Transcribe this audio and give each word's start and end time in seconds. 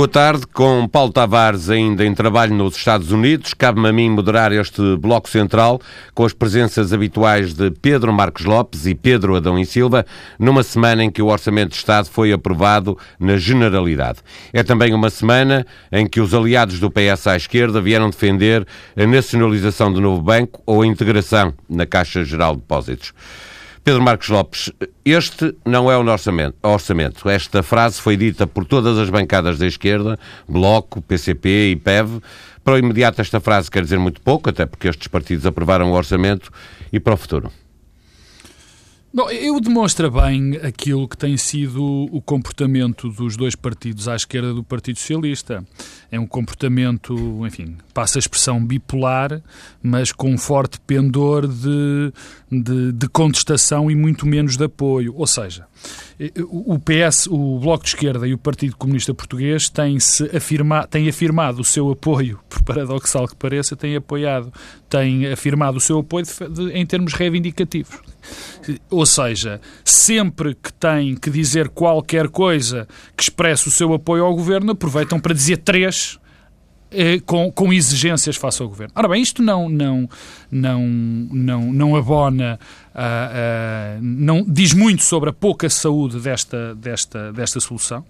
Boa 0.00 0.08
tarde, 0.08 0.46
com 0.46 0.88
Paulo 0.88 1.12
Tavares 1.12 1.68
ainda 1.68 2.06
em 2.06 2.14
trabalho 2.14 2.54
nos 2.54 2.74
Estados 2.74 3.12
Unidos. 3.12 3.52
Cabe-me 3.52 3.86
a 3.86 3.92
mim 3.92 4.08
moderar 4.08 4.50
este 4.50 4.96
bloco 4.96 5.28
central 5.28 5.78
com 6.14 6.24
as 6.24 6.32
presenças 6.32 6.90
habituais 6.90 7.52
de 7.52 7.70
Pedro 7.70 8.10
Marcos 8.10 8.46
Lopes 8.46 8.86
e 8.86 8.94
Pedro 8.94 9.36
Adão 9.36 9.58
e 9.58 9.66
Silva, 9.66 10.06
numa 10.38 10.62
semana 10.62 11.04
em 11.04 11.10
que 11.10 11.20
o 11.20 11.26
Orçamento 11.26 11.72
de 11.72 11.76
Estado 11.76 12.08
foi 12.08 12.32
aprovado 12.32 12.96
na 13.18 13.36
generalidade. 13.36 14.20
É 14.54 14.62
também 14.62 14.94
uma 14.94 15.10
semana 15.10 15.66
em 15.92 16.06
que 16.06 16.18
os 16.18 16.32
aliados 16.32 16.80
do 16.80 16.90
PS 16.90 17.26
à 17.26 17.36
esquerda 17.36 17.78
vieram 17.78 18.08
defender 18.08 18.66
a 18.96 19.06
nacionalização 19.06 19.92
do 19.92 20.00
novo 20.00 20.22
banco 20.22 20.62
ou 20.64 20.80
a 20.80 20.86
integração 20.86 21.52
na 21.68 21.84
Caixa 21.84 22.24
Geral 22.24 22.54
de 22.54 22.62
Depósitos. 22.62 23.12
Pedro 23.82 24.02
Marcos 24.02 24.28
Lopes, 24.28 24.70
este 25.04 25.54
não 25.64 25.90
é 25.90 25.96
o 25.96 26.06
orçamento, 26.06 26.56
orçamento. 26.62 27.28
Esta 27.28 27.62
frase 27.62 28.00
foi 28.00 28.16
dita 28.16 28.46
por 28.46 28.64
todas 28.64 28.98
as 28.98 29.08
bancadas 29.08 29.58
da 29.58 29.66
esquerda, 29.66 30.18
Bloco, 30.46 31.00
PCP 31.00 31.70
e 31.70 31.76
PEV. 31.76 32.20
Para 32.62 32.74
o 32.74 32.78
imediato, 32.78 33.22
esta 33.22 33.40
frase 33.40 33.70
quer 33.70 33.82
dizer 33.82 33.98
muito 33.98 34.20
pouco, 34.20 34.50
até 34.50 34.66
porque 34.66 34.88
estes 34.88 35.08
partidos 35.08 35.46
aprovaram 35.46 35.90
o 35.90 35.94
orçamento. 35.94 36.50
E 36.92 37.00
para 37.00 37.14
o 37.14 37.16
futuro? 37.16 37.50
Bom, 39.12 39.28
eu 39.30 39.58
demonstra 39.60 40.08
bem 40.08 40.56
aquilo 40.62 41.08
que 41.08 41.16
tem 41.16 41.36
sido 41.36 41.82
o 41.82 42.22
comportamento 42.22 43.08
dos 43.08 43.36
dois 43.36 43.56
partidos 43.56 44.06
à 44.06 44.14
esquerda 44.14 44.54
do 44.54 44.62
Partido 44.62 45.00
Socialista. 45.00 45.64
É 46.12 46.18
um 46.18 46.26
comportamento, 46.26 47.14
enfim, 47.46 47.76
passa 47.94 48.18
a 48.18 48.20
expressão 48.20 48.64
bipolar, 48.64 49.40
mas 49.82 50.10
com 50.10 50.32
um 50.32 50.38
forte 50.38 50.80
pendor 50.80 51.46
de, 51.46 52.12
de, 52.50 52.92
de 52.92 53.08
contestação 53.08 53.90
e 53.90 53.94
muito 53.94 54.26
menos 54.26 54.56
de 54.56 54.64
apoio. 54.64 55.14
Ou 55.16 55.26
seja, 55.26 55.66
o 56.50 56.78
PS, 56.78 57.28
o 57.28 57.58
Bloco 57.58 57.84
de 57.84 57.90
Esquerda 57.90 58.26
e 58.26 58.34
o 58.34 58.38
Partido 58.38 58.76
Comunista 58.76 59.14
Português 59.14 59.68
têm, 59.68 59.98
-se 59.98 60.24
afirma, 60.36 60.86
têm 60.86 61.08
afirmado 61.08 61.60
o 61.60 61.64
seu 61.64 61.90
apoio, 61.90 62.40
por 62.50 62.62
paradoxal 62.62 63.26
que 63.26 63.36
pareça, 63.36 63.76
têm 63.76 63.96
apoiado, 63.96 64.52
têm 64.88 65.26
afirmado 65.28 65.78
o 65.78 65.80
seu 65.80 66.00
apoio 66.00 66.26
de, 66.26 66.48
de, 66.48 66.72
em 66.72 66.84
termos 66.84 67.14
reivindicativos. 67.14 67.98
Ou 68.90 69.06
seja, 69.06 69.60
sempre 69.82 70.54
que 70.54 70.72
têm 70.72 71.14
que 71.14 71.30
dizer 71.30 71.68
qualquer 71.70 72.28
coisa 72.28 72.86
que 73.16 73.22
expresse 73.22 73.68
o 73.68 73.70
seu 73.70 73.94
apoio 73.94 74.24
ao 74.24 74.34
governo, 74.34 74.72
aproveitam 74.72 75.18
para 75.18 75.32
dizer 75.32 75.58
três 75.58 75.99
com, 77.24 77.50
com 77.52 77.72
exigências 77.72 78.36
face 78.36 78.60
ao 78.62 78.68
governo. 78.68 78.92
Ora 78.96 79.08
bem, 79.08 79.22
isto 79.22 79.42
não, 79.42 79.68
não, 79.68 80.08
não, 80.50 80.80
não, 80.88 81.72
não 81.72 81.96
abona, 81.96 82.58
uh, 82.94 82.98
uh, 82.98 84.02
não 84.02 84.44
diz 84.46 84.72
muito 84.72 85.02
sobre 85.02 85.30
a 85.30 85.32
pouca 85.32 85.70
saúde 85.70 86.18
desta, 86.18 86.74
desta, 86.74 87.32
desta 87.32 87.60
solução 87.60 88.04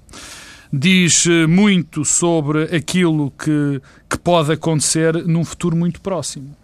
diz 0.73 1.27
eh, 1.27 1.47
muito 1.47 2.05
sobre 2.05 2.65
aquilo 2.65 3.33
que, 3.33 3.83
que 4.09 4.19
pode 4.19 4.53
acontecer 4.53 5.15
num 5.27 5.45
futuro 5.45 5.77
muito 5.77 6.01
próximo. 6.01 6.55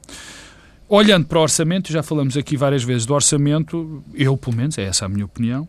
Olhando 0.89 1.27
para 1.27 1.41
o 1.41 1.43
orçamento, 1.43 1.93
já 1.93 2.03
falamos 2.03 2.37
aqui 2.37 2.57
várias 2.57 2.85
vezes 2.85 3.05
do 3.05 3.15
orçamento, 3.15 4.05
eu, 4.15 4.37
pelo 4.37 4.57
menos, 4.57 4.79
é 4.79 4.85
essa 4.85 5.07
a 5.07 5.09
minha 5.09 5.25
opinião, 5.25 5.67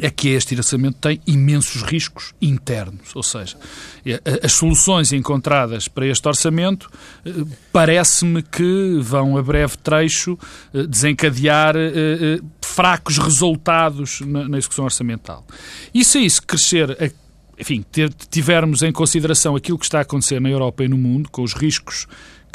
é 0.00 0.10
que 0.10 0.28
este 0.28 0.54
orçamento 0.54 0.98
tem 0.98 1.20
imensos 1.26 1.82
riscos 1.82 2.34
internos, 2.40 3.14
ou 3.14 3.22
seja, 3.22 3.56
é, 4.04 4.20
as 4.42 4.52
soluções 4.52 5.12
encontradas 5.12 5.88
para 5.88 6.06
este 6.06 6.26
orçamento 6.28 6.90
eh, 7.24 7.30
parece-me 7.72 8.42
que 8.42 8.98
vão 9.00 9.38
a 9.38 9.42
breve 9.42 9.76
trecho 9.78 10.38
eh, 10.74 10.86
desencadear 10.86 11.74
eh, 11.76 12.40
fracos 12.60 13.16
resultados 13.16 14.20
na 14.20 14.58
execução 14.58 14.84
orçamental. 14.84 15.46
E 15.94 16.04
se 16.04 16.18
isso 16.18 16.42
crescer, 16.42 17.14
enfim, 17.58 17.82
tivermos 18.30 18.82
em 18.82 18.92
consideração 18.92 19.56
aquilo 19.56 19.78
que 19.78 19.86
está 19.86 19.98
a 19.98 20.02
acontecer 20.02 20.40
na 20.40 20.50
Europa 20.50 20.84
e 20.84 20.88
no 20.88 20.98
mundo, 20.98 21.30
com 21.30 21.42
os 21.42 21.54
riscos 21.54 22.06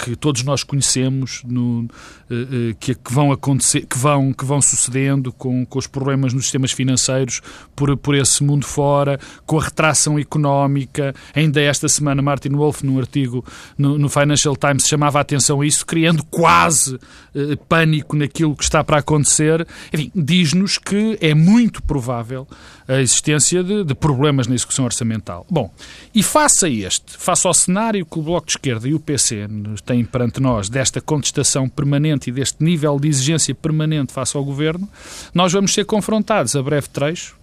que 0.03 0.16
todos 0.16 0.44
nós 0.44 0.63
conhecemos, 0.63 1.44
no, 1.45 1.81
uh, 1.81 2.75
que, 2.79 2.95
que, 2.95 3.13
vão 3.13 3.31
acontecer, 3.31 3.85
que 3.85 3.97
vão, 3.97 4.34
que 4.34 4.44
vão 4.44 4.62
sucedendo 4.62 5.31
com, 5.31 5.66
com 5.66 5.78
os 5.78 5.88
problemas 5.88 6.34
nos 6.34 6.44
sistemas 6.44 6.72
financeiros 6.72 7.41
por, 7.75 7.95
por 7.97 8.16
esse 8.16 8.44
mundo 8.44 8.66
fora, 8.66 9.19
com 9.45 9.59
a 9.59 9.63
retração 9.63 10.17
económica. 10.17 11.13
Ainda 11.35 11.62
esta 11.62 11.88
semana, 11.88 12.22
Martin 12.22 12.50
Wolf, 12.50 12.81
num 12.81 13.00
artigo 13.00 13.45
no, 13.78 13.97
no 13.97 14.09
Financial 14.09 14.56
Times, 14.56 14.88
chamava 14.88 15.19
a 15.19 15.22
atenção 15.22 15.62
a 15.62 15.66
isso, 15.66 15.85
criando 15.85 16.23
quase 16.25 16.95
uh, 16.95 17.57
pânico 17.69 18.16
naquilo 18.16 18.56
que 18.56 18.63
está 18.63 18.83
para 18.83 18.97
acontecer. 18.97 19.68
Enfim, 19.94 20.12
diz-nos 20.16 20.78
que 20.78 21.18
é 21.22 21.33
muito 21.33 21.83
provável 21.83 22.47
a 22.88 23.00
existência 23.00 23.63
de, 23.63 23.83
de, 23.83 23.95
problemas 23.95 24.47
na 24.47 24.56
execução 24.56 24.85
orçamental. 24.85 25.45
Bom, 25.50 25.72
e 26.13 26.22
face 26.22 26.66
a 26.66 26.69
este, 26.69 27.18
face 27.18 27.47
ao 27.47 27.53
cenário 27.53 28.06
que 28.06 28.19
o 28.19 28.22
Bloco 28.22 28.47
de 28.47 28.53
Esquerda 28.53 28.88
e 28.88 28.94
o 28.94 29.00
PC 29.00 29.47
têm 29.91 30.06
perante 30.06 30.40
nós, 30.40 30.69
desta 30.69 31.02
contestação 31.02 31.68
permanente 31.68 32.29
e 32.29 32.34
deste 32.34 32.63
nível 32.63 32.97
de 32.97 33.09
exigência 33.09 33.53
permanente 33.53 34.13
face 34.13 34.38
ao 34.38 34.44
Governo, 34.44 34.88
nós 35.34 35.52
vamos 35.52 35.74
ser 35.74 35.85
confrontados 35.85 36.56
a 36.56 36.63
breve 36.63 36.88
trecho 36.88 37.35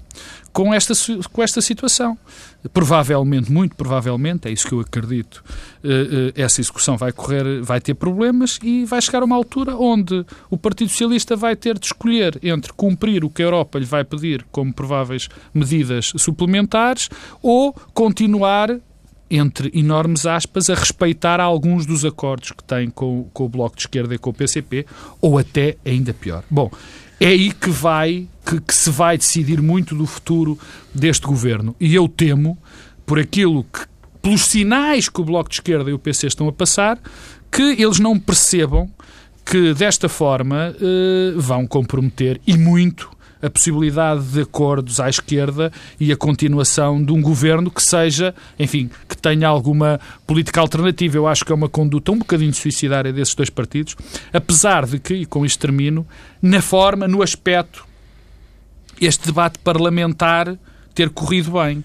com 0.50 0.72
esta, 0.72 0.94
com 1.30 1.42
esta 1.42 1.60
situação. 1.60 2.16
Provavelmente, 2.72 3.52
muito 3.52 3.76
provavelmente, 3.76 4.48
é 4.48 4.50
isso 4.50 4.66
que 4.66 4.72
eu 4.72 4.80
acredito, 4.80 5.44
eh, 5.84 6.32
eh, 6.36 6.42
essa 6.42 6.60
execução 6.60 6.96
vai 6.96 7.12
correr, 7.12 7.62
vai 7.62 7.80
ter 7.80 7.94
problemas 7.94 8.58
e 8.62 8.84
vai 8.84 9.00
chegar 9.00 9.22
a 9.22 9.24
uma 9.26 9.36
altura 9.36 9.76
onde 9.76 10.24
o 10.50 10.56
Partido 10.56 10.88
Socialista 10.88 11.36
vai 11.36 11.54
ter 11.54 11.78
de 11.78 11.86
escolher 11.86 12.38
entre 12.42 12.72
cumprir 12.72 13.24
o 13.24 13.30
que 13.30 13.42
a 13.42 13.44
Europa 13.44 13.78
lhe 13.78 13.84
vai 13.84 14.02
pedir 14.04 14.44
como 14.50 14.72
prováveis 14.72 15.28
medidas 15.54 16.12
suplementares 16.16 17.08
ou 17.40 17.72
continuar 17.94 18.80
entre 19.30 19.70
enormes 19.74 20.26
aspas, 20.26 20.70
a 20.70 20.74
respeitar 20.74 21.40
alguns 21.40 21.84
dos 21.84 22.04
acordos 22.04 22.52
que 22.52 22.64
tem 22.64 22.88
com, 22.90 23.28
com 23.32 23.44
o 23.44 23.48
Bloco 23.48 23.76
de 23.76 23.82
Esquerda 23.82 24.14
e 24.14 24.18
com 24.18 24.30
o 24.30 24.34
PCP, 24.34 24.86
ou 25.20 25.38
até 25.38 25.76
ainda 25.84 26.14
pior. 26.14 26.42
Bom, 26.50 26.70
é 27.20 27.26
aí 27.26 27.52
que 27.52 27.70
vai, 27.70 28.26
que, 28.46 28.60
que 28.60 28.74
se 28.74 28.90
vai 28.90 29.18
decidir 29.18 29.60
muito 29.60 29.94
do 29.94 30.06
futuro 30.06 30.58
deste 30.94 31.26
governo. 31.26 31.74
E 31.80 31.94
eu 31.94 32.08
temo, 32.08 32.56
por 33.04 33.18
aquilo 33.18 33.64
que, 33.64 33.80
pelos 34.22 34.46
sinais 34.46 35.08
que 35.08 35.20
o 35.20 35.24
Bloco 35.24 35.48
de 35.50 35.56
Esquerda 35.56 35.90
e 35.90 35.92
o 35.92 35.98
PC 35.98 36.28
estão 36.28 36.48
a 36.48 36.52
passar, 36.52 36.98
que 37.50 37.62
eles 37.62 37.98
não 37.98 38.18
percebam 38.18 38.90
que 39.44 39.72
desta 39.72 40.08
forma 40.08 40.74
eh, 40.78 41.32
vão 41.34 41.66
comprometer 41.66 42.38
e 42.46 42.56
muito 42.56 43.08
a 43.42 43.48
possibilidade 43.48 44.22
de 44.24 44.40
acordos 44.42 45.00
à 45.00 45.08
esquerda 45.08 45.72
e 45.98 46.12
a 46.12 46.16
continuação 46.16 47.02
de 47.02 47.12
um 47.12 47.22
governo 47.22 47.70
que 47.70 47.82
seja, 47.82 48.34
enfim, 48.58 48.90
que 49.08 49.16
tenha 49.16 49.46
alguma 49.46 50.00
política 50.26 50.60
alternativa. 50.60 51.16
Eu 51.16 51.26
acho 51.26 51.44
que 51.44 51.52
é 51.52 51.54
uma 51.54 51.68
conduta 51.68 52.12
um 52.12 52.18
bocadinho 52.18 52.52
suicidária 52.52 53.12
desses 53.12 53.34
dois 53.34 53.50
partidos, 53.50 53.96
apesar 54.32 54.86
de 54.86 54.98
que, 54.98 55.14
e 55.14 55.26
com 55.26 55.44
isto 55.44 55.60
termino, 55.60 56.06
na 56.42 56.60
forma, 56.60 57.06
no 57.06 57.22
aspecto, 57.22 57.86
este 59.00 59.26
debate 59.26 59.58
parlamentar 59.58 60.56
ter 60.94 61.10
corrido 61.10 61.52
bem. 61.52 61.84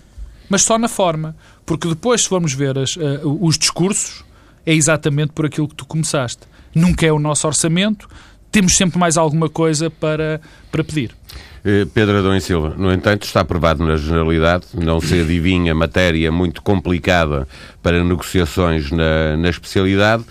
Mas 0.49 0.63
só 0.63 0.77
na 0.77 0.87
forma. 0.87 1.35
Porque 1.65 1.87
depois, 1.87 2.23
se 2.23 2.29
formos 2.29 2.53
ver 2.53 2.77
as, 2.77 2.95
uh, 2.95 3.37
os 3.41 3.57
discursos, 3.57 4.23
é 4.65 4.73
exatamente 4.73 5.31
por 5.31 5.45
aquilo 5.45 5.67
que 5.67 5.75
tu 5.75 5.85
começaste. 5.85 6.41
Nunca 6.73 7.05
é 7.05 7.11
o 7.11 7.19
nosso 7.19 7.47
orçamento, 7.47 8.09
temos 8.53 8.77
sempre 8.77 8.99
mais 8.99 9.17
alguma 9.17 9.49
coisa 9.49 9.89
para, 9.89 10.39
para 10.71 10.83
pedir. 10.83 11.11
Eh, 11.65 11.87
Pedro 11.91 12.19
Adão 12.19 12.35
e 12.35 12.39
Silva, 12.39 12.75
no 12.77 12.93
entanto, 12.93 13.23
está 13.23 13.41
aprovado 13.41 13.83
na 13.83 13.97
generalidade, 13.97 14.67
não 14.75 15.01
se 15.01 15.19
adivinha 15.19 15.73
matéria 15.73 16.31
muito 16.31 16.61
complicada 16.61 17.47
para 17.81 18.03
negociações 18.03 18.91
na, 18.91 19.35
na 19.35 19.49
especialidade, 19.49 20.23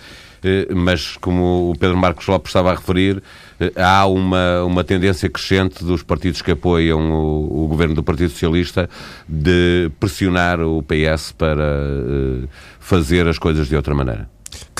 eh, 0.44 0.68
mas 0.72 1.16
como 1.16 1.70
o 1.70 1.76
Pedro 1.76 1.96
Marcos 1.96 2.26
Lopes 2.28 2.50
estava 2.50 2.70
a 2.70 2.76
referir, 2.76 3.20
eh, 3.58 3.72
há 3.76 4.06
uma, 4.06 4.62
uma 4.62 4.84
tendência 4.84 5.28
crescente 5.28 5.82
dos 5.84 6.04
partidos 6.04 6.42
que 6.42 6.52
apoiam 6.52 7.10
o, 7.10 7.64
o 7.64 7.66
governo 7.66 7.96
do 7.96 8.04
Partido 8.04 8.30
Socialista 8.30 8.88
de 9.28 9.90
pressionar 9.98 10.60
o 10.60 10.80
PS 10.84 11.32
para 11.32 11.64
fazer 12.78 13.26
as 13.26 13.36
coisas 13.36 13.68
de 13.68 13.74
outra 13.74 13.96
maneira. 13.96 14.28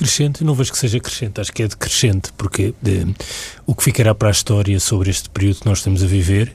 Crescente, 0.02 0.42
não 0.42 0.52
vejo 0.52 0.72
que 0.72 0.78
seja 0.78 0.98
crescente, 0.98 1.40
acho 1.40 1.52
que 1.52 1.62
é 1.62 1.68
decrescente, 1.68 2.32
porque 2.36 2.74
de, 2.82 3.14
o 3.64 3.72
que 3.72 3.84
ficará 3.84 4.12
para 4.12 4.28
a 4.28 4.30
história 4.32 4.80
sobre 4.80 5.10
este 5.10 5.30
período 5.30 5.60
que 5.60 5.66
nós 5.66 5.78
estamos 5.78 6.02
a 6.02 6.06
viver 6.06 6.52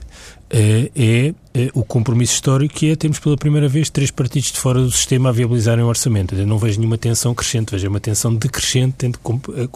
é, 0.49 0.91
é, 0.95 1.33
é, 1.53 1.69
o 1.73 1.83
compromisso 1.83 2.33
histórico 2.33 2.75
que 2.75 2.91
é 2.91 2.95
termos 2.95 3.19
pela 3.19 3.37
primeira 3.37 3.69
vez 3.69 3.89
três 3.89 4.11
partidos 4.11 4.51
de 4.51 4.59
fora 4.59 4.81
do 4.81 4.91
sistema 4.91 5.29
a 5.29 5.31
viabilizarem 5.31 5.83
o 5.83 5.87
orçamento. 5.87 6.35
Eu 6.35 6.45
não 6.45 6.57
vejo 6.57 6.77
nenhuma 6.77 6.97
tensão 6.97 7.33
crescente, 7.33 7.71
vejo 7.71 7.87
uma 7.87 7.99
tensão 8.01 8.35
decrescente 8.35 8.95
tendo 8.97 9.17
como, 9.19 9.41
eh, 9.55 9.67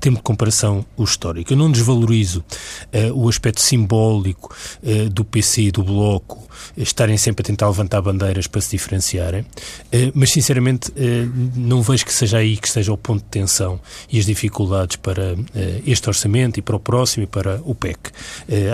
termo 0.00 0.18
de 0.18 0.22
comparação 0.22 0.84
o 0.96 1.02
histórico. 1.02 1.52
Eu 1.52 1.56
não 1.56 1.70
desvalorizo 1.70 2.44
uh, 2.92 3.12
o 3.14 3.28
aspecto 3.28 3.60
simbólico 3.60 4.54
do 5.12 5.24
PC 5.24 5.62
e 5.62 5.70
do 5.70 5.82
Bloco 5.82 6.47
estarem 6.76 7.16
sempre 7.16 7.42
a 7.42 7.44
tentar 7.44 7.68
levantar 7.68 8.00
bandeiras 8.00 8.46
para 8.46 8.60
se 8.60 8.70
diferenciarem, 8.70 9.42
uh, 9.42 9.46
mas 10.14 10.32
sinceramente 10.32 10.92
não 11.54 11.82
vejo 11.82 12.04
que 12.04 12.12
seja 12.12 12.38
aí 12.38 12.56
que 12.56 12.68
esteja 12.68 12.92
o 12.92 12.96
ponto 12.96 13.22
de 13.22 13.28
tensão 13.28 13.80
e 14.10 14.18
as 14.18 14.26
dificuldades 14.26 14.96
para 14.96 15.36
este 15.86 16.08
orçamento 16.08 16.58
e 16.58 16.62
para 16.62 16.76
o 16.76 16.80
próximo 16.80 17.24
e 17.24 17.26
para 17.26 17.60
o 17.64 17.74
PEC. 17.74 17.98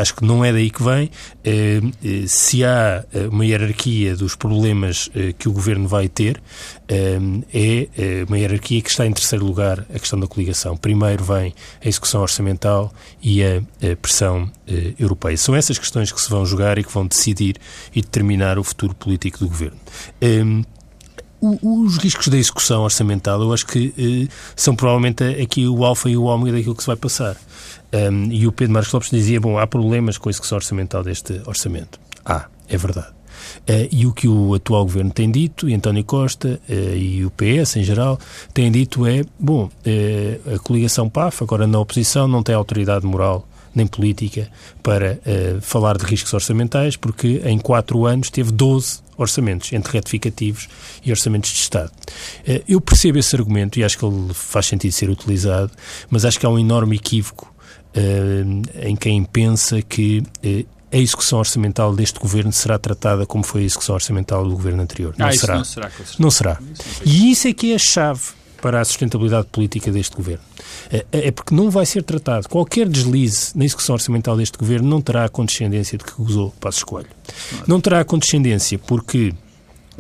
acho 0.01 0.15
que 0.15 0.25
não 0.25 0.45
é 0.45 0.53
daí 0.53 0.71
que 0.71 0.83
vem 0.83 1.11
se 2.27 2.65
há 2.65 3.05
uma 3.31 3.45
hierarquia 3.45 4.17
dos 4.17 4.35
problemas 4.35 5.11
que 5.39 5.49
o 5.49 5.53
Governo 5.53 5.89
vai 5.89 6.09
ter, 6.09 6.41
é 6.89 8.25
uma 8.29 8.39
hierarquia 8.39 8.81
que 8.81 8.91
está 8.91 9.07
em 9.07 9.13
terceiro 9.13 9.45
lugar 9.45 9.85
a 9.95 9.99
questão 9.99 10.19
da 10.19 10.27
coligação. 10.27 10.77
Primeiro 10.77 11.25
vem 11.25 11.55
a 11.85 11.89
execução 11.89 12.23
orçamental 12.23 12.93
e 13.23 13.43
a 13.43 13.63
pressão 14.01 14.51
europeia. 14.99 15.37
São 15.37 15.55
essas 15.55 15.79
questões 15.79 16.11
que 16.11 16.21
se 16.21 16.31
vão 16.31 16.45
jogar 16.47 16.79
e 16.79 16.85
que 16.85 16.93
vão 16.93 17.07
decidir 17.07 17.57
e 17.95 18.01
determinar 18.01 18.59
o 18.59 18.65
futuro 18.65 18.95
político 18.95 19.41
do 19.41 19.49
Governo 19.49 19.77
os 21.63 21.99
riscos 21.99 22.29
da 22.29 22.39
execução 22.39 22.83
orçamental, 22.83 23.41
eu 23.43 23.53
acho 23.53 23.67
que 23.67 23.93
eh, 23.99 24.33
são 24.57 24.75
provavelmente 24.75 25.23
aqui 25.25 25.69
o 25.69 25.85
alfa 25.85 26.09
e 26.09 26.17
o 26.17 26.25
ômega 26.25 26.57
daquilo 26.57 26.75
que 26.75 26.83
se 26.83 26.87
vai 26.87 26.97
passar. 26.97 27.37
Um, 27.93 28.33
e 28.33 28.47
o 28.47 28.53
Pedro 28.53 28.73
Marcos 28.75 28.93
Lopes 28.93 29.11
dizia, 29.11 29.41
bom, 29.41 29.59
há 29.59 29.67
problemas 29.67 30.19
com 30.19 30.29
a 30.29 30.31
execução 30.31 30.57
orçamental 30.57 31.03
deste 31.03 31.41
orçamento. 31.47 32.01
Ah, 32.25 32.47
é 32.69 32.77
verdade. 32.77 33.09
Uh, 33.69 33.89
e 33.93 34.07
o 34.07 34.13
que 34.13 34.27
o 34.27 34.55
atual 34.55 34.85
governo 34.85 35.11
tem 35.11 35.31
dito, 35.31 35.69
e 35.69 35.75
António 35.75 36.03
Costa 36.05 36.61
uh, 36.69 36.97
e 36.97 37.25
o 37.25 37.31
PS 37.31 37.77
em 37.77 37.85
geral, 37.85 38.19
têm 38.53 38.73
dito 38.73 39.07
é: 39.07 39.23
bom, 39.39 39.67
uh, 39.67 40.55
a 40.55 40.59
coligação 40.59 41.09
PAF, 41.09 41.43
agora 41.43 41.67
na 41.67 41.79
oposição, 41.79 42.27
não 42.27 42.43
tem 42.43 42.55
autoridade 42.55 43.07
moral 43.07 43.47
nem 43.75 43.87
política 43.87 44.49
para 44.83 45.19
falar 45.61 45.97
de 45.99 46.05
riscos 46.05 46.33
orçamentais, 46.33 46.97
porque 46.97 47.43
em 47.45 47.59
quatro 47.59 48.07
anos 48.07 48.31
teve 48.31 48.51
12 48.53 49.03
orçamentos, 49.17 49.73
entre 49.73 49.93
retificativos 49.93 50.69
e 51.05 51.11
orçamentos 51.11 51.51
de 51.51 51.59
Estado. 51.59 51.91
Eu 52.69 52.81
percebo 52.81 53.19
esse 53.19 53.35
argumento 53.37 53.79
e 53.79 53.85
acho 53.85 53.99
que 53.99 54.05
ele 54.05 54.33
faz 54.35 54.67
sentido 54.67 54.93
ser 54.93 55.09
utilizado, 55.11 55.71
mas 56.11 56.25
acho 56.25 56.39
que 56.39 56.47
há 56.47 56.49
um 56.49 56.59
enorme 56.59 56.97
equívoco 56.97 57.53
em 58.83 58.97
quem 58.97 59.25
pensa 59.25 59.81
que 59.83 60.23
a 60.93 60.97
execução 60.97 61.41
orçamental 61.41 61.93
deste 61.95 62.21
governo 62.21 62.53
será 62.53 62.79
tratada 62.79 63.27
como 63.27 63.43
foi 63.43 63.63
a 63.63 63.65
execução 63.65 63.97
orçamental 63.97 64.45
do 64.45 64.53
governo 64.53 64.83
anterior. 64.83 65.13
Não 65.19 65.27
ah, 65.27 65.33
será. 65.33 65.57
Não 65.57 65.65
será, 65.65 65.91
não 66.19 66.31
será. 66.31 66.59
E 67.05 67.33
isso 67.33 67.49
é 67.49 67.53
que 67.53 67.73
é 67.73 67.75
a 67.75 67.79
chave 67.79 68.23
para 68.65 68.81
a 68.81 68.85
sustentabilidade 68.87 69.49
política 69.53 69.93
deste 69.93 70.17
governo. 70.17 70.43
É, 70.91 71.05
é 71.13 71.31
porque 71.31 71.55
não 71.55 71.71
vai 71.71 71.85
ser 71.85 72.03
tratado. 72.03 72.49
Qualquer 72.49 72.89
deslize 72.89 73.53
na 73.55 73.63
execução 73.63 73.93
orçamental 73.93 74.39
deste 74.39 74.57
governo 74.57 74.89
não 74.89 75.03
terá 75.03 75.27
a 75.27 75.29
condescendência 75.29 75.99
de 75.99 76.05
que 76.05 76.13
usou 76.19 76.51
Passo 76.59 76.79
Escolho. 76.79 77.07
Não 77.67 77.79
terá 77.79 78.01
a 78.01 78.05
condescendência 78.07 78.79
porque 78.79 79.35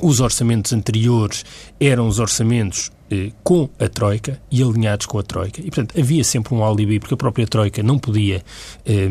os 0.02 0.18
orçamentos 0.18 0.72
anteriores 0.72 1.44
eram 1.78 2.08
os 2.08 2.18
orçamentos 2.18 2.90
eh, 3.10 3.32
com 3.42 3.68
a 3.78 3.86
Troika 3.86 4.40
e 4.50 4.62
alinhados 4.62 5.04
com 5.04 5.18
a 5.18 5.22
Troika. 5.22 5.60
E, 5.60 5.64
portanto, 5.64 6.00
havia 6.00 6.24
sempre 6.24 6.54
um 6.54 6.64
alibi, 6.64 6.98
porque 6.98 7.12
a 7.12 7.18
própria 7.18 7.46
Troika 7.46 7.82
não 7.82 7.98
podia 7.98 8.42
eh, 8.86 9.08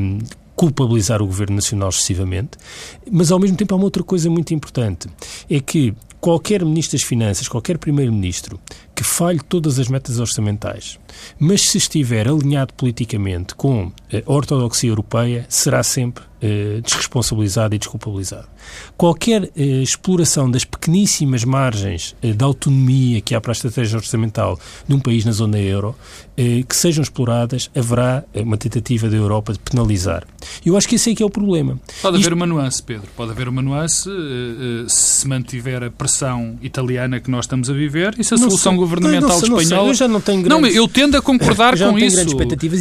culpabilizar 0.56 1.22
o 1.22 1.28
Governo 1.28 1.58
Nacional 1.58 1.90
excessivamente, 1.90 2.58
mas 3.12 3.32
ao 3.32 3.38
mesmo 3.38 3.56
tempo 3.56 3.76
há 3.76 3.78
uma 3.78 3.86
outra 3.86 4.02
coisa 4.02 4.32
muito 4.32 4.52
importante, 4.52 5.08
é 5.48 5.60
que 5.60 5.94
qualquer 6.24 6.64
Ministro 6.64 6.98
das 6.98 7.06
Finanças, 7.06 7.50
qualquer 7.50 7.78
Primeiro-Ministro 7.78 8.58
que 8.95 9.04
falhe 9.04 9.40
todas 9.40 9.80
as 9.80 9.88
metas 9.88 10.19
orçamentais, 10.19 11.00
mas 11.40 11.62
se 11.62 11.78
estiver 11.78 12.28
alinhado 12.28 12.74
politicamente 12.74 13.56
com 13.56 13.92
a 14.12 14.31
ortodoxia 14.31 14.90
europeia, 14.90 15.45
será 15.50 15.84
sempre 15.84 16.24
eh, 16.44 16.81
desresponsabilizado 16.84 17.74
e 17.74 17.80
desculpabilizado. 17.80 18.48
Qualquer 18.98 19.50
eh, 19.56 19.81
exploração 19.81 20.51
das 20.51 20.66
pequeníssimas 20.66 21.45
margens 21.45 22.16
eh, 22.22 22.34
de 22.34 22.44
autonomia 22.44 23.22
que 23.22 23.34
há 23.34 23.40
para 23.40 23.51
a 23.51 23.54
estratégia 23.54 23.98
orçamental 23.98 24.60
de 24.88 24.94
um 24.94 25.00
país 25.00 25.24
na 25.24 25.31
zona 25.31 25.57
euro, 25.57 25.95
eh, 26.36 26.63
que 26.68 26.75
sejam 26.75 27.01
exploradas, 27.01 27.72
haverá 27.75 28.24
eh, 28.34 28.42
uma 28.42 28.57
tentativa 28.57 29.07
da 29.07 29.16
Europa 29.16 29.54
de 29.54 29.60
penalizar. 29.60 30.25
Eu 30.66 30.75
acho 30.75 30.88
que 30.88 30.95
esse 30.95 31.12
é 31.12 31.16
que 31.16 31.24
é 31.24 31.25
o 31.25 31.30
problema. 31.30 31.80
Pode 32.01 32.18
Isto... 32.18 32.28
haver 32.28 32.34
uma 32.34 32.45
nuance, 32.45 32.84
Pedro. 32.84 33.07
Pode 33.16 33.31
haver 33.31 33.48
uma 33.48 33.62
nuance 33.62 34.10
eh, 34.10 34.86
se 34.90 35.28
mantiver 35.28 35.84
a 35.84 35.92
pressão 35.92 36.57
italiana 36.62 37.22
que 37.22 37.31
nós 37.31 37.45
estamos 37.45 37.69
a 37.69 37.74
viver 37.74 38.16
e 38.18 38.24
se 38.24 38.34
a 38.34 38.38
não 38.38 38.50
solução. 38.50 38.74
Governamental 38.83 39.41
não, 39.41 39.50
não, 39.50 39.62
espanhola... 39.62 39.89
eu 39.89 39.94
já 39.94 40.07
não 40.07 40.21
tenho 40.21 40.41
grandes... 40.44 40.74
Não, 40.74 40.81
eu 40.81 40.88
tendo 40.88 41.18
a 41.18 41.21
concordar 41.21 41.77
com 41.80 41.97
isso. 41.97 42.19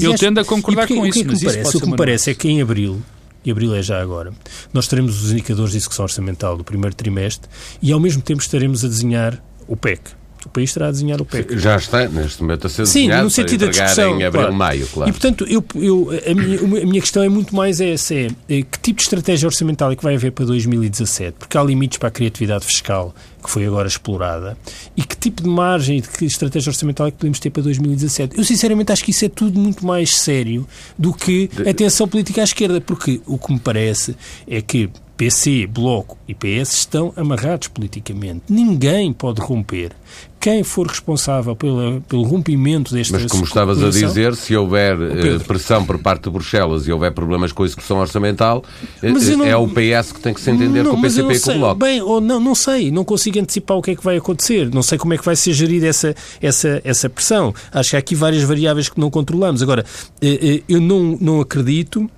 Eu 0.03 0.15
tendo 0.15 0.41
a 0.41 0.45
concordar 0.45 0.87
com 0.89 1.07
isso. 1.07 1.21
O 1.21 1.25
que, 1.25 1.33
é 1.33 1.37
que 1.37 1.45
me 1.45 1.45
parece? 1.45 1.77
O 1.77 1.81
que 1.81 1.91
me 1.91 1.97
parece 1.97 2.31
é 2.31 2.35
que 2.35 2.49
em 2.49 2.61
abril 2.61 3.03
e 3.45 3.51
abril 3.51 3.75
é 3.75 3.83
já 3.83 4.01
agora, 4.01 4.33
nós 4.73 4.87
teremos 4.87 5.23
os 5.23 5.33
indicadores 5.33 5.73
de 5.73 5.79
execução 5.79 6.05
orçamental 6.05 6.57
do 6.57 6.65
primeiro 6.65 6.95
trimestre 6.95 7.51
e, 7.81 7.93
ao 7.93 7.99
mesmo 7.99 8.23
tempo, 8.23 8.41
estaremos 8.41 8.85
a 8.85 8.89
desenhar 8.89 9.43
o 9.67 9.77
PEC. 9.77 10.01
O 10.45 10.49
país 10.49 10.71
estará 10.71 10.89
a 10.89 10.91
desenhar 10.91 11.21
o 11.21 11.25
PEC. 11.25 11.57
Já 11.57 11.77
está, 11.77 12.09
neste 12.09 12.43
momento, 12.43 12.67
a 12.67 12.71
ser 12.71 12.85
Sim, 12.87 13.03
desenhado 13.03 13.25
no 13.25 13.31
sentido 13.31 13.65
da 13.65 13.71
discussão, 13.71 14.19
em 14.19 14.25
abril, 14.25 14.43
claro. 14.43 14.55
maio, 14.55 14.89
claro. 14.89 15.11
E, 15.11 15.13
portanto, 15.13 15.47
eu, 15.49 15.65
eu, 15.77 16.11
a, 16.27 16.35
minha, 16.35 16.59
a 16.83 16.87
minha 16.87 17.01
questão 17.01 17.23
é 17.23 17.29
muito 17.29 17.55
mais 17.55 17.81
essa, 17.81 18.15
é, 18.15 18.29
é 18.49 18.63
que 18.63 18.79
tipo 18.81 18.99
de 18.99 19.05
estratégia 19.05 19.47
orçamental 19.47 19.93
é 19.93 19.97
que 19.97 20.03
vai 20.03 20.17
haver 20.17 20.33
para 20.33 20.45
2017? 20.45 21.37
Porque 21.39 21.57
há 21.57 21.63
limites 21.63 21.99
para 21.99 22.09
a 22.09 22.13
criatividade 22.13 22.65
fiscal 22.65 23.15
que 23.43 23.51
foi 23.51 23.67
agora 23.67 23.89
explorada, 23.89 24.57
e 24.97 25.03
que 25.03 25.17
tipo 25.17 25.43
de 25.43 25.49
margem 25.49 25.99
e 25.99 26.01
de 26.01 26.09
que 26.09 26.25
estratégia 26.25 26.71
orçamental 26.71 27.07
é 27.07 27.11
que 27.11 27.19
podemos 27.19 27.39
ter 27.39 27.51
para 27.51 27.63
2017. 27.63 28.39
Eu, 28.39 28.45
sinceramente, 28.45 28.93
acho 28.93 29.05
que 29.05 29.11
isso 29.11 29.25
é 29.25 29.29
tudo 29.29 29.59
muito 29.59 29.85
mais 29.85 30.17
sério 30.17 30.67
do 30.99 31.13
que 31.13 31.51
a 31.69 31.75
tensão 31.75 32.07
política 32.07 32.41
à 32.41 32.45
esquerda, 32.45 32.81
porque 32.81 33.21
o 33.27 33.39
que 33.39 33.53
me 33.53 33.59
parece 33.59 34.17
é 34.47 34.61
que 34.63 34.89
PC, 35.23 35.69
Bloco 35.69 36.19
e 36.27 36.35
PS 36.35 36.75
estão 36.75 37.13
amarrados 37.17 37.69
politicamente. 37.69 38.43
Ninguém 38.49 39.13
pode 39.13 39.41
romper. 39.41 39.93
Quem 40.41 40.65
for 40.65 40.89
responsável 40.89 41.55
pela, 41.55 42.01
pelo 42.09 42.25
rompimento 42.25 42.93
desta 42.93 43.17
Mas 43.17 43.31
como 43.31 43.45
estavas 43.45 43.81
a 43.81 43.89
dizer, 43.89 44.35
se 44.35 44.57
houver 44.57 45.01
eh, 45.01 45.39
pressão 45.39 45.87
por 45.87 46.01
parte 46.01 46.25
de 46.25 46.31
Bruxelas 46.31 46.89
e 46.89 46.93
houver 46.93 47.13
problemas 47.13 47.53
com 47.53 47.63
a 47.63 47.67
execução 47.67 47.99
orçamental, 47.99 48.65
eh, 49.01 49.13
não, 49.13 49.45
é 49.45 49.57
o 49.57 49.69
PS 49.69 50.11
que 50.11 50.21
tem 50.21 50.35
que 50.35 50.41
se 50.41 50.51
entender 50.51 50.83
não, 50.83 50.91
com 50.91 50.97
o 50.97 51.03
PCP 51.03 51.35
e 51.35 51.41
com 51.41 51.51
o 51.53 51.59
Bloco. 51.59 51.79
Bem, 51.79 52.03
ou 52.03 52.21
não, 52.21 52.41
não 52.41 52.57
sei, 52.57 52.91
não 52.91 53.05
consigo 53.05 53.39
antecipar 53.39 53.77
o 53.77 53.83
que 53.83 53.93
é 53.93 53.95
que 53.95 54.03
vai 54.03 54.17
acontecer, 54.17 54.75
não 54.75 54.83
sei 54.83 54.99
como 54.99 55.15
é 55.15 55.19
que 55.19 55.25
vai 55.25 55.37
ser 55.37 55.53
gerida 55.53 55.87
essa, 55.87 56.17
essa, 56.41 56.81
essa 56.83 57.09
pressão. 57.09 57.55
Acho 57.71 57.91
que 57.91 57.97
há 57.97 58.01
aqui 58.01 58.17
várias 58.17 58.43
variáveis 58.43 58.89
que 58.89 58.99
não 58.99 59.09
controlamos. 59.09 59.63
Agora, 59.63 59.85
eh, 60.21 60.65
eu 60.69 60.81
não, 60.81 61.17
não 61.21 61.41
acredito 61.41 62.11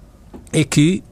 é 0.50 0.64
que 0.64 1.02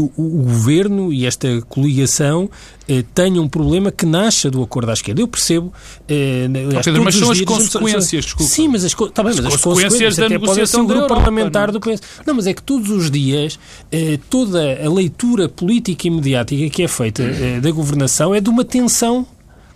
o, 0.00 0.12
o, 0.16 0.42
governo 0.44 1.12
e 1.12 1.26
esta 1.26 1.60
coligação 1.68 2.50
eh, 2.88 3.04
tenham 3.14 3.44
um 3.44 3.48
problema 3.48 3.92
que 3.92 4.06
nasça 4.06 4.50
do 4.50 4.62
acordo 4.62 4.90
à 4.90 4.94
esquerda. 4.94 5.20
Eu 5.20 5.28
percebo. 5.28 5.72
Eh, 6.08 6.48
oh, 6.76 6.82
Pedro, 6.82 7.04
mas 7.04 7.14
são 7.14 7.30
as 7.30 7.40
consequências, 7.42 8.24
desculpa. 8.24 8.52
Sim, 8.52 8.68
mas 8.68 8.84
as, 8.84 8.94
tá 8.94 9.22
bem, 9.22 9.34
mas 9.34 9.38
as, 9.46 9.54
as 9.54 9.60
consequências, 9.60 10.16
da 10.16 10.26
até 10.26 10.38
podem 10.38 10.66
ser 10.66 10.76
o 10.76 10.86
grupo 10.86 11.02
Europa, 11.02 11.14
parlamentar 11.14 11.72
não? 11.72 11.78
do 11.78 11.80
PS. 11.80 12.00
Não, 12.26 12.34
mas 12.34 12.46
é 12.46 12.54
que 12.54 12.62
todos 12.62 12.90
os 12.90 13.10
dias 13.10 13.58
eh, 13.92 14.18
toda 14.28 14.84
a 14.84 14.92
leitura 14.92 15.48
política 15.48 16.06
e 16.06 16.10
mediática 16.10 16.68
que 16.70 16.82
é 16.82 16.88
feita 16.88 17.22
eh, 17.22 17.60
da 17.60 17.70
governação 17.70 18.34
é 18.34 18.40
de 18.40 18.48
uma 18.48 18.64
tensão 18.64 19.26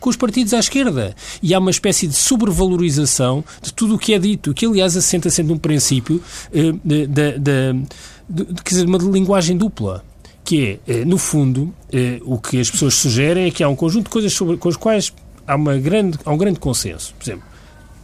com 0.04 0.11
os 0.11 0.16
partidos 0.16 0.52
à 0.52 0.59
esquerda. 0.59 1.16
E 1.43 1.54
há 1.54 1.59
uma 1.59 1.71
espécie 1.71 2.07
de 2.07 2.14
sobrevalorização 2.14 3.43
de 3.62 3.73
tudo 3.73 3.95
o 3.95 3.99
que 3.99 4.12
é 4.12 4.19
dito, 4.19 4.52
que 4.52 4.66
aliás 4.66 4.95
assenta 4.99 5.31
sendo 5.31 5.54
um 5.54 5.59
princípio 5.59 6.23
eh, 6.52 6.73
da 6.85 7.31
de, 7.38 8.45
de, 8.45 8.54
quer 8.62 8.75
dizer, 8.75 8.87
uma 8.87 8.99
linguagem 8.99 9.57
dupla 9.57 10.04
que 10.45 10.81
é, 10.87 10.93
eh, 10.93 11.05
no 11.05 11.17
fundo, 11.17 11.75
eh, 11.91 12.21
o 12.23 12.39
que 12.39 12.61
as 12.61 12.71
pessoas 12.71 12.95
sugerem 12.95 13.47
é 13.47 13.51
que 13.51 13.65
há 13.65 13.69
um 13.69 13.75
conjunto 13.75 14.05
de 14.05 14.11
coisas 14.11 14.33
sobre, 14.33 14.57
com 14.59 14.69
as 14.69 14.77
quais 14.77 15.13
há, 15.47 15.57
uma 15.57 15.77
grande, 15.79 16.19
há 16.25 16.31
um 16.31 16.37
grande 16.37 16.61
consenso. 16.61 17.15
Por 17.19 17.25
exemplo, 17.25 17.45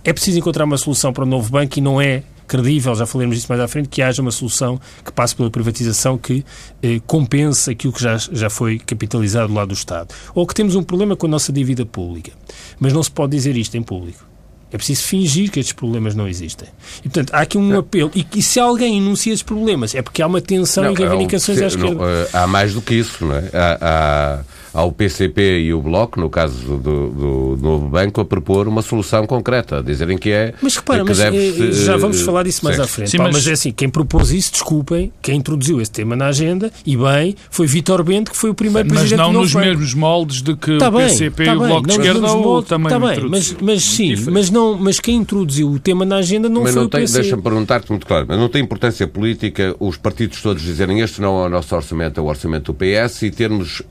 é 0.02 0.12
preciso 0.12 0.38
encontrar 0.38 0.64
uma 0.64 0.78
solução 0.78 1.12
para 1.12 1.24
o 1.24 1.26
novo 1.26 1.50
banco 1.50 1.78
e 1.78 1.82
não 1.82 2.00
é 2.00 2.22
credível, 2.48 2.94
já 2.96 3.06
falaremos 3.06 3.36
disso 3.36 3.46
mais 3.48 3.60
à 3.60 3.68
frente, 3.68 3.88
que 3.88 4.02
haja 4.02 4.20
uma 4.20 4.32
solução 4.32 4.80
que 5.04 5.12
passe 5.12 5.36
pela 5.36 5.48
privatização 5.50 6.18
que 6.18 6.44
eh, 6.82 7.00
compense 7.06 7.70
aquilo 7.70 7.92
que 7.92 8.02
já, 8.02 8.16
já 8.16 8.50
foi 8.50 8.78
capitalizado 8.78 9.48
do 9.48 9.54
lado 9.54 9.68
do 9.68 9.74
Estado. 9.74 10.12
Ou 10.34 10.46
que 10.46 10.54
temos 10.54 10.74
um 10.74 10.82
problema 10.82 11.14
com 11.14 11.26
a 11.26 11.30
nossa 11.30 11.52
dívida 11.52 11.86
pública. 11.86 12.32
Mas 12.80 12.92
não 12.92 13.02
se 13.02 13.10
pode 13.10 13.36
dizer 13.36 13.56
isto 13.56 13.76
em 13.76 13.82
público. 13.82 14.29
É 14.72 14.76
preciso 14.76 15.02
fingir 15.02 15.50
que 15.50 15.58
estes 15.58 15.72
problemas 15.72 16.14
não 16.14 16.28
existem. 16.28 16.68
E, 17.00 17.08
portanto, 17.08 17.34
há 17.34 17.40
aqui 17.40 17.58
um 17.58 17.76
apelo. 17.78 18.10
E, 18.14 18.24
e 18.36 18.42
se 18.42 18.60
alguém 18.60 18.98
enuncia 18.98 19.32
esses 19.32 19.42
problemas, 19.42 19.94
é 19.94 20.02
porque 20.02 20.22
há 20.22 20.26
uma 20.26 20.40
tensão 20.40 20.84
não, 20.84 20.92
e 20.92 20.94
reivindicações 20.94 21.60
à 21.60 21.66
esquerda. 21.66 21.94
Não, 21.94 22.04
eh, 22.04 22.28
há 22.32 22.46
mais 22.46 22.74
do 22.74 22.80
que 22.80 22.94
isso, 22.94 23.24
não 23.24 23.34
é? 23.34 23.50
Há, 23.52 23.78
há 23.80 24.44
ao 24.72 24.92
PCP 24.92 25.60
e 25.60 25.74
o 25.74 25.80
Bloco, 25.80 26.20
no 26.20 26.30
caso 26.30 26.76
do, 26.76 27.08
do, 27.10 27.58
novo 27.60 27.88
banco, 27.88 28.20
a 28.20 28.24
propor 28.24 28.68
uma 28.68 28.82
solução 28.82 29.26
concreta, 29.26 29.78
a 29.78 29.82
dizerem 29.82 30.16
que 30.16 30.30
é. 30.30 30.54
Mas 30.62 30.76
repara, 30.76 31.04
mas 31.04 31.18
deve, 31.18 31.72
já 31.72 31.96
vamos 31.96 32.20
falar 32.22 32.44
disso 32.44 32.64
mais 32.64 32.76
sim. 32.76 32.82
à 32.82 32.86
frente. 32.86 33.10
Sim, 33.10 33.18
mas... 33.18 33.32
mas 33.32 33.46
é 33.46 33.52
assim, 33.52 33.72
quem 33.72 33.88
propôs 33.88 34.30
isso, 34.30 34.52
desculpem, 34.52 35.12
quem 35.20 35.36
introduziu 35.36 35.80
esse 35.80 35.90
tema 35.90 36.14
na 36.14 36.26
agenda, 36.26 36.72
e 36.86 36.96
bem, 36.96 37.34
foi 37.50 37.66
Vítor 37.66 38.02
Bento, 38.04 38.30
que 38.30 38.36
foi 38.36 38.50
o 38.50 38.54
primeiro 38.54 38.88
mas 38.88 38.98
presidente 38.98 39.18
Mas 39.18 39.32
não 39.32 39.40
nos 39.40 39.52
banco. 39.52 39.66
mesmos 39.66 39.94
moldes 39.94 40.42
de 40.42 40.54
que 40.54 40.78
tá 40.78 40.88
o 40.88 40.92
PCP 40.92 41.44
tá 41.44 41.52
e 41.52 41.56
o 41.56 41.58
Bloco 41.58 41.86
de 41.86 41.92
Esquerda 41.92 42.32
ou 42.32 42.62
também 42.62 42.88
tá 42.88 42.98
bem, 42.98 43.28
mas, 43.28 43.56
mas 43.60 43.82
sim, 43.82 44.14
mas, 44.30 44.50
não, 44.50 44.76
mas 44.76 45.00
quem 45.00 45.16
introduziu 45.16 45.70
o 45.70 45.78
tema 45.78 46.04
na 46.04 46.16
agenda 46.16 46.48
não 46.48 46.62
mas 46.62 46.72
foi 46.72 46.80
não 46.80 46.86
o 46.86 46.90
PC. 46.90 47.20
Deixa-me 47.20 47.42
perguntar-te 47.42 47.90
muito 47.90 48.06
claro, 48.06 48.26
mas 48.28 48.38
não 48.38 48.48
tem 48.48 48.62
importância 48.62 49.06
política 49.06 49.74
os 49.78 49.96
partidos 49.96 50.40
todos 50.42 50.62
dizerem 50.62 51.00
este 51.00 51.20
não 51.20 51.42
é 51.42 51.46
o 51.46 51.48
nosso 51.48 51.74
orçamento, 51.74 52.20
é 52.20 52.22
o 52.22 52.26
orçamento 52.26 52.72
do 52.72 52.78
PS 52.78 53.22
e 53.22 53.30
termos 53.30 53.82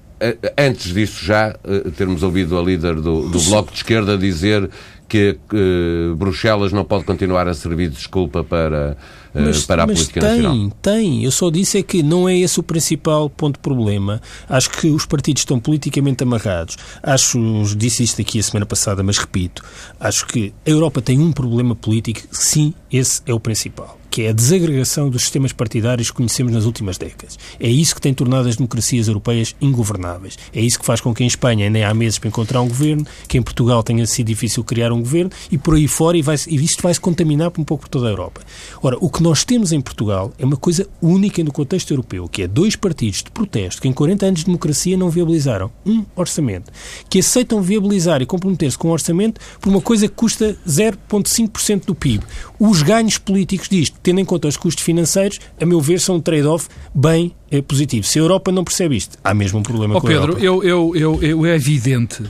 antes 0.57 0.93
disso 0.93 1.23
já 1.23 1.55
termos 1.95 2.23
ouvido 2.23 2.57
a 2.57 2.61
líder 2.61 2.95
do, 2.95 3.29
do 3.29 3.39
Bloco 3.41 3.71
de 3.71 3.77
Esquerda 3.77 4.17
dizer 4.17 4.69
que, 5.09 5.37
que 5.49 6.13
Bruxelas 6.15 6.71
não 6.71 6.85
pode 6.85 7.03
continuar 7.03 7.47
a 7.47 7.53
servir 7.53 7.89
de 7.89 7.95
desculpa 7.95 8.43
para, 8.43 8.95
eh, 9.33 9.41
mas, 9.41 9.65
para 9.65 9.83
a 9.83 9.87
mas 9.87 9.97
política 9.97 10.19
tem, 10.21 10.41
nacional? 10.41 10.71
Tem, 10.81 11.23
Eu 11.23 11.31
só 11.31 11.49
disse 11.49 11.79
é 11.79 11.83
que 11.83 12.03
não 12.03 12.29
é 12.29 12.37
esse 12.37 12.59
o 12.59 12.63
principal 12.63 13.29
ponto 13.29 13.55
de 13.55 13.61
problema. 13.61 14.21
Acho 14.47 14.69
que 14.69 14.87
os 14.87 15.05
partidos 15.05 15.41
estão 15.41 15.59
politicamente 15.59 16.23
amarrados. 16.23 16.77
Acho, 17.01 17.39
disse 17.75 18.03
isto 18.03 18.21
aqui 18.21 18.39
a 18.39 18.43
semana 18.43 18.65
passada, 18.67 19.01
mas 19.01 19.17
repito, 19.17 19.63
acho 19.99 20.27
que 20.27 20.53
a 20.65 20.69
Europa 20.69 21.01
tem 21.01 21.19
um 21.19 21.31
problema 21.31 21.75
político, 21.75 22.21
sim, 22.31 22.73
esse 22.91 23.21
é 23.25 23.33
o 23.33 23.39
principal 23.39 23.99
que 24.19 24.25
é 24.25 24.29
a 24.31 24.33
desagregação 24.33 25.09
dos 25.09 25.21
sistemas 25.21 25.53
partidários 25.53 26.11
que 26.11 26.17
conhecemos 26.17 26.51
nas 26.51 26.65
últimas 26.65 26.97
décadas. 26.97 27.39
É 27.57 27.69
isso 27.69 27.95
que 27.95 28.01
tem 28.01 28.13
tornado 28.13 28.49
as 28.49 28.57
democracias 28.57 29.07
europeias 29.07 29.55
ingovernáveis. 29.61 30.37
É 30.53 30.59
isso 30.59 30.77
que 30.77 30.85
faz 30.85 30.99
com 30.99 31.13
que 31.13 31.23
em 31.23 31.27
Espanha 31.27 31.69
nem 31.69 31.85
há 31.85 31.93
meses 31.93 32.19
para 32.19 32.27
encontrar 32.27 32.59
um 32.59 32.67
governo, 32.67 33.07
que 33.29 33.37
em 33.37 33.41
Portugal 33.41 33.81
tenha 33.81 34.05
sido 34.05 34.27
difícil 34.27 34.61
criar 34.61 34.91
um 34.91 34.99
governo 34.99 35.31
e 35.49 35.57
por 35.57 35.75
aí 35.75 35.87
fora, 35.87 36.17
e, 36.17 36.21
vai, 36.21 36.35
e 36.49 36.55
isto 36.55 36.83
vai 36.83 36.93
se 36.93 36.99
contaminar 36.99 37.47
um 37.57 37.63
pouco 37.63 37.83
por 37.83 37.87
toda 37.87 38.07
a 38.07 38.09
Europa. 38.09 38.41
Ora, 38.83 38.97
o 38.99 39.09
que 39.09 39.23
nós 39.23 39.45
temos 39.45 39.71
em 39.71 39.79
Portugal 39.79 40.33
é 40.37 40.43
uma 40.43 40.57
coisa 40.57 40.85
única 41.01 41.41
no 41.41 41.53
contexto 41.53 41.91
europeu, 41.91 42.27
que 42.27 42.41
é 42.41 42.47
dois 42.47 42.75
partidos 42.75 43.23
de 43.23 43.31
protesto 43.31 43.81
que 43.81 43.87
em 43.87 43.93
40 43.93 44.25
anos 44.25 44.39
de 44.41 44.47
democracia 44.47 44.97
não 44.97 45.09
viabilizaram 45.09 45.71
um 45.85 46.03
orçamento, 46.13 46.69
que 47.09 47.19
aceitam 47.19 47.61
viabilizar 47.61 48.21
e 48.21 48.25
comprometer-se 48.25 48.77
com 48.77 48.89
um 48.89 48.91
orçamento 48.91 49.39
por 49.61 49.69
uma 49.69 49.79
coisa 49.79 50.09
que 50.09 50.15
custa 50.15 50.57
0,5% 50.67 51.85
do 51.85 51.95
PIB. 51.95 52.25
Os 52.59 52.81
ganhos 52.81 53.17
políticos 53.17 53.69
disto 53.69 53.97
tendo 54.09 54.19
em 54.19 54.25
conta 54.25 54.47
os 54.47 54.57
custos 54.57 54.83
financeiros, 54.83 55.39
a 55.61 55.65
meu 55.67 55.79
ver, 55.79 55.99
são 55.99 56.15
um 56.15 56.19
trade-off 56.19 56.67
bem 56.95 57.35
é 57.51 57.61
positivo. 57.61 58.05
Se 58.07 58.17
a 58.17 58.23
Europa 58.23 58.51
não 58.51 58.63
percebe 58.63 58.95
isto, 58.95 59.17
há 59.23 59.35
mesmo 59.35 59.59
um 59.59 59.63
problema 59.63 59.95
oh, 59.95 60.01
com 60.01 60.07
Pedro, 60.07 60.35
a 60.35 60.39
Europa. 60.39 60.43
Eu, 60.43 60.63
eu, 60.63 60.95
eu, 60.95 61.23
eu, 61.23 61.45
é 61.45 61.55
evidente, 61.55 62.23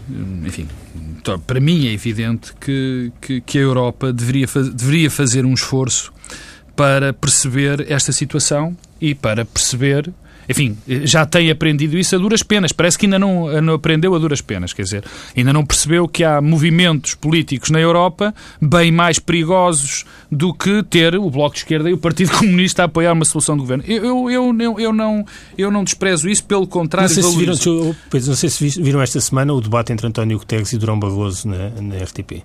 enfim, 0.45 0.67
para 1.47 1.59
mim 1.61 1.87
é 1.87 1.93
evidente 1.93 2.53
que, 2.59 3.13
que, 3.21 3.39
que 3.39 3.57
a 3.57 3.61
Europa 3.61 4.11
deveria, 4.11 4.45
deveria 4.73 5.09
fazer 5.09 5.45
um 5.45 5.53
esforço 5.53 6.11
para 6.75 7.13
perceber 7.13 7.89
esta 7.89 8.11
situação 8.11 8.75
e 8.99 9.15
para 9.15 9.45
perceber 9.45 10.11
enfim, 10.49 10.75
já 11.03 11.25
tem 11.27 11.51
aprendido 11.51 11.95
isso 11.97 12.15
a 12.15 12.17
duras 12.17 12.41
penas. 12.41 12.71
Parece 12.71 12.97
que 12.97 13.05
ainda 13.05 13.19
não, 13.19 13.61
não 13.61 13.75
aprendeu 13.75 14.15
a 14.15 14.17
duras 14.19 14.41
penas, 14.41 14.73
quer 14.73 14.81
dizer, 14.81 15.03
ainda 15.37 15.53
não 15.53 15.63
percebeu 15.63 16.07
que 16.07 16.23
há 16.23 16.41
movimentos 16.41 17.13
políticos 17.13 17.69
na 17.69 17.79
Europa 17.79 18.33
bem 18.59 18.91
mais 18.91 19.19
perigosos 19.19 20.05
do 20.31 20.51
que 20.53 20.81
ter 20.83 21.15
o 21.15 21.29
Bloco 21.29 21.53
de 21.53 21.59
Esquerda 21.59 21.89
e 21.89 21.93
o 21.93 21.97
Partido 21.97 22.31
Comunista 22.37 22.81
a 22.81 22.85
apoiar 22.85 23.13
uma 23.13 23.25
solução 23.25 23.55
de 23.55 23.61
governo. 23.61 23.83
Eu, 23.87 24.29
eu, 24.29 24.59
eu, 24.59 24.79
eu, 24.79 24.93
não, 24.93 25.23
eu 25.57 25.69
não 25.69 25.83
desprezo 25.83 26.27
isso, 26.27 26.43
pelo 26.43 26.67
contrário. 26.67 27.07
Não 27.07 27.13
sei, 27.13 27.23
se 27.23 27.37
viram, 27.37 27.95
não 28.27 28.35
sei 28.35 28.49
se 28.49 28.81
viram 28.81 29.01
esta 29.01 29.21
semana 29.21 29.53
o 29.53 29.61
debate 29.61 29.93
entre 29.93 30.07
António 30.07 30.39
Guterres 30.39 30.73
e 30.73 30.77
Durão 30.77 30.99
Barroso 30.99 31.47
na, 31.47 31.69
na 31.81 32.03
RTP. 32.03 32.43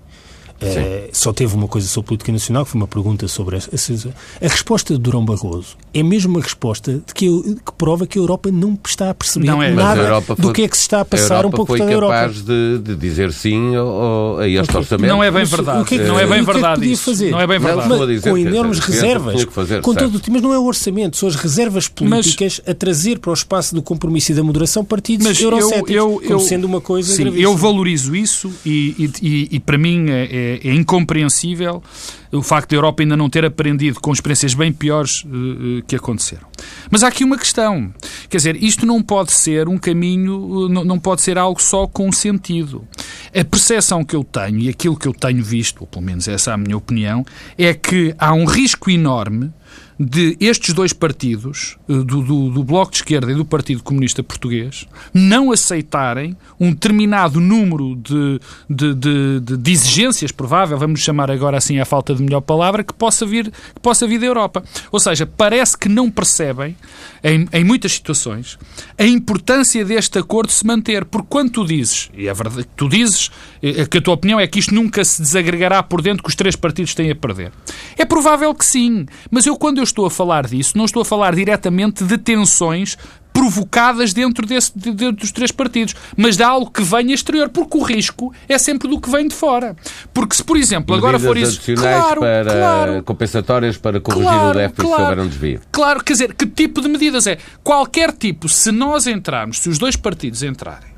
Uh, 0.61 1.09
só 1.11 1.33
teve 1.33 1.53
uma 1.53 1.67
coisa 1.67 1.87
sobre 1.87 2.07
política 2.07 2.31
nacional, 2.31 2.63
que 2.63 2.71
foi 2.71 2.79
uma 2.79 2.87
pergunta 2.87 3.27
sobre 3.27 3.57
a, 3.57 3.59
a, 3.59 4.45
a 4.45 4.47
resposta 4.47 4.93
de 4.93 4.99
Durão 4.99 5.25
Barroso. 5.25 5.75
É 5.93 6.01
mesmo 6.01 6.31
uma 6.31 6.41
resposta 6.41 6.93
de 6.93 7.13
que, 7.13 7.27
que, 7.27 7.71
prova 7.77 8.07
que 8.07 8.17
a 8.17 8.21
Europa 8.21 8.49
não 8.51 8.77
está 8.85 9.09
a 9.09 9.13
perceber 9.13 9.49
é. 9.49 9.71
nada 9.71 10.21
foi, 10.21 10.35
do 10.37 10.53
que 10.53 10.63
é 10.63 10.67
que 10.67 10.77
se 10.77 10.83
está 10.83 11.01
a 11.01 11.05
passar 11.05 11.43
a 11.43 11.47
um 11.47 11.51
pouco 11.51 11.77
foi 11.77 11.79
da 11.79 11.91
Europa. 11.91 12.13
capaz 12.13 12.41
de, 12.41 12.79
de, 12.79 12.95
dizer 12.95 13.33
sim 13.33 13.75
ao, 13.75 14.37
a 14.39 14.47
este 14.47 14.63
okay. 14.63 14.79
orçamento. 14.79 15.09
Não 15.09 15.23
é 15.23 15.29
bem 15.29 15.43
verdade. 15.43 15.81
O 15.81 15.85
que 15.85 15.95
é 15.95 15.97
que, 15.99 16.03
não 16.05 16.19
é 16.19 16.25
bem 16.25 16.41
verdade 16.41 16.81
que 16.81 16.87
é 16.87 16.95
que 16.95 16.97
fazer? 16.97 17.31
Não 17.31 17.41
é 17.41 17.47
bem 17.47 17.59
verdade. 17.59 17.89
Mas, 17.89 18.07
dizer, 18.07 18.29
com 18.29 18.37
enormes 18.37 18.79
reservas. 18.79 19.43
Fazer, 19.51 19.81
com 19.81 19.93
todo, 19.93 20.21
mas 20.29 20.41
não 20.41 20.53
é 20.53 20.59
o 20.59 20.63
orçamento, 20.63 21.17
são 21.17 21.27
as 21.27 21.35
reservas 21.35 21.87
políticas 21.87 22.61
mas, 22.65 22.71
a 22.71 22.73
trazer 22.73 23.19
para 23.19 23.31
o 23.31 23.33
espaço 23.33 23.75
do 23.75 23.81
compromisso 23.81 24.31
e 24.31 24.35
da 24.35 24.43
moderação 24.43 24.83
partidos 24.83 25.27
mas 25.27 25.39
eurocéticos, 25.39 25.91
eu, 25.91 26.21
eu, 26.21 26.27
como 26.27 26.39
sendo 26.39 26.65
uma 26.65 26.81
coisa 26.81 27.13
sim, 27.13 27.23
gravíssima. 27.23 27.49
Eu 27.49 27.57
valorizo 27.57 28.15
isso 28.15 28.51
e, 28.65 29.11
e, 29.21 29.27
e, 29.27 29.47
e 29.51 29.59
para 29.59 29.77
mim 29.77 30.09
é, 30.09 30.27
é, 30.45 30.67
é 30.67 30.73
incompreensível 30.73 31.15
compreensível 31.15 31.83
o 32.31 32.41
facto 32.41 32.71
da 32.71 32.75
Europa 32.75 33.01
ainda 33.01 33.15
não 33.15 33.29
ter 33.29 33.45
aprendido 33.45 33.99
com 34.01 34.11
experiências 34.11 34.53
bem 34.53 34.71
piores 34.73 35.23
uh, 35.23 35.81
que 35.87 35.95
aconteceram. 35.95 36.47
Mas 36.91 37.01
há 37.01 37.07
aqui 37.07 37.23
uma 37.23 37.37
questão. 37.37 37.93
Quer 38.29 38.37
dizer, 38.37 38.61
isto 38.61 38.85
não 38.85 39.01
pode 39.01 39.33
ser 39.33 39.69
um 39.69 39.77
caminho, 39.77 40.67
não 40.67 40.99
pode 40.99 41.21
ser 41.21 41.37
algo 41.37 41.61
só 41.61 41.87
com 41.87 42.11
sentido. 42.11 42.85
A 43.33 43.43
percepção 43.45 44.03
que 44.03 44.15
eu 44.15 44.23
tenho 44.23 44.59
e 44.59 44.69
aquilo 44.69 44.97
que 44.97 45.07
eu 45.07 45.13
tenho 45.13 45.43
visto, 45.43 45.81
ou 45.81 45.87
pelo 45.87 46.03
menos 46.03 46.27
essa 46.27 46.51
é 46.51 46.53
a 46.53 46.57
minha 46.57 46.75
opinião, 46.75 47.25
é 47.57 47.73
que 47.73 48.13
há 48.17 48.33
um 48.33 48.45
risco 48.45 48.89
enorme 48.89 49.53
de 49.99 50.35
estes 50.39 50.73
dois 50.73 50.91
partidos, 50.91 51.77
eh, 51.89 51.93
do, 51.93 52.21
do, 52.21 52.49
do, 52.49 52.63
Bloco 52.63 52.91
de 52.91 52.97
Esquerda 52.97 53.31
e 53.31 53.35
do 53.35 53.45
Partido 53.45 53.81
Comunista 53.81 54.21
Português, 54.21 54.85
não 55.13 55.51
aceitarem 55.51 56.35
um 56.59 56.71
determinado 56.71 57.39
número 57.39 57.95
de, 57.95 58.39
de, 58.69 58.93
de, 58.93 59.57
de, 59.57 59.71
exigências, 59.71 60.31
provável, 60.31 60.77
vamos 60.77 60.99
chamar 60.99 61.31
agora 61.31 61.57
assim 61.57 61.79
a 61.79 61.85
falta 61.85 62.13
de 62.13 62.21
melhor 62.21 62.41
palavra, 62.41 62.83
que 62.83 62.93
possa 62.93 63.25
vir, 63.25 63.51
que 63.51 63.79
possa 63.81 64.05
vir 64.05 64.19
da 64.19 64.25
Europa. 64.25 64.63
Ou 64.91 64.99
seja, 64.99 65.25
parece 65.25 65.77
que 65.77 65.87
não 65.87 66.11
percebem, 66.11 66.75
em, 67.23 67.47
em 67.51 67.63
muitas 67.63 67.93
situações, 67.93 68.59
a 68.97 69.05
importância 69.05 69.83
deste 69.85 70.19
acordo 70.19 70.51
se 70.51 70.65
manter. 70.65 71.05
Porque 71.05 71.27
quando 71.29 71.51
tu 71.51 71.65
dizes, 71.65 72.09
e 72.13 72.27
é 72.27 72.33
verdade, 72.33 72.67
tu 72.75 72.89
dizes 72.89 73.31
eh, 73.63 73.85
que 73.85 73.99
a 73.99 74.01
tua 74.01 74.13
opinião 74.13 74.39
é 74.39 74.45
que 74.45 74.59
isto 74.59 74.75
nunca 74.75 75.03
se 75.05 75.21
desagregará 75.21 75.81
por 75.81 76.01
dentro 76.01 76.21
que 76.21 76.29
os 76.29 76.35
três 76.35 76.55
partidos 76.55 76.93
têm 76.93 77.11
a 77.11 77.15
perder. 77.15 77.51
É 77.97 78.03
provável 78.03 78.53
que 78.53 78.65
sim, 78.65 79.05
mas 79.31 79.45
eu 79.45 79.55
quando 79.55 79.77
eu 79.77 79.84
estou 79.85 80.05
a 80.05 80.11
falar 80.11 80.45
disso, 80.45 80.77
não 80.77 80.83
estou 80.83 81.01
a 81.01 81.05
falar 81.05 81.33
diretamente 81.33 82.03
de 82.03 82.17
tensões 82.17 82.97
provocadas 83.35 84.13
dentro, 84.13 84.47
desse, 84.47 84.71
dentro 84.77 85.17
dos 85.17 85.31
três 85.31 85.51
partidos, 85.51 85.93
mas 86.15 86.37
de 86.37 86.43
algo 86.43 86.71
que 86.71 86.81
vem 86.81 87.11
exterior, 87.11 87.49
porque 87.49 87.77
o 87.77 87.83
risco 87.83 88.33
é 88.47 88.57
sempre 88.57 88.87
do 88.87 88.99
que 88.99 89.09
vem 89.09 89.27
de 89.27 89.35
fora. 89.35 89.75
Porque 90.13 90.35
se, 90.35 90.43
por 90.43 90.55
exemplo, 90.55 90.95
Medidas 90.95 91.15
agora 91.15 91.19
for 91.19 91.37
isso... 91.37 91.61
Claro, 91.75 92.21
para 92.21 92.45
claro, 92.45 93.03
compensatórias 93.03 93.77
para 93.77 93.99
corrigir 93.99 94.29
claro, 94.29 94.49
o 94.49 94.53
déficit 94.53 94.81
claro, 94.81 94.95
se 94.95 95.01
houver 95.01 95.19
um 95.19 95.27
desvio. 95.27 95.61
Claro, 95.69 96.01
quer 96.01 96.13
dizer, 96.13 96.33
que 96.33 96.47
tipo 96.47 96.81
de 96.81 96.87
medidas 96.87 97.27
é? 97.27 97.37
Qualquer 97.61 98.13
tipo, 98.13 98.47
se 98.47 98.71
nós 98.71 99.05
entrarmos, 99.05 99.59
se 99.59 99.67
os 99.67 99.77
dois 99.77 99.97
partidos 99.97 100.41
entrarem 100.41 100.94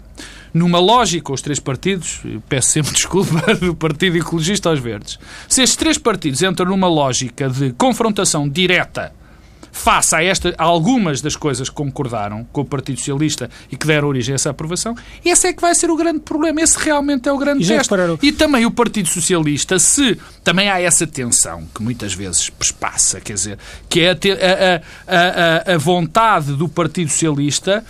numa 0.57 0.79
lógica, 0.79 1.31
os 1.31 1.41
três 1.41 1.59
partidos, 1.59 2.21
peço 2.49 2.69
sempre 2.69 2.91
desculpa, 2.93 3.55
do 3.55 3.75
Partido 3.75 4.17
Ecologista 4.17 4.69
aos 4.69 4.79
Verdes, 4.79 5.19
se 5.47 5.61
estes 5.61 5.75
três 5.75 5.97
partidos 5.97 6.41
entram 6.41 6.69
numa 6.69 6.87
lógica 6.87 7.49
de 7.49 7.71
confrontação 7.73 8.47
direta 8.47 9.13
face 9.77 10.15
a, 10.15 10.23
esta, 10.23 10.53
a 10.57 10.63
algumas 10.63 11.21
das 11.21 11.35
coisas 11.35 11.69
que 11.69 11.75
concordaram 11.75 12.45
com 12.51 12.61
o 12.61 12.65
Partido 12.65 12.97
Socialista 12.97 13.49
e 13.71 13.77
que 13.77 13.85
deram 13.85 14.07
origem 14.07 14.33
a 14.33 14.35
essa 14.35 14.49
aprovação, 14.49 14.95
esse 15.23 15.47
é 15.47 15.53
que 15.53 15.61
vai 15.61 15.73
ser 15.75 15.89
o 15.89 15.95
grande 15.95 16.19
problema. 16.19 16.61
Esse 16.61 16.77
realmente 16.79 17.29
é 17.29 17.31
o 17.31 17.37
grande 17.37 17.63
e 17.63 17.67
teste. 17.67 17.93
E 18.21 18.31
também 18.31 18.65
o 18.65 18.71
Partido 18.71 19.07
Socialista, 19.07 19.77
se 19.79 20.17
também 20.43 20.69
há 20.69 20.81
essa 20.81 21.05
tensão 21.05 21.67
que 21.73 21.81
muitas 21.81 22.13
vezes 22.13 22.49
passa, 22.79 23.21
quer 23.21 23.33
dizer, 23.33 23.59
que 23.87 24.01
é 24.01 24.11
a, 24.11 24.15
a, 25.07 25.71
a, 25.71 25.75
a 25.75 25.77
vontade 25.77 26.53
do 26.53 26.67
Partido 26.67 27.09
Socialista 27.11 27.85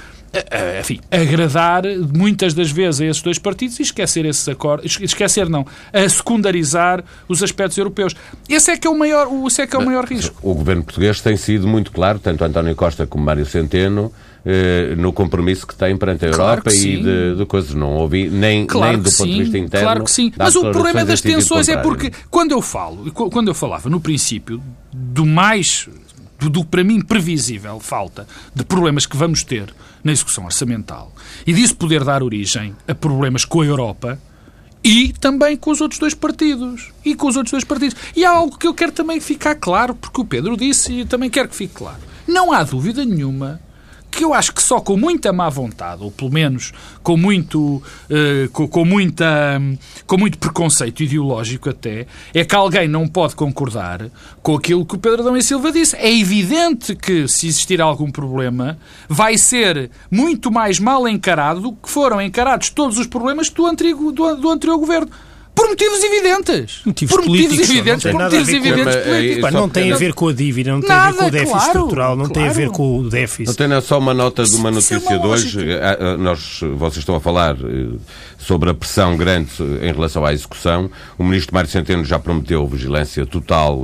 enfim, 0.80 1.00
agradar 1.12 1.84
muitas 2.16 2.54
das 2.54 2.72
vezes 2.72 3.02
a 3.02 3.06
esses 3.06 3.22
dois 3.22 3.38
partidos 3.38 3.80
e 3.80 3.84
esquecer 3.84 4.26
esses 4.26 4.48
acordos, 4.48 5.00
esquecer 5.02 5.50
não, 5.50 5.66
a 5.94 6.08
secundarizar 6.10 7.04
os 7.28 7.44
aspectos 7.44 7.78
europeus. 7.78 8.16
Esse 8.50 8.72
é 8.72 8.78
que 8.78 8.88
é 8.88 8.90
o 8.90 8.98
maior, 8.98 9.28
esse 9.48 9.62
é 9.62 9.68
que 9.68 9.76
é 9.76 9.80
o 9.80 9.86
maior 9.86 10.06
risco. 10.06 10.38
O 10.42 10.54
governo 10.54 10.84
português 10.84 11.22
tem 11.22 11.38
sido 11.38 11.68
muito 11.68 11.92
claro, 11.92 12.20
tanto 12.20 12.44
António 12.44 12.76
Costa 12.76 13.06
como 13.06 13.24
Mário 13.24 13.46
Centeno, 13.46 14.12
eh, 14.50 14.96
no 14.96 15.12
compromisso 15.12 15.68
que 15.68 15.76
tem 15.76 15.98
perante 15.98 16.24
a 16.24 16.30
Europa 16.30 16.72
claro 16.72 16.78
e 16.78 17.04
de, 17.04 17.36
de, 17.36 17.46
coisas. 17.46 17.74
Não 17.74 17.96
ouvi 17.96 18.30
nem, 18.30 18.66
claro 18.66 18.94
nem 18.94 19.02
do 19.02 19.12
ponto 19.12 19.24
sim, 19.24 19.34
de 19.34 19.44
vista 19.44 19.58
interno. 19.58 19.86
Claro 19.86 20.04
que 20.06 20.12
sim. 20.12 20.32
Mas 20.38 20.56
o 20.56 20.72
problema 20.72 21.04
das 21.04 21.20
tensões 21.20 21.68
é 21.68 21.76
porque 21.76 22.14
quando 22.30 22.54
eu 22.54 22.62
falo, 22.62 23.12
quando 23.12 23.50
eu 23.50 23.54
falava 23.54 23.90
no 23.90 24.00
princípio 24.00 24.62
do 24.94 25.26
mais 25.26 25.90
do 26.40 26.64
para 26.64 26.82
mim 26.82 27.02
previsível 27.02 27.80
falta 27.80 28.26
de 28.56 28.64
problemas 28.64 29.06
que 29.06 29.18
vamos 29.18 29.44
ter 29.44 29.74
na 30.08 30.14
execução 30.14 30.46
orçamental 30.46 31.12
e 31.46 31.54
disso 31.54 31.76
poder 31.76 32.04
dar 32.04 32.24
origem 32.24 32.74
a 32.88 32.96
problemas 32.96 33.44
com 33.46 33.62
a 33.62 33.66
Europa 33.66 34.18
e 34.84 35.12
também 35.20 35.58
com 35.58 35.70
os 35.70 35.82
outros 35.82 36.00
dois 36.00 36.14
partidos. 36.14 36.94
E 37.04 37.14
com 37.14 37.28
os 37.28 37.36
outros 37.36 37.52
dois 37.52 37.66
partidos. 37.66 37.98
E 38.16 38.24
há 38.24 38.32
algo 38.32 38.58
que 38.58 38.66
eu 38.66 38.74
quero 38.74 38.94
também 38.94 39.20
ficar 39.20 39.56
claro, 39.56 39.94
porque 39.94 40.22
o 40.22 40.26
Pedro 40.26 40.56
disse 40.56 41.02
e 41.02 41.06
também 41.06 41.30
quero 41.30 41.50
que 41.50 41.56
fique 41.56 41.74
claro. 41.74 42.00
Não 42.26 42.54
há 42.54 42.64
dúvida 42.64 43.04
nenhuma 43.04 43.60
que 44.10 44.24
eu 44.24 44.34
acho 44.34 44.54
que 44.54 44.62
só 44.62 44.80
com 44.80 44.98
muita 44.98 45.32
má 45.32 45.50
vontade, 45.50 46.04
ou 46.04 46.12
pelo 46.12 46.32
menos 46.32 46.74
com 47.04 47.16
muito, 47.16 47.60
uh, 48.10 48.50
com, 48.52 48.68
com, 48.68 48.86
muita, 48.86 49.62
com 50.06 50.18
muito 50.18 50.38
preconceito 50.38 51.04
ideológico 51.04 51.70
até, 51.70 52.08
é 52.34 52.44
que 52.44 52.56
alguém 52.56 52.88
não 52.88 53.08
pode 53.08 53.36
concordar 53.36 54.10
com 54.42 54.56
aquilo 54.56 54.86
que 54.86 54.96
o 54.96 54.98
Pedro 54.98 55.22
Adão 55.22 55.38
e 55.38 55.44
Silva 55.44 55.72
disse. 55.72 55.96
É 55.96 56.12
evidente 56.12 56.96
que, 56.96 57.28
se 57.28 57.48
existir 57.48 57.82
algum 57.82 58.12
problema, 58.12 58.78
vai 59.08 59.38
ser 59.38 59.92
muito 60.10 60.52
mais 60.52 60.80
mal 60.80 61.08
encarado 61.08 61.62
do 61.62 61.74
que 61.74 61.90
foram 61.90 62.22
encarados 62.22 62.70
todos 62.70 62.98
os 62.98 63.08
problemas 63.08 63.50
do 63.50 63.66
antigo, 63.66 64.12
do, 64.12 64.36
do 64.36 64.50
anterior 64.50 64.78
governo. 64.78 65.10
Por 65.58 65.70
motivos 65.70 66.04
evidentes. 66.04 66.82
Motivos 66.86 67.16
por 67.16 67.26
políticos, 67.26 67.58
motivos 67.58 67.76
evidentes. 67.78 68.04
não 68.06 68.12
tem 68.12 68.12
Por 68.12 68.20
nada 68.20 68.36
a 68.36 68.40
motivos 68.40 68.48
ver 68.48 68.62
com- 68.62 68.68
evidentes 68.80 68.96
é, 68.96 69.04
políticos. 69.16 69.42
Pá, 69.42 69.52
não 69.52 69.70
tem 69.70 69.92
a 69.92 69.98
ver 69.98 70.14
com 70.14 70.28
a 70.28 70.34
dívida, 70.34 70.72
não 70.72 70.82
tem 70.82 70.92
a 70.92 70.96
Nada, 70.96 71.12
ver 71.12 71.18
com 71.18 71.26
o 71.26 71.32
déficit 71.32 71.52
claro, 71.52 71.68
estrutural, 71.68 72.16
não 72.16 72.30
tem 72.30 72.44
a 72.44 72.48
ver 72.50 72.54
claro. 72.54 72.72
com 72.74 72.98
o 73.00 73.10
déficit. 73.10 73.48
Não 73.48 73.68
tem 73.70 73.82
só 73.82 73.98
uma 73.98 74.14
nota 74.14 74.44
de 74.44 74.56
uma 74.56 74.70
é 74.70 74.72
notícia 74.72 75.00
uma 75.00 75.20
de 75.20 75.28
hoje. 75.28 75.74
Ah, 75.74 75.98
ah, 76.00 76.18
Nós, 76.18 76.60
vocês 76.76 76.98
estão 76.98 77.16
a 77.16 77.20
falar 77.20 77.56
eh, 77.56 77.98
sobre 78.38 78.70
a 78.70 78.74
pressão 78.76 79.18
grande 79.18 79.50
eh, 79.60 79.90
em 79.90 79.94
relação 79.94 80.24
à 80.24 80.32
execução. 80.32 80.92
O 81.18 81.24
ministro 81.24 81.56
Mário 81.56 81.70
Centeno 81.70 82.06
já 82.06 82.20
prometeu 82.20 82.68
vigilância 82.68 83.26
total, 83.26 83.82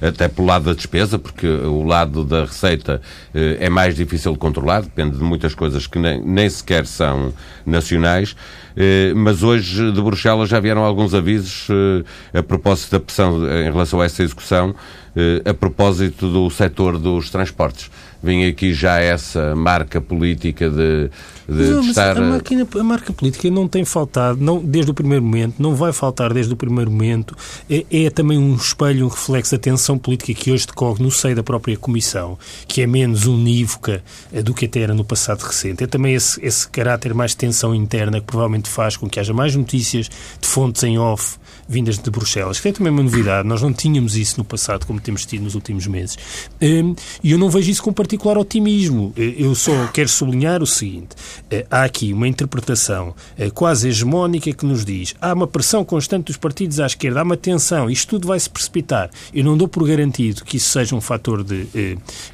eh, 0.00 0.06
até 0.08 0.28
pelo 0.28 0.46
lado 0.46 0.66
da 0.66 0.72
despesa, 0.72 1.18
porque 1.18 1.48
o 1.48 1.82
lado 1.82 2.22
da 2.24 2.44
receita 2.44 3.02
eh, 3.34 3.56
é 3.58 3.68
mais 3.68 3.96
difícil 3.96 4.32
de 4.34 4.38
controlar, 4.38 4.82
depende 4.82 5.16
de 5.18 5.24
muitas 5.24 5.52
coisas 5.52 5.88
que 5.88 5.98
nem, 5.98 6.22
nem 6.24 6.48
sequer 6.48 6.86
são 6.86 7.32
nacionais. 7.66 8.36
Eh, 8.76 9.12
Mas 9.14 9.42
hoje 9.42 9.90
de 9.90 10.02
Bruxelas 10.02 10.48
já 10.48 10.60
vieram 10.60 10.84
alguns 10.84 11.14
avisos 11.14 11.68
eh, 11.70 12.38
a 12.38 12.42
propósito 12.42 12.92
da 12.92 13.00
pressão 13.00 13.46
em 13.46 13.64
relação 13.64 14.00
a 14.00 14.04
essa 14.04 14.22
execução, 14.22 14.74
eh, 15.16 15.42
a 15.48 15.54
propósito 15.54 16.30
do 16.30 16.50
setor 16.50 16.98
dos 16.98 17.30
transportes. 17.30 17.90
Vem 18.26 18.44
aqui 18.46 18.74
já 18.74 18.98
essa 18.98 19.54
marca 19.54 20.00
política 20.00 20.68
de, 20.68 21.08
de 21.48 21.70
Não, 21.70 21.76
mas 21.78 21.90
estar. 21.90 22.18
a, 22.18 22.20
máquina- 22.20 22.66
a 22.80 22.82
marca 22.82 23.12
política 23.12 23.48
não 23.50 23.68
tem 23.68 23.84
faltado, 23.84 24.42
não, 24.42 24.58
desde 24.58 24.90
o 24.90 24.94
primeiro 24.94 25.24
momento, 25.24 25.54
não 25.62 25.76
vai 25.76 25.92
faltar 25.92 26.34
desde 26.34 26.52
o 26.52 26.56
primeiro 26.56 26.90
momento. 26.90 27.36
É, 27.70 27.84
é 27.88 28.10
também 28.10 28.36
um 28.36 28.56
espelho, 28.56 29.06
um 29.06 29.08
reflexo 29.08 29.52
da 29.52 29.58
tensão 29.60 29.96
política 29.96 30.34
que 30.34 30.50
hoje 30.50 30.66
decorre 30.66 31.00
no 31.04 31.10
seio 31.12 31.36
da 31.36 31.42
própria 31.44 31.76
Comissão, 31.76 32.36
que 32.66 32.82
é 32.82 32.86
menos 32.86 33.26
unívoca 33.26 34.02
eh, 34.32 34.42
do 34.42 34.52
que 34.52 34.64
até 34.64 34.80
era 34.80 34.92
no 34.94 35.04
passado 35.04 35.42
recente. 35.42 35.84
É 35.84 35.86
também 35.86 36.14
esse, 36.14 36.44
esse 36.44 36.68
caráter 36.68 37.14
mais 37.14 37.30
de 37.30 37.36
tensão 37.36 37.72
interna 37.72 38.18
que 38.20 38.26
provavelmente 38.26 38.68
faz 38.68 38.96
com 38.96 39.08
que 39.08 39.20
haja 39.20 39.32
mais 39.32 39.54
notícias 39.54 40.08
de 40.40 40.48
fontes 40.48 40.82
em 40.82 40.98
off 40.98 41.36
vindas 41.68 41.98
de 41.98 42.10
Bruxelas, 42.10 42.60
que 42.60 42.68
é 42.68 42.72
também 42.72 42.92
uma 42.92 43.02
novidade. 43.02 43.46
Nós 43.48 43.60
não 43.62 43.72
tínhamos 43.72 44.16
isso 44.16 44.38
no 44.38 44.44
passado, 44.44 44.86
como 44.86 45.00
temos 45.00 45.24
tido 45.26 45.42
nos 45.42 45.54
últimos 45.54 45.86
meses. 45.86 46.16
Hum, 46.62 46.94
E 47.22 47.32
eu 47.32 47.38
não 47.38 47.48
vejo 47.50 47.70
isso 47.70 47.82
com 47.82 47.92
particular 47.92 48.38
otimismo. 48.38 49.12
Eh, 49.16 49.34
Eu 49.38 49.54
só 49.54 49.86
quero 49.92 50.08
sublinhar 50.08 50.62
o 50.62 50.66
seguinte: 50.66 51.08
eh, 51.50 51.66
há 51.70 51.84
aqui 51.84 52.12
uma 52.12 52.28
interpretação 52.28 53.14
eh, 53.38 53.50
quase 53.50 53.88
hegemónica 53.88 54.52
que 54.52 54.64
nos 54.66 54.84
diz 54.84 55.14
há 55.20 55.32
uma 55.32 55.46
pressão 55.46 55.84
constante 55.84 56.26
dos 56.26 56.36
partidos 56.36 56.78
à 56.80 56.86
esquerda, 56.86 57.20
há 57.20 57.22
uma 57.22 57.36
tensão, 57.36 57.90
isto 57.90 58.08
tudo 58.10 58.28
vai 58.28 58.38
se 58.40 58.48
precipitar. 58.48 59.10
Eu 59.34 59.44
não 59.44 59.56
dou 59.56 59.66
por 59.68 59.86
garantido 59.86 60.44
que 60.44 60.56
isso 60.56 60.70
seja 60.70 60.94
um 60.94 61.00
fator 61.00 61.42
de. 61.44 61.66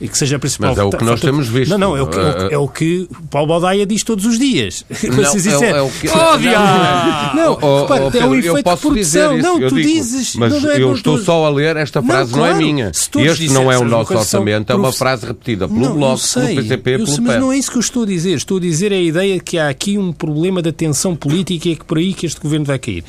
que 0.01 0.19
seja 0.19 0.37
a 0.37 0.39
principal 0.39 0.71
Mas 0.71 0.79
é 0.79 0.83
o 0.85 0.91
que 0.91 1.05
nós 1.05 1.21
temos 1.21 1.49
visto. 1.49 1.71
Não, 1.71 1.79
não, 1.79 1.97
é 1.97 2.03
o 2.03 2.07
que, 2.07 2.19
é 2.19 2.23
o 2.23 2.49
que- 2.49 2.55
é 2.55 2.59
o 2.59 2.69
que 2.69 3.09
Paulo 3.31 3.49
Baldaia 3.49 3.87
diz 3.87 4.03
todos 4.03 4.25
os 4.27 4.39
dias. 4.39 4.85
Não, 5.03 5.23
é 5.25 5.31
o- 5.59 5.65
é 5.65 5.83
o 5.83 5.91
que- 5.91 6.09
Oh, 6.09 6.37
diabo! 6.39 7.37
Não, 7.37 7.59
Oh, 7.63 7.83
repare, 7.83 8.03
oh, 8.05 8.09
é 8.09 8.11
Pedro, 8.11 8.29
um 8.29 8.35
eu 8.35 8.39
efeito 8.39 8.57
de 8.57 8.63
posso 8.63 8.83
produção. 8.83 9.22
Dizer 9.29 9.39
isso, 9.41 9.49
não, 9.49 9.61
eu 9.61 9.69
tu 9.69 9.75
digo, 9.77 9.89
dizes. 9.89 10.37
Mas 10.37 10.53
não, 10.53 10.61
não 10.61 10.71
é 10.71 10.77
eu 10.77 10.89
não, 10.89 10.95
estou 10.95 11.19
tu- 11.19 11.25
só 11.25 11.45
a 11.47 11.51
ler, 11.51 11.77
esta 11.77 12.01
Não, 12.01 12.09
frase 12.09 12.33
não, 12.33 12.39
claro, 12.39 12.55
é 12.55 12.59
minha. 12.59 12.91
Este 12.91 13.49
não 13.51 13.71
é 13.73 13.79
o 13.79 13.85
nosso 13.85 14.09
são 14.13 14.19
orçamento, 14.21 14.73
é 14.73 14.77
uma 14.77 14.93
frase 14.93 15.27
repetida 15.27 15.67
pelo 15.69 15.81
Não, 15.81 15.95
Bloco, 15.95 16.19
sei. 16.19 16.43
pelo 16.49 16.57
PCP 16.63 16.91
Eu 16.91 16.95
pelo 16.99 17.07
sei, 17.09 17.21
mas 17.25 17.41
não 17.41 17.53
é 17.53 17.59
isso 17.59 17.71
que 17.71 17.77
eu 17.77 17.81
estou 17.81 18.03
a 18.03 18.07
dizer. 18.07 18.35
Estou 18.37 18.57
a 18.59 18.61
dizer 18.61 18.93
a 18.93 18.97
ideia 19.01 19.35
de 19.35 19.41
que 19.43 19.59
há 19.59 19.69
aqui 19.69 19.99
um 19.99 20.13
problema 20.13 20.61
da 20.63 20.73
tensão 20.73 21.15
política 21.17 21.69
e 21.69 21.73
é 21.73 21.77
que 21.77 21.85
por 21.85 21.99
aí 21.99 22.13
que 22.15 22.27
este 22.27 22.41
governo 22.41 22.65
vai 22.67 22.79
cair. 22.79 23.05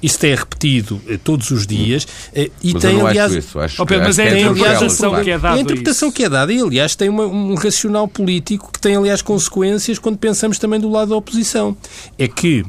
Isto 0.00 0.24
é 0.26 0.34
repetido 0.36 1.00
eh, 1.08 1.18
todos 1.22 1.50
os 1.50 1.66
dias 1.66 2.06
eh, 2.32 2.50
e 2.62 2.72
Mas 2.72 2.82
tem, 2.82 2.92
eu 2.92 2.98
não 3.00 3.06
aliás, 3.08 3.32
acho 3.32 3.38
isso. 3.40 3.58
Acho, 3.58 3.82
Oh, 3.82 3.86
Pedro, 3.86 4.04
mas 4.04 4.14
que 4.14 4.22
é 4.22 4.30
tem, 4.30 4.44
a 4.44 4.48
aliás, 4.50 4.96
claro. 4.96 5.24
que 5.24 5.30
é 5.30 5.38
dada 5.38 5.48
é 5.48 5.50
a 5.50 5.54
a 5.54 5.60
interpretação 5.60 6.08
isso. 6.08 6.16
que 6.16 6.22
é 6.24 6.28
dada 6.28 6.52
e, 6.52 6.60
aliás, 6.62 6.94
tem 6.94 7.08
uma- 7.08 7.26
um 7.26 7.54
racional 7.56 8.06
político 8.06 8.70
que 8.72 8.78
tem, 8.80 8.94
aliás, 8.94 9.22
consequências 9.22 9.98
quando 9.98 10.16
pensamos 10.16 10.56
também 10.56 10.78
do 10.78 10.88
lado 10.88 11.08
da 11.08 11.16
oposição. 11.16 11.76
É 12.16 12.28
que, 12.28 12.64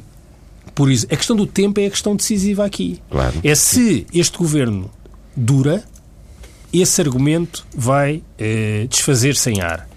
por 0.80 0.90
isso, 0.90 1.06
a 1.12 1.16
questão 1.18 1.36
do 1.36 1.46
tempo 1.46 1.78
é 1.82 1.88
a 1.88 1.90
questão 1.90 2.16
decisiva 2.16 2.64
aqui. 2.64 3.02
Claro. 3.12 3.34
É 3.44 3.54
se 3.54 4.08
este 4.14 4.38
governo 4.38 4.90
dura, 5.36 5.84
esse 6.72 7.02
argumento 7.02 7.68
vai 7.76 8.24
eh, 8.38 8.88
desfazer-se 8.90 9.50
em 9.50 9.60
ar. 9.60 9.90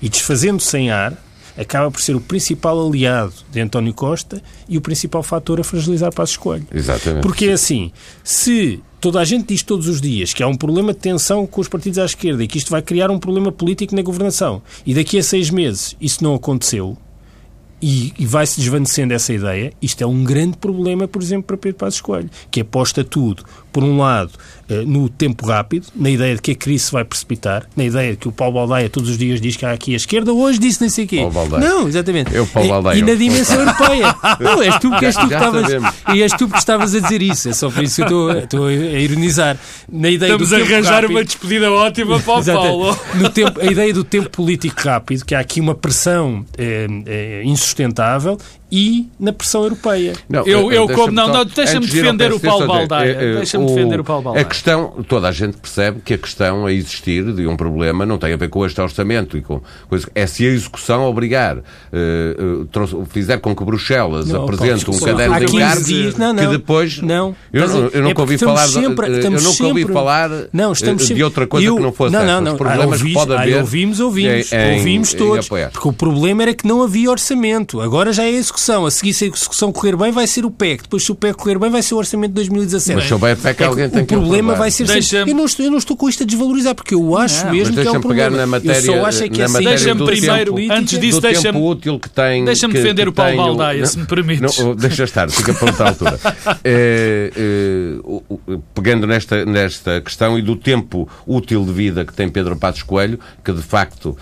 E 0.00 0.08
desfazendo-se 0.08 0.78
em 0.78 0.92
ar, 0.92 1.20
acaba 1.58 1.90
por 1.90 2.00
ser 2.00 2.14
o 2.14 2.20
principal 2.20 2.86
aliado 2.86 3.34
de 3.50 3.60
António 3.60 3.92
Costa 3.92 4.40
e 4.68 4.78
o 4.78 4.80
principal 4.80 5.24
fator 5.24 5.58
a 5.58 5.64
fragilizar 5.64 6.14
Passos 6.14 6.36
Coelho. 6.36 6.68
Exatamente. 6.72 7.22
Porque 7.22 7.46
é 7.46 7.54
assim, 7.54 7.90
se 8.22 8.80
toda 9.00 9.18
a 9.18 9.24
gente 9.24 9.48
diz 9.48 9.64
todos 9.64 9.88
os 9.88 10.00
dias 10.00 10.32
que 10.32 10.40
há 10.40 10.46
um 10.46 10.56
problema 10.56 10.92
de 10.92 11.00
tensão 11.00 11.48
com 11.48 11.60
os 11.60 11.66
partidos 11.66 11.98
à 11.98 12.04
esquerda 12.04 12.44
e 12.44 12.46
que 12.46 12.58
isto 12.58 12.70
vai 12.70 12.80
criar 12.80 13.10
um 13.10 13.18
problema 13.18 13.50
político 13.50 13.96
na 13.96 14.02
governação 14.02 14.62
e 14.86 14.94
daqui 14.94 15.18
a 15.18 15.22
seis 15.24 15.50
meses 15.50 15.96
isso 16.00 16.22
não 16.22 16.36
aconteceu 16.36 16.96
e, 17.80 18.12
e 18.18 18.26
vai-se 18.26 18.58
desvanecendo 18.58 19.12
essa 19.12 19.32
ideia, 19.32 19.72
isto 19.80 20.02
é 20.02 20.06
um 20.06 20.24
grande 20.24 20.56
problema, 20.56 21.06
por 21.06 21.22
exemplo, 21.22 21.44
para 21.44 21.56
Pedro 21.56 21.78
Passos 21.78 22.00
Coelho, 22.00 22.30
que 22.50 22.60
aposta 22.60 23.04
tudo, 23.04 23.44
por 23.76 23.84
um 23.84 23.98
lado, 23.98 24.30
eh, 24.70 24.84
no 24.86 25.06
tempo 25.06 25.46
rápido, 25.46 25.88
na 25.94 26.08
ideia 26.08 26.34
de 26.34 26.40
que 26.40 26.52
a 26.52 26.54
crise 26.54 26.84
se 26.86 26.92
vai 26.92 27.04
precipitar, 27.04 27.66
na 27.76 27.84
ideia 27.84 28.12
de 28.12 28.16
que 28.16 28.26
o 28.26 28.32
Paulo 28.32 28.54
Baldaia 28.54 28.88
todos 28.88 29.10
os 29.10 29.18
dias 29.18 29.38
diz 29.38 29.54
que 29.54 29.66
há 29.66 29.72
aqui 29.72 29.92
a 29.92 29.96
esquerda, 29.98 30.32
hoje 30.32 30.58
disse 30.58 30.80
nem 30.80 30.88
sei 30.88 31.04
o 31.04 31.08
quê. 31.08 31.16
Paulo 31.18 31.32
Baldaia. 31.32 31.60
Não, 31.68 31.86
exatamente. 31.86 32.34
Eu, 32.34 32.46
Paulo 32.46 32.66
E- 32.66 32.70
Baldaia, 32.70 32.98
E 32.98 33.02
na 33.02 33.10
eu- 33.10 33.16
dimensão 33.18 33.58
europeia. 33.60 34.14
Não, 34.40 34.62
és 34.62 34.78
tu, 34.78 34.90
que 34.98 35.04
és 35.04 35.14
tu 35.14 35.28
que 35.28 35.34
estavas, 35.34 35.66
e 36.14 36.22
és 36.22 36.32
tu 36.32 36.48
que 36.48 36.56
estavas 36.58 36.94
a 36.94 37.00
dizer 37.00 37.20
isso. 37.20 37.50
É 37.50 37.52
só 37.52 37.68
por 37.70 37.84
isso 37.84 37.96
que 37.96 38.10
eu 38.10 38.30
estou, 38.30 38.38
estou 38.38 38.66
a 38.68 38.72
ironizar. 38.72 39.58
Na 39.92 40.08
ideia 40.08 40.30
Estamos 40.32 40.48
do 40.48 40.54
a 40.54 40.58
tempo 40.58 40.72
arranjar 40.72 40.94
rápido, 40.94 41.10
uma 41.10 41.24
despedida 41.24 41.70
ótima 41.70 42.18
para 42.20 42.34
o 42.34 42.38
Exatamente. 42.38 42.68
Paulo. 42.70 42.98
No 43.16 43.28
tempo, 43.28 43.60
a 43.60 43.64
ideia 43.66 43.92
do 43.92 44.04
tempo 44.04 44.30
político 44.30 44.80
rápido, 44.82 45.22
que 45.22 45.34
há 45.34 45.40
aqui 45.40 45.60
uma 45.60 45.74
pressão 45.74 46.46
eh, 46.56 46.86
eh, 47.04 47.42
insustentável 47.44 48.38
e 48.70 49.08
na 49.18 49.32
pressão 49.32 49.62
europeia. 49.62 50.14
Não, 50.28 50.44
Eu- 50.46 50.72
eh, 50.72 50.76
eu 50.78 50.88
como- 50.88 51.12
não, 51.12 51.28
não, 51.28 51.44
deixa-me 51.44 51.86
de 51.86 51.92
defender 52.00 52.32
o 52.32 52.40
Paulo 52.40 52.66
Baldaia. 52.66 53.10
eh, 53.10 53.32
eh, 53.32 53.36
Deixa-me 53.36 53.66
defender 53.66 54.00
o 54.00 54.04
Paulo 54.04 54.22
Baldaia. 54.22 54.44
A 54.44 54.48
questão, 54.48 55.04
toda 55.08 55.28
a 55.28 55.32
gente 55.32 55.56
percebe 55.56 56.00
que 56.04 56.14
a 56.14 56.18
questão 56.18 56.66
a 56.66 56.72
existir 56.72 57.24
de 57.32 57.46
um 57.46 57.56
problema 57.56 58.04
não 58.04 58.18
tem 58.18 58.32
a 58.32 58.36
ver 58.36 58.48
com 58.48 58.64
este 58.66 58.80
orçamento 58.80 59.36
e 59.36 59.42
com 59.42 59.60
coisa, 59.88 60.08
é 60.14 60.26
se 60.26 60.44
a 60.46 60.50
execução 60.50 61.04
obrigar, 61.04 61.58
eh, 61.92 62.36
trouxe- 62.72 62.96
fizer 63.10 63.38
com 63.38 63.54
que 63.54 63.64
Bruxelas 63.64 64.28
Não, 64.28 64.42
apresente 64.44 64.84
Paulo, 64.84 65.00
um 65.00 65.04
caderno 65.04 65.34
de 65.40 65.46
15 65.46 65.94
encargos 66.08 66.40
que 66.40 66.46
depois 66.48 67.02
Não. 67.02 67.34
eu, 67.52 67.68
não- 67.68 67.76
eu 67.78 67.90
é 67.92 67.98
nunca 68.00 68.14
porque 68.14 68.20
ouvi 68.20 68.38
falar 68.38 68.66
de- 68.66 68.72
sempre- 68.72 69.06
eh, 69.06 69.26
eu 69.26 69.30
nunca 69.30 69.64
ouvi 69.66 69.80
sempre- 69.80 69.92
falar 69.92 70.30
Não, 70.52 70.72
estamos 70.72 71.02
eh, 71.02 71.06
sempre- 71.06 71.14
de 71.16 71.24
outra 71.24 71.46
coisa 71.46 71.66
Eu- 71.66 71.76
que 71.76 71.82
não 71.82 71.92
fosse 71.92 72.12
não, 72.12 72.24
não, 72.24 72.40
não. 72.40 72.52
Os 72.52 72.58
problemas 72.58 72.84
Ah, 72.84 72.96
que 72.96 73.02
ouvis- 73.02 73.14
pode 73.14 73.32
haver 73.34 73.56
ouvimos, 73.58 74.00
ouvimos, 74.00 74.50
ouvimos 74.52 75.12
todos. 75.14 75.48
Porque 75.48 75.88
o 75.88 75.92
problema 75.92 76.42
era 76.42 76.54
que 76.54 76.66
não 76.66 76.82
havia 76.82 77.10
orçamento. 77.10 77.80
Agora 77.80 78.12
já 78.12 78.24
é 78.24 78.28
a 78.28 78.30
execução. 78.56 78.86
A 78.86 78.90
seguir, 78.90 79.12
se 79.12 79.24
a 79.24 79.28
execução 79.28 79.70
correr 79.72 79.96
bem, 79.96 80.10
vai 80.10 80.26
ser 80.26 80.44
o 80.44 80.50
PEC. 80.50 80.82
Depois, 80.82 81.04
se 81.04 81.12
o 81.12 81.14
PEC 81.14 81.36
correr 81.36 81.58
bem, 81.58 81.70
vai 81.70 81.82
ser 81.82 81.94
o 81.94 81.98
orçamento 81.98 82.30
de 82.30 82.34
2017. 82.36 82.96
Mas 82.96 83.04
se 83.06 83.12
houver 83.14 83.36
PEC, 83.36 83.48
É 83.48 83.54
que 83.54 83.64
alguém 83.64 83.88
tem 83.90 84.02
o 84.02 84.06
que 84.06 84.14
o 84.14 84.20
problema 84.20 84.54
vai 84.54 84.70
ser 84.70 84.86
sempre... 84.86 85.30
eu, 85.30 85.36
não 85.36 85.44
estou, 85.44 85.64
eu 85.64 85.70
não 85.70 85.78
estou 85.78 85.96
com 85.96 86.08
isto 86.08 86.22
a 86.22 86.26
desvalorizar, 86.26 86.74
porque 86.74 86.94
eu 86.94 87.16
acho 87.16 87.44
Não, 87.44 87.52
mesmo 87.52 87.74
que 87.74 87.80
é 87.80 87.82
um 87.82 87.84
deixa-me 87.84 88.08
pegar 88.08 88.24
problema. 88.24 88.36
na 88.36 88.46
matéria, 88.46 88.78
eu 88.78 88.82
só 89.00 89.04
acho 89.06 89.24
é 89.24 89.28
que 89.28 89.42
essa 89.42 89.52
matéria 89.52 89.76
Deixa-me 89.76 89.98
do 89.98 90.06
primeiro, 90.06 90.54
tempo, 90.54 90.72
antes 90.72 90.98
disso, 90.98 91.20
deixa-me- 91.20 91.58
útil 91.60 91.98
que 92.00 92.08
tem. 92.08 92.44
Deixa-me 92.44 92.72
que- 92.74 92.80
defender 92.80 93.02
que 93.04 93.08
o 93.10 93.12
Paulo 93.12 93.36
Baldaia, 93.36 93.86
se 93.86 93.98
me 93.98 94.06
permites. 94.06 94.58
Não, 94.58 94.74
deixa 94.74 95.04
estar, 95.04 95.30
fica 95.30 95.52
para 95.54 95.66
outra 95.68 95.88
altura. 95.88 96.18
É, 96.64 97.30
é, 97.36 98.56
pegando 98.74 99.06
nesta, 99.06 99.44
nesta 99.44 100.00
questão 100.00 100.38
e 100.38 100.42
do 100.42 100.56
tempo 100.56 101.08
útil 101.26 101.64
de 101.64 101.72
vida 101.72 102.04
que 102.04 102.12
tem 102.12 102.28
Pedro 102.28 102.56
Passos 102.56 102.82
Coelho, 102.82 103.18
que 103.44 103.52
de 103.52 103.62
facto 103.62 104.16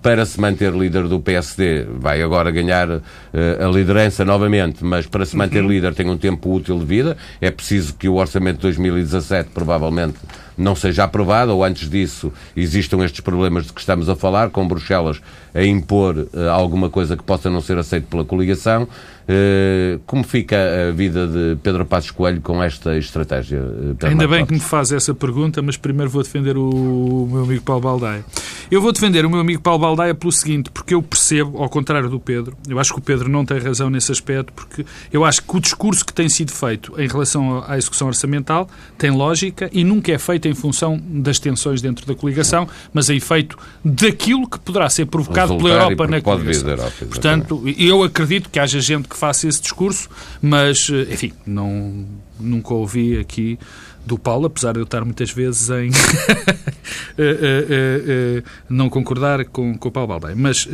para 0.00 0.24
se 0.24 0.40
manter 0.40 0.72
líder 0.72 1.08
do 1.08 1.18
PSD, 1.18 1.86
vai 1.98 2.22
agora 2.22 2.50
ganhar 2.50 2.88
eh, 2.88 3.58
a 3.60 3.66
liderança 3.66 4.24
novamente, 4.24 4.84
mas 4.84 5.06
para 5.06 5.24
se 5.26 5.36
manter 5.36 5.64
líder 5.64 5.92
tem 5.92 6.08
um 6.08 6.16
tempo 6.16 6.54
útil 6.54 6.78
de 6.78 6.84
vida. 6.84 7.16
É 7.40 7.50
preciso 7.50 7.94
que 7.94 8.08
o 8.08 8.14
orçamento 8.14 8.56
de 8.56 8.62
2017 8.62 9.50
provavelmente 9.52 10.18
não 10.56 10.74
seja 10.74 11.04
aprovado, 11.04 11.52
ou 11.52 11.64
antes 11.64 11.90
disso 11.90 12.32
existam 12.56 13.04
estes 13.04 13.20
problemas 13.20 13.66
de 13.66 13.72
que 13.72 13.80
estamos 13.80 14.08
a 14.08 14.14
falar, 14.14 14.50
com 14.50 14.66
Bruxelas 14.66 15.20
a 15.52 15.64
impor 15.64 16.28
eh, 16.32 16.48
alguma 16.48 16.88
coisa 16.88 17.16
que 17.16 17.22
possa 17.24 17.50
não 17.50 17.60
ser 17.60 17.76
aceito 17.76 18.06
pela 18.06 18.24
coligação. 18.24 18.86
Eh, 19.28 19.98
como 20.06 20.22
fica 20.22 20.56
a 20.88 20.92
vida 20.92 21.26
de 21.26 21.56
Pedro 21.60 21.84
Passos 21.84 22.12
Coelho 22.12 22.40
com 22.40 22.62
esta 22.62 22.96
estratégia? 22.96 23.58
eh, 24.00 24.06
Ainda 24.06 24.28
bem 24.28 24.46
que 24.46 24.52
me 24.52 24.60
faz 24.60 24.92
essa 24.92 25.12
pergunta, 25.12 25.60
mas 25.60 25.76
primeiro 25.76 26.08
vou 26.10 26.22
defender 26.22 26.56
o 26.56 27.28
meu 27.30 27.42
amigo 27.42 27.62
Paulo 27.62 27.82
Baldaia. 27.82 28.24
Eu 28.70 28.80
vou 28.80 28.92
defender 28.92 29.24
o 29.24 29.30
meu 29.30 29.40
amigo 29.40 29.60
Paulo 29.60 29.80
Baldaia 29.80 30.14
pelo 30.14 30.32
seguinte, 30.32 30.70
porque 30.70 30.94
eu 30.94 31.02
percebo, 31.02 31.62
ao 31.62 31.68
contrário 31.68 32.08
do 32.08 32.18
Pedro, 32.18 32.56
eu 32.68 32.78
acho 32.78 32.92
que 32.92 32.98
o 32.98 33.02
Pedro 33.02 33.28
não 33.28 33.44
tem 33.44 33.58
razão 33.58 33.90
nesse 33.90 34.10
aspecto, 34.12 34.52
porque 34.52 34.84
eu 35.12 35.24
acho 35.24 35.42
que 35.42 35.56
o 35.56 35.60
discurso 35.60 36.04
que 36.04 36.12
tem 36.12 36.28
sido 36.28 36.52
feito 36.52 36.92
em 37.00 37.08
relação 37.08 37.64
à 37.66 37.76
execução 37.78 38.08
orçamental 38.08 38.68
tem 38.98 39.10
lógica 39.10 39.68
e 39.72 39.82
nunca 39.84 40.12
é 40.12 40.18
feito 40.18 40.46
em 40.48 40.54
função 40.54 41.00
das 41.04 41.38
tensões 41.38 41.80
dentro 41.80 42.06
da 42.06 42.14
coligação, 42.14 42.68
mas 42.92 43.10
é 43.10 43.18
feito 43.18 43.56
daquilo 43.84 44.48
que 44.48 44.58
poderá 44.58 44.88
ser 44.88 45.06
provocado 45.06 45.56
pela 45.56 45.68
Resultar 45.68 45.78
e 45.78 45.92
Europa 45.92 46.06
na 46.08 46.20
coligação. 46.20 46.68
Europa. 46.68 46.92
Portanto, 47.06 47.62
eu 47.78 48.02
acredito 48.02 48.50
que 48.50 48.58
haja 48.58 48.80
gente 48.80 49.08
que 49.08 49.15
faça 49.16 49.48
esse 49.48 49.60
discurso, 49.60 50.08
mas, 50.40 50.88
eh, 50.90 51.12
enfim, 51.12 51.32
não, 51.46 52.06
nunca 52.38 52.74
ouvi 52.74 53.18
aqui 53.18 53.58
do 54.04 54.18
Paulo, 54.18 54.46
apesar 54.46 54.72
de 54.72 54.78
eu 54.78 54.84
estar 54.84 55.04
muitas 55.04 55.30
vezes 55.30 55.68
em 55.70 55.90
eh, 57.18 57.66
eh, 57.68 58.42
não 58.68 58.88
concordar 58.88 59.44
com, 59.46 59.76
com 59.76 59.88
o 59.88 59.92
Paulo 59.92 60.08
Baldaia. 60.08 60.36
Mas, 60.36 60.68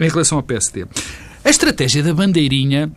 em 0.00 0.08
relação 0.08 0.38
ao 0.38 0.42
PSD, 0.42 0.86
a 1.44 1.50
estratégia 1.50 2.02
da 2.02 2.14
bandeirinha 2.14 2.90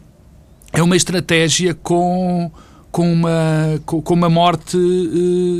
é 0.71 0.81
uma 0.81 0.95
estratégia 0.95 1.73
com, 1.73 2.51
com, 2.91 3.11
uma, 3.11 3.81
com, 3.85 4.13
uma 4.13 4.29
morte, 4.29 4.77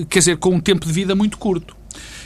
quer 0.10 0.20
dizer, 0.20 0.38
com 0.38 0.56
um 0.56 0.60
tempo 0.60 0.86
de 0.86 0.94
vida 0.94 1.16
muito 1.16 1.38
curto. 1.38 1.76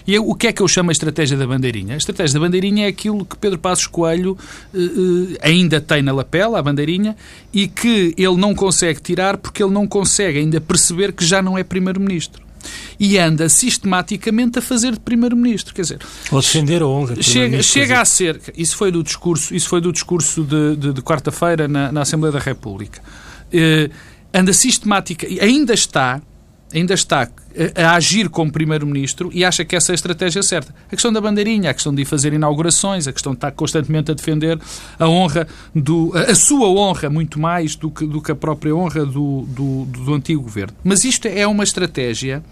E 0.09 0.17
o 0.17 0.33
que 0.33 0.47
é 0.47 0.51
que 0.51 0.59
eu 0.59 0.67
chamo 0.67 0.89
a 0.89 0.91
estratégia 0.91 1.37
da 1.37 1.45
bandeirinha? 1.45 1.93
A 1.93 1.97
estratégia 1.97 2.33
da 2.33 2.39
bandeirinha 2.39 2.85
é 2.85 2.87
aquilo 2.87 3.23
que 3.23 3.37
Pedro 3.37 3.59
Passos 3.59 3.85
Coelho 3.85 4.35
uh, 4.73 4.77
uh, 4.79 5.37
ainda 5.39 5.79
tem 5.79 6.01
na 6.01 6.11
lapela, 6.11 6.57
a 6.57 6.63
bandeirinha, 6.63 7.15
e 7.53 7.67
que 7.67 8.15
ele 8.17 8.35
não 8.35 8.55
consegue 8.55 8.99
tirar 8.99 9.37
porque 9.37 9.61
ele 9.61 9.71
não 9.71 9.85
consegue 9.85 10.39
ainda 10.39 10.59
perceber 10.59 11.13
que 11.13 11.23
já 11.23 11.43
não 11.43 11.55
é 11.55 11.63
primeiro-ministro 11.63 12.41
e 12.99 13.19
anda 13.19 13.47
sistematicamente 13.47 14.57
a 14.57 14.63
fazer 14.63 14.93
de 14.93 14.99
primeiro-ministro, 14.99 15.75
quer 15.75 15.83
dizer, 15.83 15.99
ou 16.31 16.41
defender 16.41 16.81
a 16.81 16.87
honra. 16.87 17.21
Chega, 17.21 17.61
chega 17.61 18.01
a 18.01 18.05
ser, 18.05 18.41
isso 18.57 18.75
foi 18.75 18.91
do 18.91 19.03
discurso, 19.03 19.53
isso 19.53 19.69
foi 19.69 19.79
do 19.79 19.93
discurso 19.93 20.43
de, 20.43 20.75
de, 20.75 20.93
de 20.93 21.01
quarta-feira 21.03 21.67
na, 21.67 21.91
na, 21.91 22.01
Assembleia 22.01 22.33
da 22.33 22.39
República. 22.39 22.99
Uh, 23.53 23.93
anda 24.33 24.53
sistemática, 24.53 25.27
ainda 25.39 25.73
está 25.73 26.19
ainda 26.73 26.93
está 26.93 27.27
a 27.75 27.95
agir 27.95 28.29
como 28.29 28.51
Primeiro-Ministro 28.51 29.29
e 29.33 29.43
acha 29.43 29.65
que 29.65 29.75
essa 29.75 29.91
é 29.91 29.93
a 29.93 29.95
estratégia 29.95 30.41
certa. 30.43 30.73
A 30.87 30.91
questão 30.91 31.11
da 31.11 31.19
bandeirinha, 31.19 31.71
a 31.71 31.73
questão 31.73 31.93
de 31.93 32.03
ir 32.03 32.05
fazer 32.05 32.31
inaugurações, 32.33 33.07
a 33.07 33.13
questão 33.13 33.33
de 33.33 33.37
estar 33.37 33.51
constantemente 33.51 34.11
a 34.11 34.13
defender 34.13 34.59
a 34.97 35.07
honra, 35.07 35.47
do, 35.73 36.11
a 36.15 36.35
sua 36.35 36.67
honra, 36.67 37.09
muito 37.09 37.39
mais 37.39 37.75
do 37.75 37.89
que, 37.89 38.05
do 38.05 38.21
que 38.21 38.31
a 38.31 38.35
própria 38.35 38.75
honra 38.75 39.05
do, 39.05 39.41
do, 39.47 39.85
do 39.85 40.13
antigo 40.13 40.41
governo. 40.41 40.73
Mas 40.83 41.03
isto 41.03 41.27
é 41.27 41.45
uma 41.47 41.63
estratégia 41.63 42.43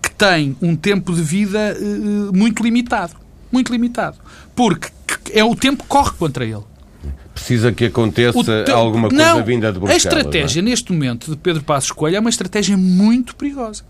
que 0.00 0.10
tem 0.10 0.56
um 0.60 0.76
tempo 0.76 1.14
de 1.14 1.22
vida 1.22 1.76
uh, 1.80 2.36
muito 2.36 2.62
limitado. 2.62 3.14
Muito 3.50 3.72
limitado. 3.72 4.18
Porque 4.54 4.90
é 5.32 5.44
o 5.44 5.54
tempo 5.54 5.82
que 5.82 5.88
corre 5.88 6.12
contra 6.12 6.44
ele 6.44 6.71
precisa 7.34 7.72
que 7.72 7.86
aconteça 7.86 8.64
te... 8.64 8.70
alguma 8.70 9.08
coisa 9.08 9.34
não, 9.34 9.44
vinda 9.44 9.72
de 9.72 9.78
Bruxelas. 9.78 10.04
A 10.04 10.08
estratégia, 10.08 10.60
é? 10.60 10.62
neste 10.62 10.92
momento, 10.92 11.30
de 11.30 11.36
Pedro 11.36 11.62
Passos 11.62 11.90
Coelho 11.90 12.16
é 12.16 12.20
uma 12.20 12.30
estratégia 12.30 12.76
muito 12.76 13.34
perigosa. 13.34 13.84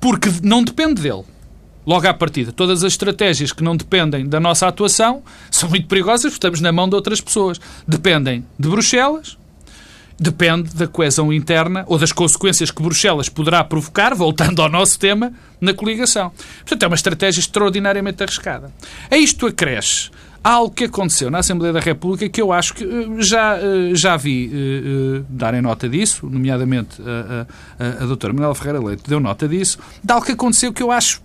Porque 0.00 0.30
não 0.42 0.62
depende 0.62 1.02
dele. 1.02 1.24
Logo 1.86 2.06
à 2.08 2.12
partida, 2.12 2.50
todas 2.50 2.82
as 2.82 2.92
estratégias 2.92 3.52
que 3.52 3.62
não 3.62 3.76
dependem 3.76 4.26
da 4.26 4.40
nossa 4.40 4.66
atuação 4.66 5.22
são 5.50 5.68
muito 5.68 5.86
perigosas 5.86 6.32
porque 6.32 6.34
estamos 6.34 6.60
na 6.60 6.72
mão 6.72 6.88
de 6.88 6.96
outras 6.96 7.20
pessoas. 7.20 7.60
Dependem 7.86 8.44
de 8.58 8.68
Bruxelas, 8.68 9.38
depende 10.18 10.74
da 10.74 10.88
coesão 10.88 11.32
interna 11.32 11.84
ou 11.86 11.96
das 11.96 12.10
consequências 12.10 12.72
que 12.72 12.82
Bruxelas 12.82 13.28
poderá 13.28 13.62
provocar, 13.62 14.14
voltando 14.16 14.60
ao 14.62 14.68
nosso 14.68 14.98
tema, 14.98 15.32
na 15.60 15.72
coligação. 15.72 16.32
Portanto, 16.58 16.82
é 16.82 16.86
uma 16.88 16.96
estratégia 16.96 17.38
extraordinariamente 17.40 18.20
arriscada. 18.22 18.72
A 19.08 19.16
isto 19.16 19.46
acresce 19.46 20.10
algo 20.46 20.70
que 20.70 20.84
aconteceu 20.84 21.28
na 21.28 21.38
Assembleia 21.38 21.72
da 21.72 21.80
República 21.80 22.28
que 22.28 22.40
eu 22.40 22.52
acho 22.52 22.74
que 22.74 22.84
eh, 22.84 23.06
já, 23.18 23.58
eh, 23.58 23.94
já 23.94 24.16
vi 24.16 24.46
uh, 24.46 25.24
darem 25.28 25.60
nota 25.60 25.88
disso, 25.88 26.28
nomeadamente 26.30 27.02
a, 27.02 27.46
a, 27.82 28.04
a 28.04 28.06
doutora 28.06 28.32
Manuela 28.32 28.54
Ferreira 28.54 28.78
Leite 28.78 29.02
deu 29.08 29.18
nota 29.18 29.48
disso, 29.48 29.78
de 30.02 30.12
algo 30.12 30.24
que 30.24 30.32
aconteceu 30.32 30.72
que 30.72 30.82
eu 30.82 30.92
acho 30.92 31.20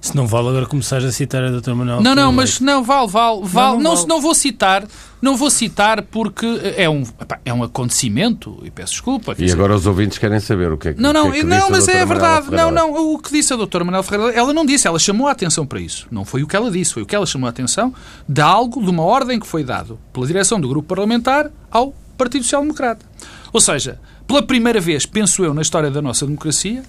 se 0.00 0.14
não 0.14 0.26
vale 0.26 0.48
agora 0.48 0.66
começar 0.66 0.98
a 0.98 1.12
citar 1.12 1.44
a 1.44 1.50
doutora 1.50 1.76
Manuel. 1.76 2.00
Não, 2.00 2.14
não, 2.14 2.32
mas 2.32 2.60
não, 2.60 2.82
vale, 2.82 3.08
vale, 3.08 3.40
vale. 3.42 3.76
Não, 3.76 3.94
não, 3.94 4.00
não, 4.00 4.06
não, 4.06 4.20
vou 4.20 4.34
citar, 4.34 4.84
não 5.20 5.36
vou 5.36 5.50
citar 5.50 6.02
porque 6.02 6.46
é 6.76 6.88
um, 6.88 7.02
é 7.44 7.52
um 7.52 7.62
acontecimento, 7.62 8.60
e 8.64 8.70
peço 8.70 8.92
desculpa. 8.92 9.34
E 9.38 9.50
agora 9.50 9.74
os 9.74 9.86
ouvintes 9.86 10.18
querem 10.18 10.40
saber 10.40 10.72
o 10.72 10.78
que 10.78 10.88
é 10.88 10.94
que 10.94 11.00
Não, 11.00 11.12
não, 11.12 11.30
que 11.30 11.38
é 11.38 11.40
que 11.40 11.46
não 11.46 11.70
mas 11.70 11.88
é 11.88 12.04
verdade. 12.04 12.50
Não, 12.50 12.70
não, 12.70 13.14
o 13.14 13.18
que 13.18 13.32
disse 13.32 13.52
a 13.52 13.56
doutora 13.56 13.84
Manuel 13.84 14.02
Ferreira, 14.02 14.32
ela 14.32 14.52
não 14.52 14.64
disse, 14.64 14.86
ela 14.86 14.98
chamou 14.98 15.28
a 15.28 15.32
atenção 15.32 15.66
para 15.66 15.80
isso. 15.80 16.06
Não 16.10 16.24
foi 16.24 16.42
o 16.42 16.46
que 16.46 16.56
ela 16.56 16.70
disse, 16.70 16.94
foi 16.94 17.02
o 17.02 17.06
que 17.06 17.14
ela 17.16 17.26
chamou 17.26 17.46
a 17.46 17.50
atenção 17.50 17.92
de 18.28 18.40
algo, 18.40 18.82
de 18.82 18.90
uma 18.90 19.02
ordem 19.02 19.40
que 19.40 19.46
foi 19.46 19.64
dado 19.64 19.98
pela 20.12 20.26
direção 20.26 20.60
do 20.60 20.68
grupo 20.68 20.88
parlamentar 20.88 21.50
ao 21.70 21.94
Partido 22.16 22.44
Social 22.44 22.62
Democrata. 22.62 23.04
Ou 23.52 23.60
seja, 23.60 23.98
pela 24.26 24.42
primeira 24.42 24.80
vez, 24.80 25.06
penso 25.06 25.44
eu, 25.44 25.54
na 25.54 25.62
história 25.62 25.90
da 25.90 26.02
nossa 26.02 26.26
democracia, 26.26 26.82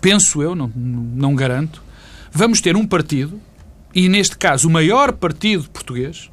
penso 0.00 0.42
eu, 0.42 0.54
não, 0.54 0.70
não 0.74 1.34
garanto, 1.34 1.82
vamos 2.34 2.60
ter 2.60 2.76
um 2.76 2.86
partido, 2.86 3.40
e 3.94 4.08
neste 4.08 4.36
caso 4.36 4.68
o 4.68 4.70
maior 4.70 5.12
partido 5.12 5.70
português, 5.70 6.30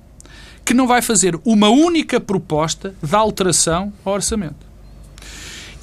que 0.65 0.73
não 0.73 0.87
vai 0.87 1.01
fazer 1.01 1.39
uma 1.45 1.69
única 1.69 2.19
proposta 2.19 2.93
de 3.01 3.15
alteração 3.15 3.93
ao 4.03 4.13
orçamento. 4.13 4.71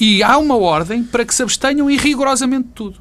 E 0.00 0.22
há 0.22 0.38
uma 0.38 0.56
ordem 0.56 1.02
para 1.02 1.24
que 1.24 1.34
se 1.34 1.42
abstenham 1.42 1.90
em 1.90 1.96
rigorosamente 1.96 2.68
tudo. 2.74 2.98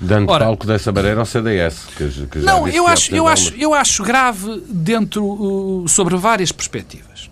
Dando 0.00 0.30
Ora, 0.30 0.44
palco 0.44 0.66
dessa 0.66 0.92
maneira 0.92 1.20
ao 1.20 1.26
CDS. 1.26 1.86
Que, 1.96 2.26
que 2.26 2.38
não, 2.38 2.68
eu 2.68 2.86
acho, 2.86 3.14
eu, 3.14 3.26
acho, 3.26 3.54
eu 3.56 3.74
acho 3.74 4.02
grave 4.04 4.62
dentro, 4.68 5.24
uh, 5.24 5.88
sobre 5.88 6.16
várias 6.16 6.52
perspectivas. 6.52 7.28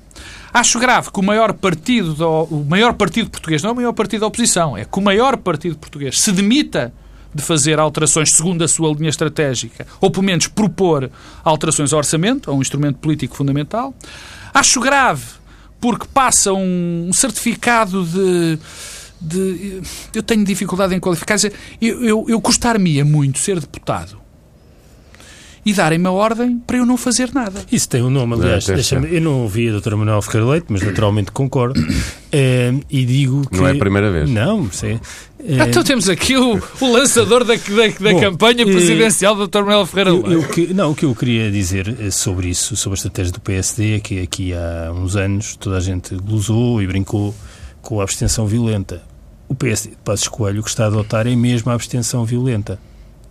Acho 0.53 0.79
grave 0.79 1.11
que 1.12 1.20
o 1.20 1.22
maior 1.22 1.53
partido, 1.53 2.14
do, 2.14 2.44
o 2.44 2.64
maior 2.68 2.94
partido 2.94 3.31
português, 3.31 3.62
não 3.62 3.70
é 3.70 3.72
o 3.72 3.77
maior 3.77 3.92
partido 3.92 4.20
da 4.20 4.27
oposição, 4.27 4.77
é 4.77 4.85
que 4.85 4.99
o 4.99 5.03
maior 5.03 5.37
partido 5.37 5.77
português 5.77 6.18
se 6.18 6.33
demita 6.33 6.92
de 7.37 7.42
fazer 7.42 7.79
alterações 7.79 8.33
segundo 8.33 8.64
a 8.64 8.68
sua 8.68 8.92
linha 8.92 9.11
estratégica, 9.11 9.87
ou 10.01 10.11
pelo 10.11 10.25
menos 10.25 10.49
propor 10.49 11.11
alterações 11.44 11.92
ao 11.92 11.99
orçamento, 11.99 12.51
a 12.51 12.55
um 12.55 12.61
instrumento 12.61 12.99
político 12.99 13.37
fundamental. 13.37 13.94
Acho 14.53 14.81
grave 14.81 15.25
porque 15.81 16.07
passa 16.12 16.53
um 16.53 17.11
certificado 17.12 18.05
de. 18.05 18.59
de 19.20 19.83
eu 20.14 20.22
tenho 20.22 20.44
dificuldade 20.44 20.94
em 20.94 21.01
qualificar. 21.01 21.37
Eu, 21.81 22.05
eu, 22.05 22.27
eu 22.29 22.40
custar-me-ia 22.40 23.05
muito 23.05 23.38
ser 23.38 23.61
deputado 23.61 24.26
e 25.66 25.72
darem-me 25.72 26.07
a 26.07 26.12
ordem 26.12 26.62
para 26.64 26.79
eu 26.79 26.87
não 26.87 26.96
fazer 26.96 27.35
nada. 27.35 27.61
Isso 27.72 27.88
tem 27.88 28.00
um 28.00 28.09
nome, 28.09 28.35
aliás. 28.35 28.68
eu 28.92 29.20
não 29.20 29.42
ouvi 29.42 29.68
a 29.68 29.72
doutora 29.72 29.96
Manuel 29.96 30.22
Ferreira 30.22 30.52
Leite, 30.52 30.66
mas 30.68 30.81
naturalmente 30.81 31.33
concordo. 31.33 31.85
É, 32.31 32.72
e 32.88 33.05
digo 33.05 33.42
que... 33.50 33.57
Não 33.57 33.66
é 33.66 33.72
a 33.72 33.74
primeira 33.74 34.12
vez. 34.12 34.31
Não, 34.31 34.70
sei. 34.70 35.00
É... 35.44 35.64
Então 35.64 35.83
temos 35.83 36.09
aqui 36.09 36.37
o, 36.37 36.62
o 36.81 36.92
lançador 36.92 37.42
da, 37.42 37.55
da, 37.57 37.88
da 38.00 38.12
Bom, 38.12 38.20
campanha 38.20 38.62
eh, 38.62 38.64
presidencial 38.64 39.35
do 39.35 39.48
Dr. 39.48 39.59
Manuel 39.59 39.87
Ferreira 39.87 40.12
Leite. 40.12 40.31
Eu, 40.31 40.42
eu 40.42 40.48
que, 40.48 40.72
não, 40.72 40.92
o 40.92 40.94
que 40.94 41.05
eu 41.05 41.12
queria 41.16 41.50
dizer 41.50 41.96
eh, 42.00 42.12
sobre 42.12 42.48
isso, 42.48 42.76
sobre 42.76 42.94
a 42.94 42.98
estratégia 42.98 43.33
do 43.33 43.40
PSD, 43.40 43.96
é 43.96 44.00
que 44.00 44.22
aqui 44.22 44.55
há 44.55 44.92
uns 44.92 45.16
anos 45.16 45.57
toda 45.57 45.79
a 45.79 45.81
gente 45.81 46.14
glosou 46.14 46.81
e 46.81 46.87
brincou 46.87 47.35
com 47.83 48.00
a 48.00 48.05
abstenção 48.05 48.46
violenta. 48.46 49.02
O 49.48 49.55
PSD 49.57 49.90
de 49.90 49.96
Passos 49.96 50.29
Coelho 50.29 50.61
o 50.61 50.62
que 50.62 50.70
está 50.70 50.85
a 50.85 50.87
adotar 50.87 51.26
é 51.26 51.35
mesmo 51.35 51.72
a 51.72 51.74
abstenção 51.74 52.24
violenta. 52.24 52.79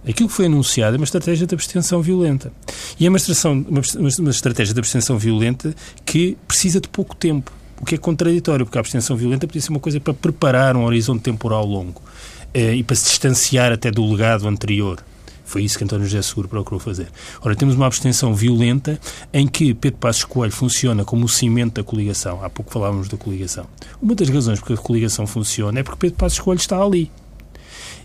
Aquilo 0.08 0.30
que 0.30 0.36
foi 0.36 0.46
anunciado 0.46 0.96
é 0.96 1.00
uma 1.00 1.04
estratégia 1.04 1.48
de 1.48 1.56
abstenção 1.56 2.02
violenta. 2.02 2.52
E 3.00 3.06
é 3.06 3.10
uma, 3.10 3.18
uma, 3.68 3.82
uma 4.20 4.30
estratégia 4.30 4.74
de 4.74 4.80
abstenção 4.80 5.18
violenta 5.18 5.76
que 6.06 6.38
precisa 6.48 6.80
de 6.80 6.88
pouco 6.88 7.16
tempo. 7.16 7.52
O 7.82 7.86
que 7.86 7.96
é 7.96 7.98
contraditório, 7.98 8.66
porque 8.66 8.78
a 8.78 8.82
abstenção 8.82 9.18
violenta 9.18 9.46
podia 9.48 9.62
ser 9.62 9.70
uma 9.70 9.80
coisa 9.80 10.00
para 10.00 10.14
preparar 10.14 10.78
um 10.78 10.86
horizonte 10.86 11.24
temporal 11.24 11.66
longo 11.66 12.02
eh, 12.54 12.76
e 12.76 12.84
para 12.84 12.96
se 12.96 13.06
distanciar 13.06 13.72
até 13.72 13.92
do 13.92 14.06
legado 14.10 14.48
anterior. 14.48 15.04
Foi 15.44 15.64
isso 15.64 15.78
que 15.78 15.84
António 15.84 16.06
José 16.06 16.22
Seguro 16.24 16.48
procurou 16.48 16.80
fazer. 16.80 17.08
Ora, 17.42 17.56
temos 17.56 17.76
uma 17.76 17.86
abstenção 17.86 18.34
violenta 18.34 19.00
em 19.32 19.48
que 19.48 19.74
Pedro 19.74 20.00
Passos 20.00 20.24
Coelho 20.24 20.52
funciona 20.52 21.06
como 21.06 21.26
o 21.26 21.30
cimento 21.30 21.76
da 21.76 21.84
coligação. 21.84 22.44
Há 22.44 22.50
pouco 22.50 22.72
falávamos 22.72 23.08
da 23.08 23.16
coligação. 23.16 23.68
Uma 24.02 24.16
das 24.16 24.28
razões 24.30 24.60
porque 24.60 24.74
a 24.74 24.78
coligação 24.78 25.28
funciona 25.28 25.80
é 25.80 25.84
porque 25.84 26.00
Pedro 26.00 26.18
Passos 26.18 26.40
Coelho 26.40 26.60
está 26.60 26.82
ali. 26.82 27.12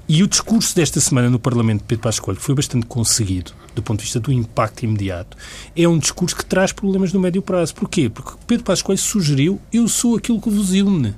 E 0.09 0.23
o 0.23 0.27
discurso 0.27 0.75
desta 0.75 1.01
semana 1.01 1.31
no 1.31 1.39
Parlamento 1.39 1.83
de 1.83 1.87
Pedro 1.87 2.03
Passos 2.03 2.21
Coelho 2.21 2.41
foi 2.41 2.55
bastante 2.55 2.87
conseguido, 2.87 3.53
do 3.75 3.83
ponto 3.83 3.99
de 3.99 4.05
vista 4.05 4.19
do 4.19 4.33
impacto 4.33 4.83
imediato. 4.83 5.37
É 5.77 5.87
um 5.87 5.99
discurso 5.99 6.35
que 6.35 6.45
traz 6.45 6.73
problemas 6.73 7.13
no 7.13 7.21
médio 7.21 7.41
prazo. 7.41 7.75
Porquê? 7.75 8.09
Porque 8.09 8.33
Pedro 8.47 8.65
Passos 8.65 8.83
Coelho 8.83 9.01
sugeriu 9.01 9.61
eu 9.73 9.87
sou 9.87 10.17
aquilo 10.17 10.41
que 10.41 10.51
vos 10.51 10.71
une. 10.71 11.15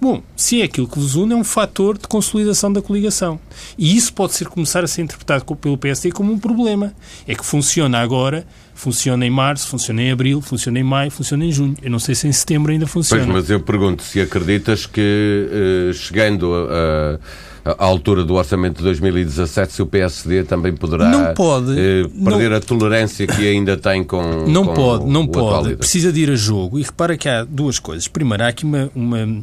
Bom, 0.00 0.22
se 0.34 0.62
é 0.62 0.64
aquilo 0.64 0.88
que 0.88 0.98
vos 0.98 1.14
une, 1.14 1.34
é 1.34 1.36
um 1.36 1.44
fator 1.44 1.98
de 1.98 2.08
consolidação 2.08 2.72
da 2.72 2.80
coligação. 2.80 3.38
E 3.76 3.94
isso 3.94 4.14
pode 4.14 4.32
ser 4.32 4.48
começar 4.48 4.82
a 4.82 4.86
ser 4.86 5.02
interpretado 5.02 5.44
pelo 5.56 5.76
PSD 5.76 6.10
como 6.10 6.32
um 6.32 6.38
problema. 6.38 6.94
É 7.28 7.34
que 7.34 7.44
funciona 7.44 7.98
agora, 7.98 8.46
funciona 8.80 9.26
em 9.26 9.30
março, 9.30 9.68
funciona 9.68 10.02
em 10.02 10.10
abril, 10.10 10.40
funciona 10.40 10.78
em 10.78 10.82
maio, 10.82 11.10
funciona 11.10 11.44
em 11.44 11.52
junho. 11.52 11.76
Eu 11.82 11.90
não 11.90 11.98
sei 11.98 12.14
se 12.14 12.26
em 12.26 12.32
setembro 12.32 12.72
ainda 12.72 12.86
funciona. 12.86 13.22
Pois, 13.24 13.34
mas 13.34 13.50
eu 13.50 13.60
pergunto 13.60 14.02
se 14.02 14.20
acreditas 14.20 14.86
que, 14.86 15.48
uh, 15.90 15.92
chegando 15.92 16.52
a. 16.54 17.18
À 17.62 17.84
altura 17.84 18.24
do 18.24 18.36
orçamento 18.36 18.78
de 18.78 18.84
2017, 18.84 19.74
se 19.74 19.82
o 19.82 19.86
PSD 19.86 20.44
também 20.44 20.74
poderá 20.74 21.10
não 21.10 21.34
pode, 21.34 21.78
eh, 21.78 22.08
perder 22.24 22.48
não, 22.48 22.56
a 22.56 22.60
tolerância 22.60 23.26
que 23.26 23.46
ainda 23.46 23.76
tem 23.76 24.02
com 24.02 24.46
Não 24.48 24.64
com 24.64 24.72
pode, 24.72 25.04
não 25.04 25.26
pode. 25.26 25.76
Precisa 25.76 26.10
de 26.10 26.20
ir 26.20 26.30
a 26.30 26.34
jogo. 26.34 26.78
E 26.78 26.82
repara 26.82 27.18
que 27.18 27.28
há 27.28 27.44
duas 27.44 27.78
coisas. 27.78 28.08
Primeiro, 28.08 28.44
há 28.44 28.48
aqui 28.48 28.64
uma, 28.64 28.90
uma, 28.94 29.42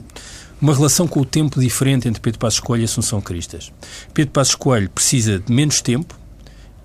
uma 0.59 0.73
relação 0.73 1.07
com 1.07 1.19
o 1.19 1.25
tempo 1.25 1.59
diferente 1.59 2.07
entre 2.07 2.19
Pedro 2.19 2.39
Passos 2.39 2.59
Coelho 2.59 2.81
e 2.81 2.85
Assunção 2.85 3.21
Cristas. 3.21 3.71
Pedro 4.15 4.31
Passos 4.31 4.55
Coelho 4.55 4.89
precisa 4.89 5.37
de 5.37 5.53
menos 5.53 5.79
tempo 5.79 6.15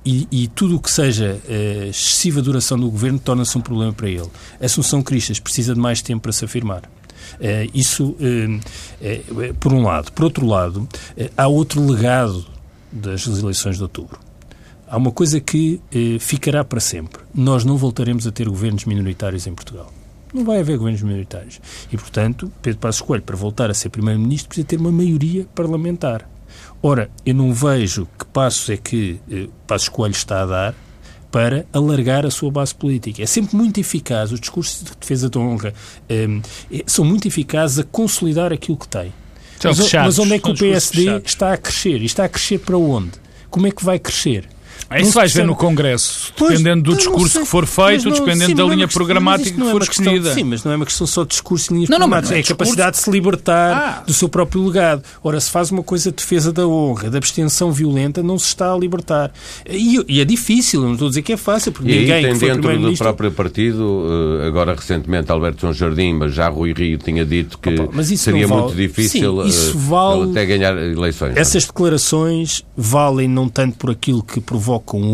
e, 0.04 0.26
e, 0.30 0.48
tudo 0.48 0.76
o 0.76 0.80
que 0.80 0.90
seja 0.90 1.40
uh, 1.44 1.88
excessiva 1.88 2.42
duração 2.42 2.78
do 2.78 2.90
governo 2.90 3.18
torna-se 3.18 3.56
um 3.56 3.60
problema 3.60 3.92
para 3.92 4.08
ele. 4.08 4.28
Assunção 4.60 5.02
Cristas 5.02 5.38
precisa 5.38 5.74
de 5.74 5.80
mais 5.80 6.02
tempo 6.02 6.22
para 6.22 6.32
se 6.32 6.44
afirmar. 6.44 6.82
Uh, 7.34 7.70
isso, 7.72 8.16
uh, 8.16 9.54
por 9.60 9.72
um 9.72 9.82
lado. 9.82 10.10
Por 10.12 10.24
outro 10.24 10.46
lado, 10.46 10.88
há 11.36 11.46
outro 11.46 11.84
legado 11.84 12.44
das 12.90 13.26
eleições 13.26 13.76
de 13.76 13.82
outubro. 13.82 14.18
Há 14.88 14.96
uma 14.96 15.10
coisa 15.10 15.40
que 15.40 15.80
ficará 16.20 16.62
para 16.62 16.78
sempre. 16.78 17.22
Nós 17.34 17.64
não 17.64 17.78
voltaremos 17.78 18.26
a 18.26 18.30
ter 18.30 18.46
governos 18.46 18.84
minoritários 18.84 19.46
em 19.46 19.54
Portugal. 19.54 19.90
Não 20.34 20.44
vai 20.44 20.60
haver 20.60 20.76
governos 20.76 21.02
minoritários. 21.02 21.60
E, 21.90 21.96
portanto, 21.96 22.52
Pedro 22.60 22.78
Passos 22.78 23.00
Coelho, 23.00 23.22
para 23.22 23.36
voltar 23.36 23.70
a 23.70 23.74
ser 23.74 23.88
Primeiro-Ministro, 23.88 24.48
precisa 24.48 24.66
ter 24.66 24.78
uma 24.78 24.92
maioria 24.92 25.46
parlamentar. 25.54 26.28
Ora, 26.82 27.10
eu 27.24 27.34
não 27.34 27.54
vejo 27.54 28.08
que 28.18 28.24
passos 28.26 28.68
é 28.68 28.76
que 28.76 29.20
eh, 29.30 29.48
Passos 29.66 29.88
Coelho 29.88 30.12
está 30.12 30.42
a 30.42 30.46
dar 30.46 30.74
para 31.30 31.64
alargar 31.72 32.26
a 32.26 32.30
sua 32.30 32.50
base 32.50 32.74
política. 32.74 33.22
É 33.22 33.26
sempre 33.26 33.56
muito 33.56 33.78
eficaz, 33.78 34.32
os 34.32 34.40
discursos 34.40 34.84
de 34.84 34.90
defesa 34.98 35.30
da 35.30 35.38
honra 35.38 35.72
eh, 36.08 36.26
são 36.86 37.04
muito 37.04 37.28
eficazes 37.28 37.78
a 37.78 37.84
consolidar 37.84 38.52
aquilo 38.52 38.76
que 38.76 38.88
tem. 38.88 39.12
Mas, 39.64 39.92
mas, 39.92 40.18
onde 40.18 40.34
é 40.34 40.38
que 40.40 40.50
o 40.50 40.58
PSD 40.58 41.22
está 41.24 41.52
a 41.52 41.56
crescer? 41.56 42.02
E 42.02 42.06
está 42.06 42.24
a 42.24 42.28
crescer 42.28 42.58
para 42.58 42.76
onde? 42.76 43.12
Como 43.48 43.66
é 43.66 43.70
que 43.70 43.84
vai 43.84 43.98
crescer? 43.98 44.48
Isso 45.00 45.12
vais 45.12 45.32
ver 45.32 45.46
no 45.46 45.54
Congresso, 45.54 46.32
dependendo 46.38 46.82
do 46.82 46.96
discurso 46.96 47.40
que 47.40 47.46
for 47.46 47.66
feito, 47.66 48.08
não, 48.08 48.12
dependendo 48.12 48.46
sim, 48.46 48.54
da 48.54 48.64
linha 48.64 48.88
programática 48.88 49.56
que 49.56 49.66
é 49.66 49.70
for 49.70 49.82
escolhida. 49.82 50.34
Sim, 50.34 50.44
mas 50.44 50.64
não 50.64 50.72
é 50.72 50.76
uma 50.76 50.84
questão 50.84 51.06
só 51.06 51.22
de 51.22 51.30
discurso 51.30 51.72
e 51.72 51.74
linhas 51.74 51.90
não, 51.90 51.98
programáticas, 51.98 52.30
não, 52.30 52.36
é, 52.36 52.40
é 52.40 52.42
a 52.42 52.46
capacidade 52.46 52.96
de 52.96 53.02
se 53.02 53.10
libertar 53.10 53.72
ah. 53.72 54.02
do 54.06 54.12
seu 54.12 54.28
próprio 54.28 54.64
legado. 54.66 55.02
Ora, 55.22 55.40
se 55.40 55.50
faz 55.50 55.70
uma 55.70 55.82
coisa 55.82 56.10
de 56.10 56.16
defesa 56.16 56.52
da 56.52 56.66
honra, 56.66 57.10
da 57.10 57.18
abstenção 57.18 57.72
violenta, 57.72 58.22
não 58.22 58.38
se 58.38 58.46
está 58.46 58.72
a 58.72 58.76
libertar. 58.76 59.32
E, 59.68 60.02
e 60.08 60.20
é 60.20 60.24
difícil, 60.24 60.82
não 60.82 60.92
estou 60.92 61.06
a 61.06 61.08
dizer 61.10 61.22
que 61.22 61.32
é 61.32 61.36
fácil, 61.36 61.72
porque 61.72 61.90
e 61.90 62.00
ninguém 62.00 62.22
tem 62.22 62.38
dentro 62.38 62.78
do 62.78 62.96
próprio 62.96 63.32
partido, 63.32 64.40
eh, 64.42 64.46
agora 64.46 64.74
recentemente 64.74 65.30
Alberto 65.30 65.60
João 65.60 65.72
Jardim, 65.72 66.12
mas 66.14 66.34
já 66.34 66.48
Rui 66.48 66.72
Rio 66.72 66.98
tinha 66.98 67.24
dito 67.24 67.58
que 67.58 67.80
Opa, 67.80 68.02
seria 68.02 68.46
vale. 68.46 68.62
muito 68.62 68.76
difícil 68.76 69.50
sim, 69.50 69.70
eh, 69.70 69.72
vale... 69.74 70.30
até 70.30 70.44
ganhar 70.44 70.76
eleições. 70.76 71.36
Essas 71.36 71.64
declarações 71.64 72.64
valem 72.76 73.28
não 73.28 73.48
tanto 73.48 73.78
por 73.78 73.90
aquilo 73.90 74.22
que 74.22 74.40
provocam 74.40 74.61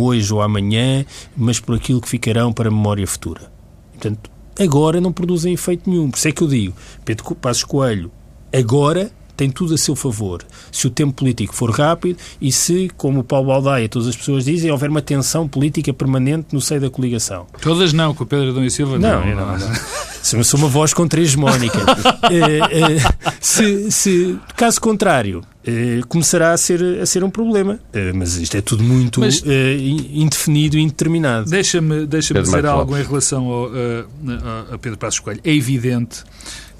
hoje 0.00 0.32
ou 0.32 0.42
amanhã, 0.42 1.04
mas 1.36 1.60
por 1.60 1.74
aquilo 1.74 2.00
que 2.00 2.08
ficarão 2.08 2.52
para 2.52 2.68
a 2.68 2.72
memória 2.72 3.06
futura. 3.06 3.50
Portanto, 3.92 4.30
agora 4.58 5.00
não 5.00 5.12
produzem 5.12 5.54
efeito 5.54 5.88
nenhum. 5.88 6.10
Por 6.10 6.16
isso 6.16 6.28
é 6.28 6.32
que 6.32 6.42
eu 6.42 6.48
digo, 6.48 6.74
Pedro 7.04 7.34
Passos 7.34 7.64
Coelho, 7.64 8.10
agora 8.52 9.10
tem 9.38 9.48
tudo 9.48 9.74
a 9.74 9.78
seu 9.78 9.94
favor. 9.94 10.42
Se 10.72 10.88
o 10.88 10.90
tempo 10.90 11.12
político 11.12 11.54
for 11.54 11.70
rápido 11.70 12.18
e 12.40 12.50
se, 12.50 12.90
como 12.96 13.20
o 13.20 13.24
Paulo 13.24 13.46
Baldaia 13.46 13.88
todas 13.88 14.08
as 14.08 14.16
pessoas 14.16 14.44
dizem, 14.44 14.68
houver 14.72 14.90
uma 14.90 15.00
tensão 15.00 15.46
política 15.46 15.94
permanente 15.94 16.48
no 16.52 16.60
seio 16.60 16.80
da 16.80 16.90
coligação. 16.90 17.46
Todas 17.62 17.92
não, 17.92 18.12
com 18.12 18.24
o 18.24 18.26
Pedro 18.26 18.50
Adão 18.50 18.64
e 18.64 18.70
Silva 18.70 18.98
não. 18.98 19.24
Não, 19.24 19.36
não, 19.36 19.58
não. 19.58 20.44
Sou 20.44 20.58
uma 20.58 20.68
voz 20.68 20.92
contra 20.92 21.20
hegemónica. 21.20 21.78
é, 22.30 22.96
é, 22.98 23.36
se, 23.40 23.92
se, 23.92 24.36
caso 24.56 24.80
contrário, 24.80 25.44
é, 25.64 26.00
começará 26.08 26.52
a 26.52 26.56
ser, 26.56 27.00
a 27.00 27.06
ser 27.06 27.22
um 27.22 27.30
problema. 27.30 27.78
Mas 28.14 28.36
isto 28.36 28.56
é 28.56 28.60
tudo 28.60 28.82
muito 28.82 29.20
mas, 29.20 29.40
é, 29.46 29.76
indefinido 29.76 30.76
e 30.76 30.80
indeterminado. 30.80 31.48
Deixa-me 31.48 32.06
deixa 32.06 32.34
dizer 32.34 32.66
algo 32.66 32.96
em 32.96 33.04
relação 33.04 33.46
ao, 33.46 33.70
a 34.74 34.78
Pedro 34.78 34.98
Passos 34.98 35.20
Coelho. 35.20 35.40
É 35.44 35.54
evidente 35.54 36.24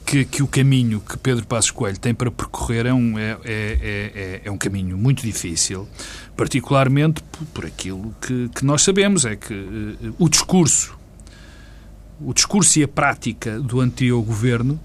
que, 0.08 0.24
que, 0.24 0.42
o 0.42 0.46
caminho 0.46 1.00
que 1.00 1.18
Pedro 1.18 1.46
Passos 1.46 1.70
Coelho 1.70 1.98
tem 1.98 2.14
para 2.14 2.30
percorrer 2.30 2.86
é 2.86 2.94
um, 2.94 3.18
é, 3.18 3.36
é, 3.44 3.78
é, 3.84 4.40
é 4.44 4.50
um 4.50 4.56
caminho 4.56 4.96
muito 4.96 5.22
difícil, 5.22 5.86
particularmente 6.34 7.22
por, 7.24 7.44
por 7.48 7.66
aquilo 7.66 8.14
que, 8.18 8.48
que, 8.48 8.64
nós 8.64 8.82
sabemos, 8.82 9.26
é 9.26 9.36
que 9.36 9.52
uh, 9.52 10.14
o 10.18 10.26
discurso, 10.26 10.98
o 12.18 12.32
discurso 12.32 12.78
e 12.78 12.84
a 12.84 12.88
prática 12.88 13.60
do 13.60 13.80
anterior 13.82 14.22
governo, 14.22 14.80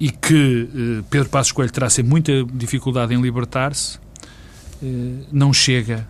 e 0.00 0.10
que 0.10 0.68
uh, 0.74 1.04
Pedro 1.04 1.28
Passos 1.28 1.52
Coelho 1.52 1.70
terá 1.70 1.88
sempre 1.88 2.10
muita 2.10 2.32
dificuldade 2.52 3.14
em 3.14 3.22
libertar-se, 3.22 3.98
uh, 4.82 5.26
não 5.30 5.52
chega 5.52 6.08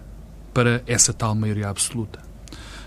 para 0.55 0.83
essa 0.87 1.13
tal 1.13 1.35
maioria 1.35 1.69
absoluta 1.69 2.32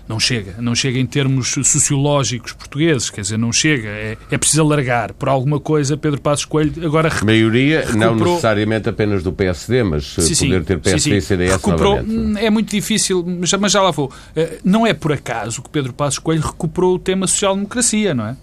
não 0.08 0.20
chega. 0.20 0.54
Não 0.58 0.74
chega 0.74 0.98
em 0.98 1.06
termos 1.06 1.52
sociológicos 1.64 2.52
portugueses, 2.52 3.10
quer 3.10 3.22
dizer, 3.22 3.36
não 3.36 3.52
chega. 3.52 3.88
É, 3.88 4.16
é 4.30 4.38
preciso 4.38 4.62
alargar 4.62 5.12
por 5.14 5.28
alguma 5.28 5.58
coisa. 5.58 5.96
Pedro 5.96 6.20
Passos 6.20 6.44
Coelho 6.44 6.86
agora. 6.86 7.10
Maioria, 7.24 7.80
recuperou... 7.80 8.14
não 8.16 8.24
necessariamente 8.24 8.88
apenas 8.88 9.22
do 9.22 9.32
PSD, 9.32 9.82
mas 9.82 10.04
sim, 10.06 10.34
sim, 10.34 10.46
poder 10.46 10.64
ter 10.64 10.78
PSD 10.78 11.00
sim, 11.00 11.10
sim. 11.10 11.16
e 11.16 11.20
CDS 11.20 11.52
recuperou... 11.52 11.96
novamente. 11.96 12.44
É 12.44 12.50
muito 12.50 12.70
difícil, 12.70 13.24
mas 13.26 13.48
já, 13.48 13.58
mas 13.58 13.72
já 13.72 13.82
lá 13.82 13.90
vou. 13.90 14.12
Eh, 14.34 14.58
não 14.64 14.86
é 14.86 14.94
por 14.94 15.12
acaso 15.12 15.60
que 15.62 15.70
Pedro 15.70 15.92
Passos 15.92 16.18
Coelho 16.18 16.42
recuperou 16.42 16.94
o 16.94 16.98
tema 16.98 17.26
social-democracia, 17.26 18.14
não 18.14 18.26
é? 18.26 18.36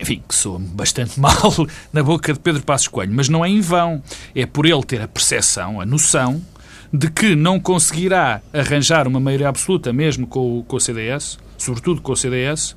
enfim, 0.00 0.22
que 0.28 0.34
soa 0.34 0.58
bastante 0.58 1.18
mal 1.20 1.54
na 1.92 2.02
boca 2.02 2.32
de 2.32 2.40
Pedro 2.40 2.62
Passos 2.62 2.88
Coelho, 2.88 3.12
mas 3.14 3.28
não 3.28 3.44
é 3.44 3.48
em 3.48 3.60
vão. 3.60 4.02
É 4.34 4.44
por 4.44 4.66
ele 4.66 4.82
ter 4.82 5.00
a 5.00 5.08
percepção, 5.08 5.80
a 5.80 5.86
noção 5.86 6.42
de 6.92 7.10
que 7.10 7.34
não 7.34 7.58
conseguirá 7.58 8.42
arranjar 8.52 9.08
uma 9.08 9.18
maioria 9.18 9.48
absoluta, 9.48 9.92
mesmo 9.92 10.26
com 10.26 10.58
o, 10.58 10.64
com 10.64 10.76
o 10.76 10.80
CDS, 10.80 11.38
sobretudo 11.56 12.02
com 12.02 12.12
o 12.12 12.16
CDS, 12.16 12.76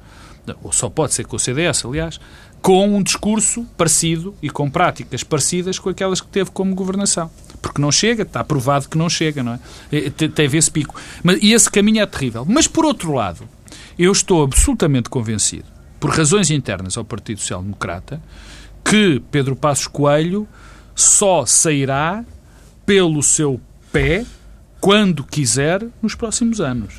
ou 0.63 0.71
só 0.71 0.89
pode 0.89 1.13
ser 1.13 1.25
com 1.25 1.35
o 1.35 1.39
CDS, 1.39 1.83
aliás, 1.85 2.19
com 2.61 2.97
um 2.97 3.03
discurso 3.03 3.63
parecido 3.77 4.33
e 4.41 4.49
com 4.49 4.69
práticas 4.69 5.23
parecidas 5.23 5.77
com 5.77 5.89
aquelas 5.89 6.21
que 6.21 6.27
teve 6.27 6.49
como 6.51 6.73
governação. 6.73 7.29
Porque 7.61 7.81
não 7.81 7.91
chega, 7.91 8.23
está 8.23 8.43
provado 8.43 8.87
que 8.87 8.97
não 8.97 9.09
chega, 9.09 9.43
não 9.43 9.53
é? 9.91 10.09
Teve 10.09 10.57
esse 10.57 10.71
pico. 10.71 10.95
Mas, 11.23 11.37
e 11.43 11.53
esse 11.53 11.69
caminho 11.69 12.01
é 12.01 12.05
terrível. 12.05 12.45
Mas, 12.47 12.67
por 12.67 12.85
outro 12.85 13.13
lado, 13.13 13.47
eu 13.99 14.11
estou 14.11 14.43
absolutamente 14.43 15.09
convencido, 15.09 15.65
por 15.99 16.09
razões 16.11 16.49
internas 16.49 16.97
ao 16.97 17.03
Partido 17.05 17.39
Social 17.39 17.61
Democrata, 17.61 18.21
que 18.83 19.21
Pedro 19.29 19.55
Passos 19.55 19.87
Coelho 19.87 20.47
só 20.95 21.45
sairá 21.45 22.23
pelo 22.85 23.21
seu 23.21 23.59
pé 23.95 24.25
quando 24.81 25.23
quiser 25.23 25.81
nos 26.01 26.15
próximos 26.15 26.59
anos. 26.59 26.95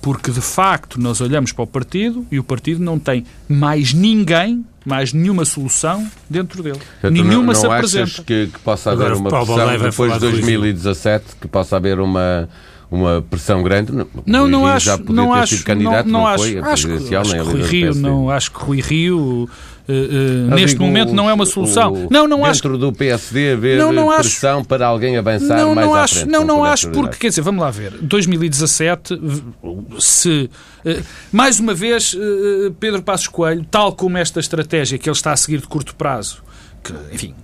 Porque, 0.00 0.30
de 0.30 0.40
facto, 0.40 0.98
nós 0.98 1.20
olhamos 1.20 1.52
para 1.52 1.64
o 1.64 1.66
partido 1.66 2.26
e 2.30 2.38
o 2.38 2.44
partido 2.44 2.82
não 2.82 2.98
tem 2.98 3.24
mais 3.46 3.92
ninguém, 3.92 4.64
mais 4.86 5.12
nenhuma 5.12 5.44
solução 5.44 6.08
dentro 6.30 6.62
dele. 6.62 6.78
Portanto, 6.78 7.12
nenhuma 7.12 7.32
não, 7.34 7.42
não 7.42 7.54
se 7.54 7.66
apresenta. 7.66 8.04
achas 8.04 8.24
que, 8.24 8.46
que 8.46 8.58
possa 8.60 8.92
haver 8.92 9.12
Agora, 9.12 9.18
uma 9.18 9.30
pressão 9.30 9.78
depois 9.78 10.12
de 10.14 10.18
2017, 10.20 11.24
que 11.38 11.48
possa 11.48 11.76
haver 11.76 12.00
uma 12.00 12.48
uma 12.90 13.20
pressão 13.20 13.62
grande. 13.62 13.92
Não, 14.24 14.48
não 14.48 14.66
acho, 14.66 14.86
já 14.86 14.96
podia 14.96 15.14
não 15.14 15.32
ter 15.32 15.38
acho, 15.40 15.56
sido 15.56 15.66
candidato, 15.66 16.06
não, 16.06 16.12
não, 16.12 16.20
não 16.20 16.26
acho, 16.26 16.44
foi 16.44 16.58
acho, 16.58 16.88
nem 16.88 17.40
a 17.40 17.42
Rui 17.42 17.62
Rio, 17.62 17.94
não 17.94 18.30
Acho 18.30 18.50
que 18.50 18.58
Rui 18.58 18.80
Rio 18.80 19.50
Uh, 19.88 20.54
neste 20.54 20.78
momento 20.78 21.14
não 21.14 21.30
é 21.30 21.32
uma 21.32 21.46
solução. 21.46 21.94
O, 21.94 22.08
não, 22.10 22.28
não 22.28 22.42
dentro 22.42 22.68
acho. 22.74 22.78
do 22.78 22.92
PSD 22.92 23.52
haver 23.52 23.78
não, 23.78 23.90
não 23.90 24.14
pressão 24.14 24.58
acho, 24.58 24.68
para 24.68 24.86
alguém 24.86 25.16
avançar 25.16 25.56
não, 25.56 25.74
mais 25.74 25.86
não 25.86 25.94
à 25.94 26.02
acho, 26.02 26.14
frente. 26.14 26.30
Não, 26.30 26.44
não 26.44 26.62
acho, 26.62 26.90
porque, 26.90 27.16
quer 27.16 27.28
dizer, 27.30 27.40
vamos 27.40 27.62
lá 27.62 27.70
ver. 27.70 27.92
2017, 28.02 29.18
se. 29.98 30.50
Uh, 30.84 31.02
mais 31.32 31.58
uma 31.58 31.72
vez, 31.72 32.12
uh, 32.12 32.70
Pedro 32.78 33.02
Passos 33.02 33.28
Coelho, 33.28 33.64
tal 33.70 33.94
como 33.94 34.18
esta 34.18 34.40
estratégia 34.40 34.98
que 34.98 35.08
ele 35.08 35.16
está 35.16 35.32
a 35.32 35.36
seguir 35.36 35.58
de 35.62 35.66
curto 35.66 35.94
prazo, 35.94 36.42
que, 36.84 36.92
enfim, 37.10 37.34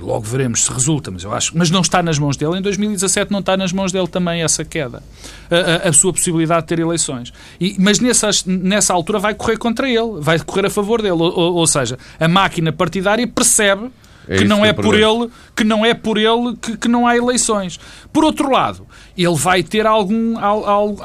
logo 0.00 0.22
veremos 0.22 0.64
se 0.64 0.72
resulta, 0.72 1.10
mas 1.10 1.22
eu 1.22 1.32
acho. 1.32 1.56
Mas 1.56 1.70
não 1.70 1.80
está 1.80 2.02
nas 2.02 2.18
mãos 2.18 2.36
dele. 2.36 2.58
Em 2.58 2.62
2017 2.62 3.30
não 3.30 3.40
está 3.40 3.56
nas 3.56 3.72
mãos 3.72 3.92
dele 3.92 4.08
também 4.08 4.42
essa 4.42 4.64
queda. 4.64 5.02
A, 5.50 5.86
a, 5.86 5.88
a 5.88 5.92
sua 5.92 6.12
possibilidade 6.12 6.62
de 6.62 6.68
ter 6.68 6.78
eleições. 6.80 7.32
E, 7.60 7.76
mas 7.78 8.00
nessa, 8.00 8.30
nessa 8.46 8.92
altura 8.92 9.18
vai 9.18 9.34
correr 9.34 9.56
contra 9.56 9.88
ele, 9.88 10.20
vai 10.20 10.38
correr 10.40 10.66
a 10.66 10.70
favor 10.70 11.00
dele. 11.00 11.12
Ou, 11.12 11.22
ou, 11.22 11.54
ou 11.54 11.66
seja, 11.66 11.98
a 12.18 12.28
máquina 12.28 12.72
partidária 12.72 13.26
percebe 13.26 13.90
é 14.28 14.38
que, 14.38 14.44
não 14.44 14.64
é 14.64 14.72
por 14.72 14.94
ele, 14.94 15.30
que 15.54 15.64
não 15.64 15.84
é 15.84 15.94
por 15.94 16.16
ele 16.16 16.56
que, 16.60 16.76
que 16.76 16.88
não 16.88 17.06
há 17.06 17.16
eleições. 17.16 17.78
Por 18.12 18.24
outro 18.24 18.50
lado, 18.50 18.86
ele 19.16 19.34
vai 19.34 19.62
ter 19.62 19.86
algum, 19.86 20.38
algum 20.38 21.02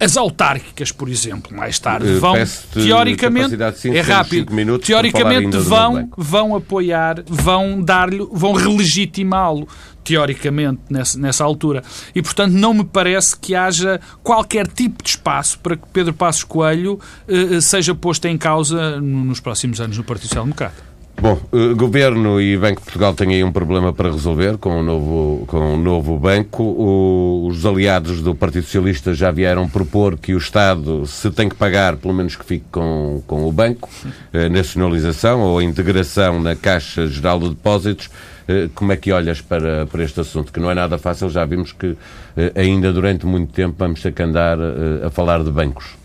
as 0.00 0.16
autárquicas, 0.16 0.90
por 0.90 1.10
exemplo, 1.10 1.54
mais 1.54 1.78
tarde 1.78 2.08
eh, 2.08 2.18
vão, 2.18 2.34
teoricamente, 2.72 3.54
é 3.94 4.00
rápido, 4.00 4.78
teoricamente 4.78 5.58
vão, 5.58 6.08
vão 6.16 6.56
apoiar, 6.56 7.22
vão 7.26 7.82
dar-lhe, 7.82 8.26
vão 8.32 8.54
relegitimá-lo, 8.54 9.68
teoricamente, 10.02 10.80
nessa, 10.88 11.18
nessa 11.18 11.44
altura. 11.44 11.82
E, 12.14 12.22
portanto, 12.22 12.52
não 12.52 12.72
me 12.72 12.84
parece 12.84 13.36
que 13.36 13.54
haja 13.54 14.00
qualquer 14.22 14.66
tipo 14.66 15.02
de 15.04 15.10
espaço 15.10 15.58
para 15.58 15.76
que 15.76 15.86
Pedro 15.92 16.14
Passos 16.14 16.44
Coelho 16.44 16.98
eh, 17.28 17.56
eh 17.56 17.60
seja 17.60 17.94
posto 17.94 18.26
em 18.26 18.38
causa 18.38 18.98
nos 19.00 19.38
próximos 19.38 19.82
anos 19.82 19.98
no 19.98 20.04
Partido 20.04 20.28
Social 20.28 20.44
Democrata. 20.44 20.89
Bom, 21.20 21.38
o 21.52 21.76
Governo 21.76 22.40
e 22.40 22.56
Banco 22.56 22.80
de 22.80 22.84
Portugal 22.84 23.12
têm 23.12 23.34
aí 23.34 23.44
um 23.44 23.52
problema 23.52 23.92
para 23.92 24.10
resolver 24.10 24.56
com 24.56 24.80
o 24.80 24.82
novo, 24.82 25.44
com 25.46 25.74
o 25.74 25.76
novo 25.76 26.18
banco. 26.18 26.62
O, 26.62 27.46
os 27.46 27.66
aliados 27.66 28.22
do 28.22 28.34
Partido 28.34 28.62
Socialista 28.62 29.12
já 29.12 29.30
vieram 29.30 29.68
propor 29.68 30.16
que 30.16 30.32
o 30.32 30.38
Estado, 30.38 31.06
se 31.06 31.30
tem 31.30 31.46
que 31.46 31.54
pagar, 31.54 31.98
pelo 31.98 32.14
menos 32.14 32.36
que 32.36 32.44
fique 32.44 32.64
com, 32.72 33.22
com 33.26 33.46
o 33.46 33.52
banco, 33.52 33.86
a 34.32 34.48
nacionalização 34.48 35.42
ou 35.42 35.60
integração 35.60 36.40
na 36.40 36.56
Caixa 36.56 37.06
Geral 37.06 37.38
de 37.38 37.50
Depósitos. 37.50 38.08
Eh, 38.48 38.70
como 38.74 38.90
é 38.90 38.96
que 38.96 39.12
olhas 39.12 39.42
para, 39.42 39.84
para 39.84 40.02
este 40.02 40.20
assunto? 40.20 40.50
Que 40.50 40.58
não 40.58 40.70
é 40.70 40.74
nada 40.74 40.96
fácil, 40.96 41.28
já 41.28 41.44
vimos 41.44 41.72
que 41.72 41.98
ainda 42.56 42.94
durante 42.94 43.26
muito 43.26 43.52
tempo 43.52 43.74
vamos 43.78 44.00
ter 44.00 44.14
que 44.14 44.22
andar 44.22 44.56
a 45.04 45.10
falar 45.10 45.44
de 45.44 45.50
bancos. 45.50 45.99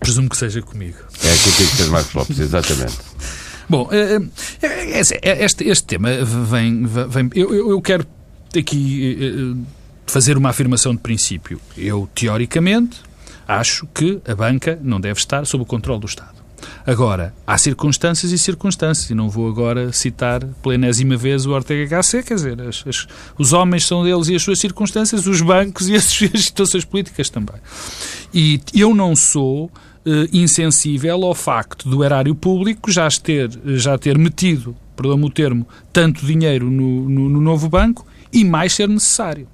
Presumo 0.00 0.28
que 0.28 0.36
seja 0.36 0.60
comigo. 0.62 0.98
É 1.22 1.36
contigo, 1.36 1.76
Sr. 1.76 1.90
Marcos 1.90 2.14
Lopes, 2.14 2.38
exatamente. 2.38 2.98
Bom, 3.68 3.88
eh, 3.92 4.18
eh, 4.62 5.02
é, 5.22 5.44
este, 5.44 5.68
este 5.68 5.86
tema 5.86 6.08
vem. 6.24 6.86
vem 6.86 7.30
eu, 7.34 7.70
eu 7.70 7.80
quero 7.82 8.06
aqui 8.56 9.18
eh, 9.20 9.64
fazer 10.06 10.38
uma 10.38 10.48
afirmação 10.48 10.94
de 10.94 11.00
princípio. 11.00 11.60
Eu, 11.76 12.08
teoricamente, 12.14 13.02
Acho 13.48 13.86
que 13.94 14.20
a 14.28 14.34
banca 14.34 14.78
não 14.82 15.00
deve 15.00 15.18
estar 15.18 15.46
sob 15.46 15.62
o 15.62 15.66
controle 15.66 15.98
do 15.98 16.06
Estado. 16.06 16.37
Agora, 16.88 17.34
há 17.46 17.58
circunstâncias 17.58 18.32
e 18.32 18.38
circunstâncias, 18.38 19.10
e 19.10 19.14
não 19.14 19.28
vou 19.28 19.46
agora 19.46 19.92
citar 19.92 20.42
pela 20.62 20.74
enésima 20.74 21.18
vez 21.18 21.44
o 21.44 21.50
Ortega 21.50 22.00
HC, 22.00 22.22
quer 22.22 22.36
dizer, 22.36 22.62
as, 22.62 22.82
as, 22.88 23.06
os 23.36 23.52
homens 23.52 23.86
são 23.86 24.02
deles 24.02 24.28
e 24.28 24.34
as 24.34 24.42
suas 24.42 24.58
circunstâncias, 24.58 25.26
os 25.26 25.42
bancos 25.42 25.90
e 25.90 25.94
as 25.94 26.04
suas 26.08 26.46
situações 26.46 26.86
políticas 26.86 27.28
também. 27.28 27.56
E 28.32 28.58
eu 28.74 28.94
não 28.94 29.14
sou 29.14 29.70
eh, 30.06 30.30
insensível 30.32 31.26
ao 31.26 31.34
facto 31.34 31.86
do 31.90 32.02
erário 32.02 32.34
público 32.34 32.90
já 32.90 33.06
ter, 33.10 33.50
já 33.76 33.98
ter 33.98 34.16
metido, 34.16 34.74
perdão-me 34.96 35.26
o 35.26 35.30
termo, 35.30 35.68
tanto 35.92 36.24
dinheiro 36.24 36.70
no, 36.70 37.06
no, 37.06 37.28
no 37.28 37.40
novo 37.42 37.68
banco 37.68 38.06
e 38.32 38.42
mais 38.46 38.72
ser 38.72 38.88
necessário. 38.88 39.46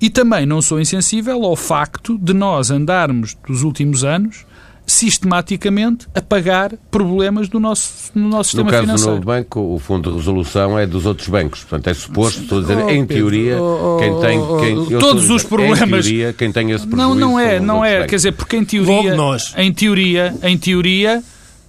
E 0.00 0.08
também 0.08 0.46
não 0.46 0.62
sou 0.62 0.80
insensível 0.80 1.44
ao 1.44 1.56
facto 1.56 2.16
de 2.16 2.32
nós 2.32 2.70
andarmos, 2.70 3.36
dos 3.46 3.62
últimos 3.62 4.02
anos, 4.02 4.46
sistematicamente 4.86 6.06
a 6.14 6.20
pagar 6.20 6.72
problemas 6.90 7.48
do 7.48 7.58
nosso, 7.58 8.10
no 8.14 8.28
nosso 8.28 8.50
sistema 8.50 8.70
financeiro. 8.70 8.86
No 8.86 8.92
caso 8.92 9.02
financeiro. 9.02 9.12
do 9.12 9.14
novo 9.14 9.26
banco, 9.26 9.60
o 9.74 9.78
fundo 9.78 10.10
de 10.10 10.16
resolução 10.16 10.78
é 10.78 10.86
dos 10.86 11.06
outros 11.06 11.28
bancos. 11.28 11.60
Portanto, 11.60 11.88
é 11.88 11.94
suposto, 11.94 12.42
estou 12.42 12.58
a 12.58 12.60
dizer, 12.62 12.76
oh, 12.76 12.90
em 12.90 13.06
teoria, 13.06 13.62
oh, 13.62 13.96
quem 13.98 14.20
tem... 14.20 14.40
Quem, 14.86 14.98
todos 14.98 15.30
os 15.30 15.42
problemas... 15.42 15.80
Em 15.80 15.88
teoria, 15.88 16.32
quem 16.32 16.52
tem 16.52 16.70
esse 16.70 16.86
prejuízo 16.86 17.08
Não, 17.08 17.14
não 17.14 17.40
é, 17.40 17.58
não 17.58 17.84
é. 17.84 17.94
Bancos. 17.94 18.10
Quer 18.10 18.16
dizer, 18.16 18.32
porque 18.32 18.56
em 18.56 18.64
teoria... 18.64 19.14
nós. 19.14 19.54
Em 19.56 19.72
teoria, 19.72 20.34
em 20.42 20.58
teoria 20.58 21.22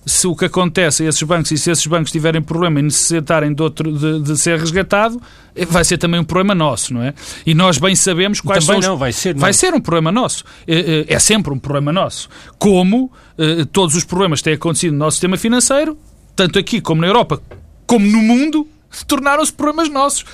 se 0.06 0.28
o 0.28 0.36
que 0.36 0.46
acontece 0.46 1.04
a 1.04 1.10
esses 1.10 1.24
bancos 1.24 1.52
e 1.52 1.58
se 1.58 1.72
esses 1.72 1.86
bancos 1.88 2.12
tiverem 2.12 2.41
problema 2.41 2.80
e 2.80 2.84
necessitarem 2.84 3.54
de, 3.54 3.62
outro, 3.62 3.91
de, 3.91 4.22
de, 4.22 4.38
ser 4.38 4.60
resgatado, 4.60 5.20
vai 5.68 5.84
ser 5.84 5.98
também 5.98 6.20
um 6.20 6.24
problema 6.24 6.54
nosso, 6.54 6.94
não 6.94 7.02
é? 7.02 7.13
E 7.46 7.56
nós 7.56 7.78
bem 7.78 7.96
sabemos 7.96 8.39
quais 8.39 8.65
também 8.65 8.82
são 8.82 8.91
os... 8.91 8.94
não, 8.94 8.98
vai 8.98 9.12
ser. 9.12 9.34
Não. 9.34 9.41
Vai 9.41 9.54
ser 9.54 9.74
um 9.74 9.82
problema 9.82 10.12
nosso. 10.12 10.44
É, 10.68 11.06
é 11.08 11.20
sempre 11.20 11.52
um 11.52 11.58
problema 11.58 11.91
nosso. 11.91 12.30
Como 12.60 13.12
eh, 13.38 13.65
todos 13.72 13.96
os 13.96 14.04
problemas 14.04 14.39
que 14.39 14.46
têm 14.46 14.54
acontecido 14.54 14.94
no 14.94 15.00
nosso 15.00 15.15
sistema 15.15 15.38
financeiro, 15.38 15.98
tanto 16.36 16.60
aqui 16.60 16.80
como 16.82 17.02
na 17.02 17.08
Europa, 17.08 17.41
como 17.88 18.06
no 18.06 18.22
mundo, 18.22 18.68
tornaram-se 19.03 19.51
problemas 19.51 19.89
nossos. 19.89 20.25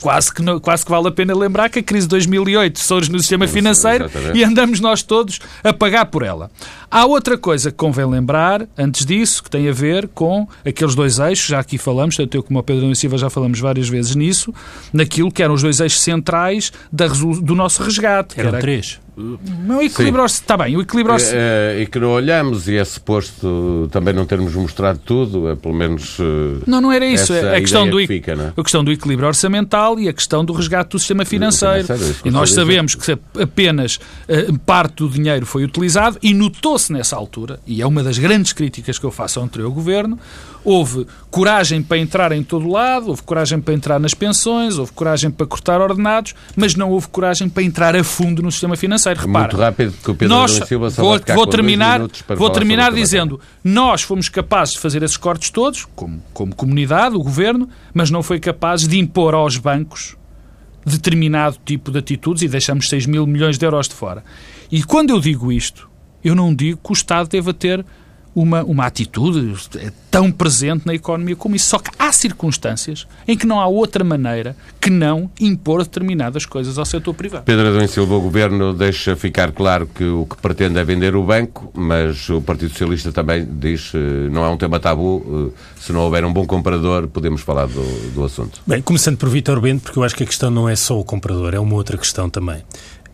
Quase 0.00 0.32
que, 0.32 0.42
quase 0.60 0.84
que 0.84 0.90
vale 0.90 1.08
a 1.08 1.12
pena 1.12 1.34
lembrar 1.34 1.68
que 1.68 1.78
a 1.78 1.82
crise 1.82 2.06
de 2.06 2.10
2008 2.10 2.80
surge 2.80 3.10
no 3.10 3.18
sistema 3.18 3.46
financeiro 3.46 4.04
Exatamente. 4.04 4.38
e 4.38 4.44
andamos 4.44 4.80
nós 4.80 5.02
todos 5.02 5.38
a 5.62 5.72
pagar 5.72 6.06
por 6.06 6.22
ela. 6.22 6.50
Há 6.90 7.06
outra 7.06 7.38
coisa 7.38 7.70
que 7.70 7.76
convém 7.76 8.04
lembrar, 8.04 8.66
antes 8.76 9.06
disso, 9.06 9.42
que 9.42 9.48
tem 9.48 9.68
a 9.68 9.72
ver 9.72 10.08
com 10.08 10.46
aqueles 10.66 10.94
dois 10.94 11.18
eixos, 11.18 11.46
já 11.46 11.58
aqui 11.58 11.78
falamos, 11.78 12.16
tanto 12.16 12.36
eu 12.36 12.42
como 12.42 12.58
o 12.58 12.62
Pedro 12.62 12.86
da 12.86 12.94
Silva 12.94 13.16
já 13.16 13.30
falamos 13.30 13.58
várias 13.60 13.88
vezes 13.88 14.14
nisso, 14.14 14.52
naquilo 14.92 15.32
que 15.32 15.42
eram 15.42 15.54
os 15.54 15.62
dois 15.62 15.80
eixos 15.80 16.00
centrais 16.00 16.70
da, 16.92 17.06
do 17.06 17.54
nosso 17.54 17.82
resgate. 17.82 18.38
Eram 18.38 18.50
era, 18.50 18.60
três. 18.60 19.00
Não, 19.14 19.82
equilíbrio 19.82 20.24
está 20.24 20.56
bem, 20.56 20.74
o 20.74 20.80
equilíbrio 20.80 21.16
é, 21.16 21.76
é, 21.76 21.82
E 21.82 21.86
que 21.86 21.98
não 21.98 22.12
olhamos 22.12 22.66
e 22.66 22.76
é 22.76 22.84
suposto 22.84 23.86
também 23.92 24.14
não 24.14 24.24
termos 24.24 24.54
mostrado 24.54 25.00
tudo, 25.04 25.50
é 25.50 25.54
pelo 25.54 25.74
menos. 25.74 26.16
Eh, 26.18 26.62
não, 26.66 26.80
não 26.80 26.90
era 26.90 27.04
isso. 27.04 27.32
É 27.34 27.56
a 27.56 27.60
questão, 27.60 27.88
do, 27.88 27.98
que 27.98 28.06
fica, 28.06 28.32
é? 28.32 28.52
a 28.56 28.62
questão 28.62 28.82
do 28.82 28.90
equilíbrio 28.90 29.28
orçamental 29.28 29.98
e 29.98 30.08
a 30.08 30.12
questão 30.14 30.42
do 30.42 30.54
resgate 30.54 30.90
do 30.90 30.98
sistema 30.98 31.26
financeiro. 31.26 31.84
financeiro 31.84 32.16
e 32.24 32.30
nós 32.30 32.52
sabemos 32.54 32.94
que 32.94 33.12
apenas 33.38 33.96
uh, 33.96 34.58
parte 34.60 34.96
do 34.96 35.10
dinheiro 35.10 35.44
foi 35.44 35.62
utilizado 35.62 36.18
e 36.22 36.32
notou-se 36.32 36.90
nessa 36.90 37.14
altura, 37.14 37.60
e 37.66 37.82
é 37.82 37.86
uma 37.86 38.02
das 38.02 38.16
grandes 38.16 38.54
críticas 38.54 38.98
que 38.98 39.04
eu 39.04 39.10
faço 39.10 39.38
ao 39.38 39.44
anterior 39.44 39.70
governo, 39.70 40.18
houve 40.64 41.06
coragem 41.30 41.82
para 41.82 41.98
entrar 41.98 42.32
em 42.32 42.42
todo 42.42 42.68
lado, 42.68 43.08
houve 43.08 43.22
coragem 43.22 43.60
para 43.60 43.74
entrar 43.74 43.98
nas 43.98 44.14
pensões, 44.14 44.78
houve 44.78 44.92
coragem 44.92 45.30
para 45.30 45.46
cortar 45.46 45.80
ordenados, 45.80 46.34
mas 46.54 46.74
não 46.74 46.90
houve 46.90 47.08
coragem 47.08 47.48
para 47.48 47.62
entrar 47.62 47.96
a 47.96 48.04
fundo 48.04 48.42
no 48.42 48.50
sistema 48.50 48.76
financeiro. 48.76 49.20
Repara, 49.20 49.46
Muito 49.46 49.56
rápido, 49.56 49.94
que 50.02 50.10
o 50.10 50.14
Pedro 50.14 50.36
nós, 50.36 50.52
Silva 50.66 50.90
só 50.90 51.02
vou, 51.02 51.20
vou 51.34 51.46
terminar, 51.46 52.00
vou 52.36 52.50
terminar 52.50 52.92
dizendo, 52.92 53.40
nós 53.64 54.02
fomos 54.02 54.28
capazes 54.28 54.74
de 54.74 54.80
fazer 54.80 55.02
esses 55.02 55.16
cortes 55.16 55.50
todos, 55.50 55.86
como, 55.94 56.22
como 56.32 56.54
comunidade, 56.54 57.16
o 57.16 57.22
governo, 57.22 57.68
mas 57.92 58.10
não 58.10 58.22
foi 58.22 58.38
capaz 58.38 58.86
de 58.86 58.98
impor 58.98 59.34
aos 59.34 59.56
bancos 59.56 60.16
determinado 60.84 61.58
tipo 61.64 61.90
de 61.90 61.98
atitudes 61.98 62.42
e 62.42 62.48
deixamos 62.48 62.88
6 62.88 63.06
mil 63.06 63.26
milhões 63.26 63.56
de 63.56 63.64
euros 63.64 63.88
de 63.88 63.94
fora. 63.94 64.24
E 64.70 64.82
quando 64.82 65.10
eu 65.10 65.20
digo 65.20 65.52
isto, 65.52 65.88
eu 66.24 66.34
não 66.34 66.54
digo 66.54 66.80
que 66.82 66.90
o 66.90 66.94
Estado 66.94 67.28
deva 67.28 67.52
ter 67.52 67.84
uma, 68.34 68.62
uma 68.64 68.86
atitude 68.86 69.54
tão 70.10 70.30
presente 70.30 70.86
na 70.86 70.94
economia 70.94 71.36
como 71.36 71.56
isso. 71.56 71.68
Só 71.68 71.78
que 71.78 71.90
há 71.98 72.12
circunstâncias 72.12 73.06
em 73.26 73.36
que 73.36 73.46
não 73.46 73.60
há 73.60 73.66
outra 73.66 74.04
maneira 74.04 74.56
que 74.80 74.90
não 74.90 75.30
impor 75.40 75.82
determinadas 75.82 76.44
coisas 76.44 76.78
ao 76.78 76.84
setor 76.84 77.14
privado. 77.14 77.44
Pedro 77.44 77.68
Adão 77.68 77.86
Silva, 77.86 78.14
o 78.14 78.20
Governo 78.20 78.72
deixa 78.74 79.16
ficar 79.16 79.52
claro 79.52 79.86
que 79.86 80.04
o 80.04 80.26
que 80.26 80.36
pretende 80.36 80.78
é 80.78 80.84
vender 80.84 81.14
o 81.14 81.22
banco, 81.22 81.70
mas 81.74 82.28
o 82.28 82.40
Partido 82.40 82.70
Socialista 82.70 83.12
também 83.12 83.46
diz 83.50 83.92
eh, 83.94 84.28
não 84.30 84.44
é 84.44 84.48
um 84.48 84.56
tema 84.56 84.80
tabu, 84.80 85.52
eh, 85.54 85.80
se 85.80 85.92
não 85.92 86.00
houver 86.00 86.24
um 86.24 86.32
bom 86.32 86.46
comprador 86.46 87.06
podemos 87.08 87.42
falar 87.42 87.66
do, 87.66 88.10
do 88.12 88.24
assunto. 88.24 88.60
Bem, 88.66 88.82
começando 88.82 89.16
por 89.16 89.28
Vitor 89.28 89.60
Bento, 89.60 89.82
porque 89.82 89.98
eu 89.98 90.04
acho 90.04 90.14
que 90.14 90.24
a 90.24 90.26
questão 90.26 90.50
não 90.50 90.68
é 90.68 90.76
só 90.76 90.98
o 90.98 91.04
comprador, 91.04 91.54
é 91.54 91.58
uma 91.58 91.74
outra 91.74 91.96
questão 91.96 92.28
também. 92.28 92.62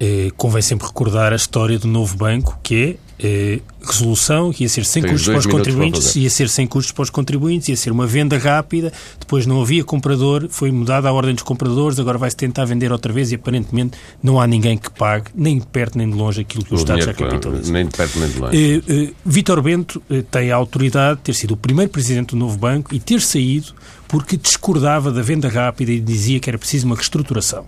Eh, 0.00 0.31
convém 0.37 0.62
sempre 0.62 0.87
recordar 0.87 1.33
a 1.33 1.37
história 1.37 1.78
do 1.78 1.88
novo 1.88 2.16
banco, 2.16 2.59
que 2.62 2.98
é 3.04 3.08
eh, 3.18 3.61
resolução, 3.83 4.52
que 4.52 4.62
ia 4.62 4.68
ser 4.68 4.85
sem 4.85 5.02
Tem 5.02 5.11
custos 5.12 5.28
para 5.28 5.38
os 5.38 5.46
contribuintes, 5.46 6.16
ia 6.16 6.31
ser 6.31 6.48
sem 6.48 6.66
custos 6.66 6.92
para 6.92 7.02
os 7.02 7.11
contribuintes, 7.11 7.68
ia 7.68 7.76
ser 7.76 7.90
uma 7.90 8.07
venda 8.07 8.38
rápida, 8.38 8.92
depois 9.18 9.46
não 9.46 9.61
havia 9.61 9.83
comprador, 9.83 10.46
foi 10.50 10.70
mudada 10.70 11.09
a 11.09 11.12
ordem 11.12 11.35
dos 11.35 11.42
compradores, 11.42 11.98
agora 11.98 12.16
vai-se 12.16 12.37
tentar 12.37 12.64
vender 12.64 12.92
outra 12.92 13.12
vez 13.12 13.33
e 13.33 13.35
aparentemente 13.35 13.98
não 14.22 14.40
há 14.40 14.46
ninguém 14.46 14.76
que 14.78 14.90
pague, 14.90 15.31
nem 15.35 15.59
de 15.59 15.66
perto 15.66 15.98
nem 15.98 16.09
de 16.09 16.16
longe, 16.16 16.40
aquilo 16.40 16.64
que 16.64 16.72
o, 16.72 16.76
o 16.76 16.78
Estado 16.78 17.02
já 17.02 17.12
capitaliza. 17.12 17.72
Nem 17.72 17.87
de 17.87 17.96
perto 17.96 18.18
nem 18.20 18.28
de 18.28 18.38
longe. 18.38 18.57
Eh, 18.57 18.83
eh, 18.88 19.12
Vítor 19.24 19.62
Bento 19.62 20.02
tem 20.31 20.52
a 20.52 20.57
autoridade 20.57 21.18
de 21.18 21.24
ter 21.24 21.35
sido 21.35 21.54
o 21.54 21.57
primeiro 21.57 21.90
presidente 21.90 22.31
do 22.31 22.37
novo 22.37 22.57
banco 22.57 22.94
e 22.94 23.00
ter 23.00 23.20
saído 23.20 23.74
porque 24.07 24.37
discordava 24.37 25.11
da 25.11 25.22
venda 25.22 25.48
rápida 25.48 25.90
e 25.92 26.00
dizia 26.00 26.38
que 26.40 26.48
era 26.48 26.59
preciso 26.59 26.87
uma 26.87 26.94
reestruturação. 26.94 27.66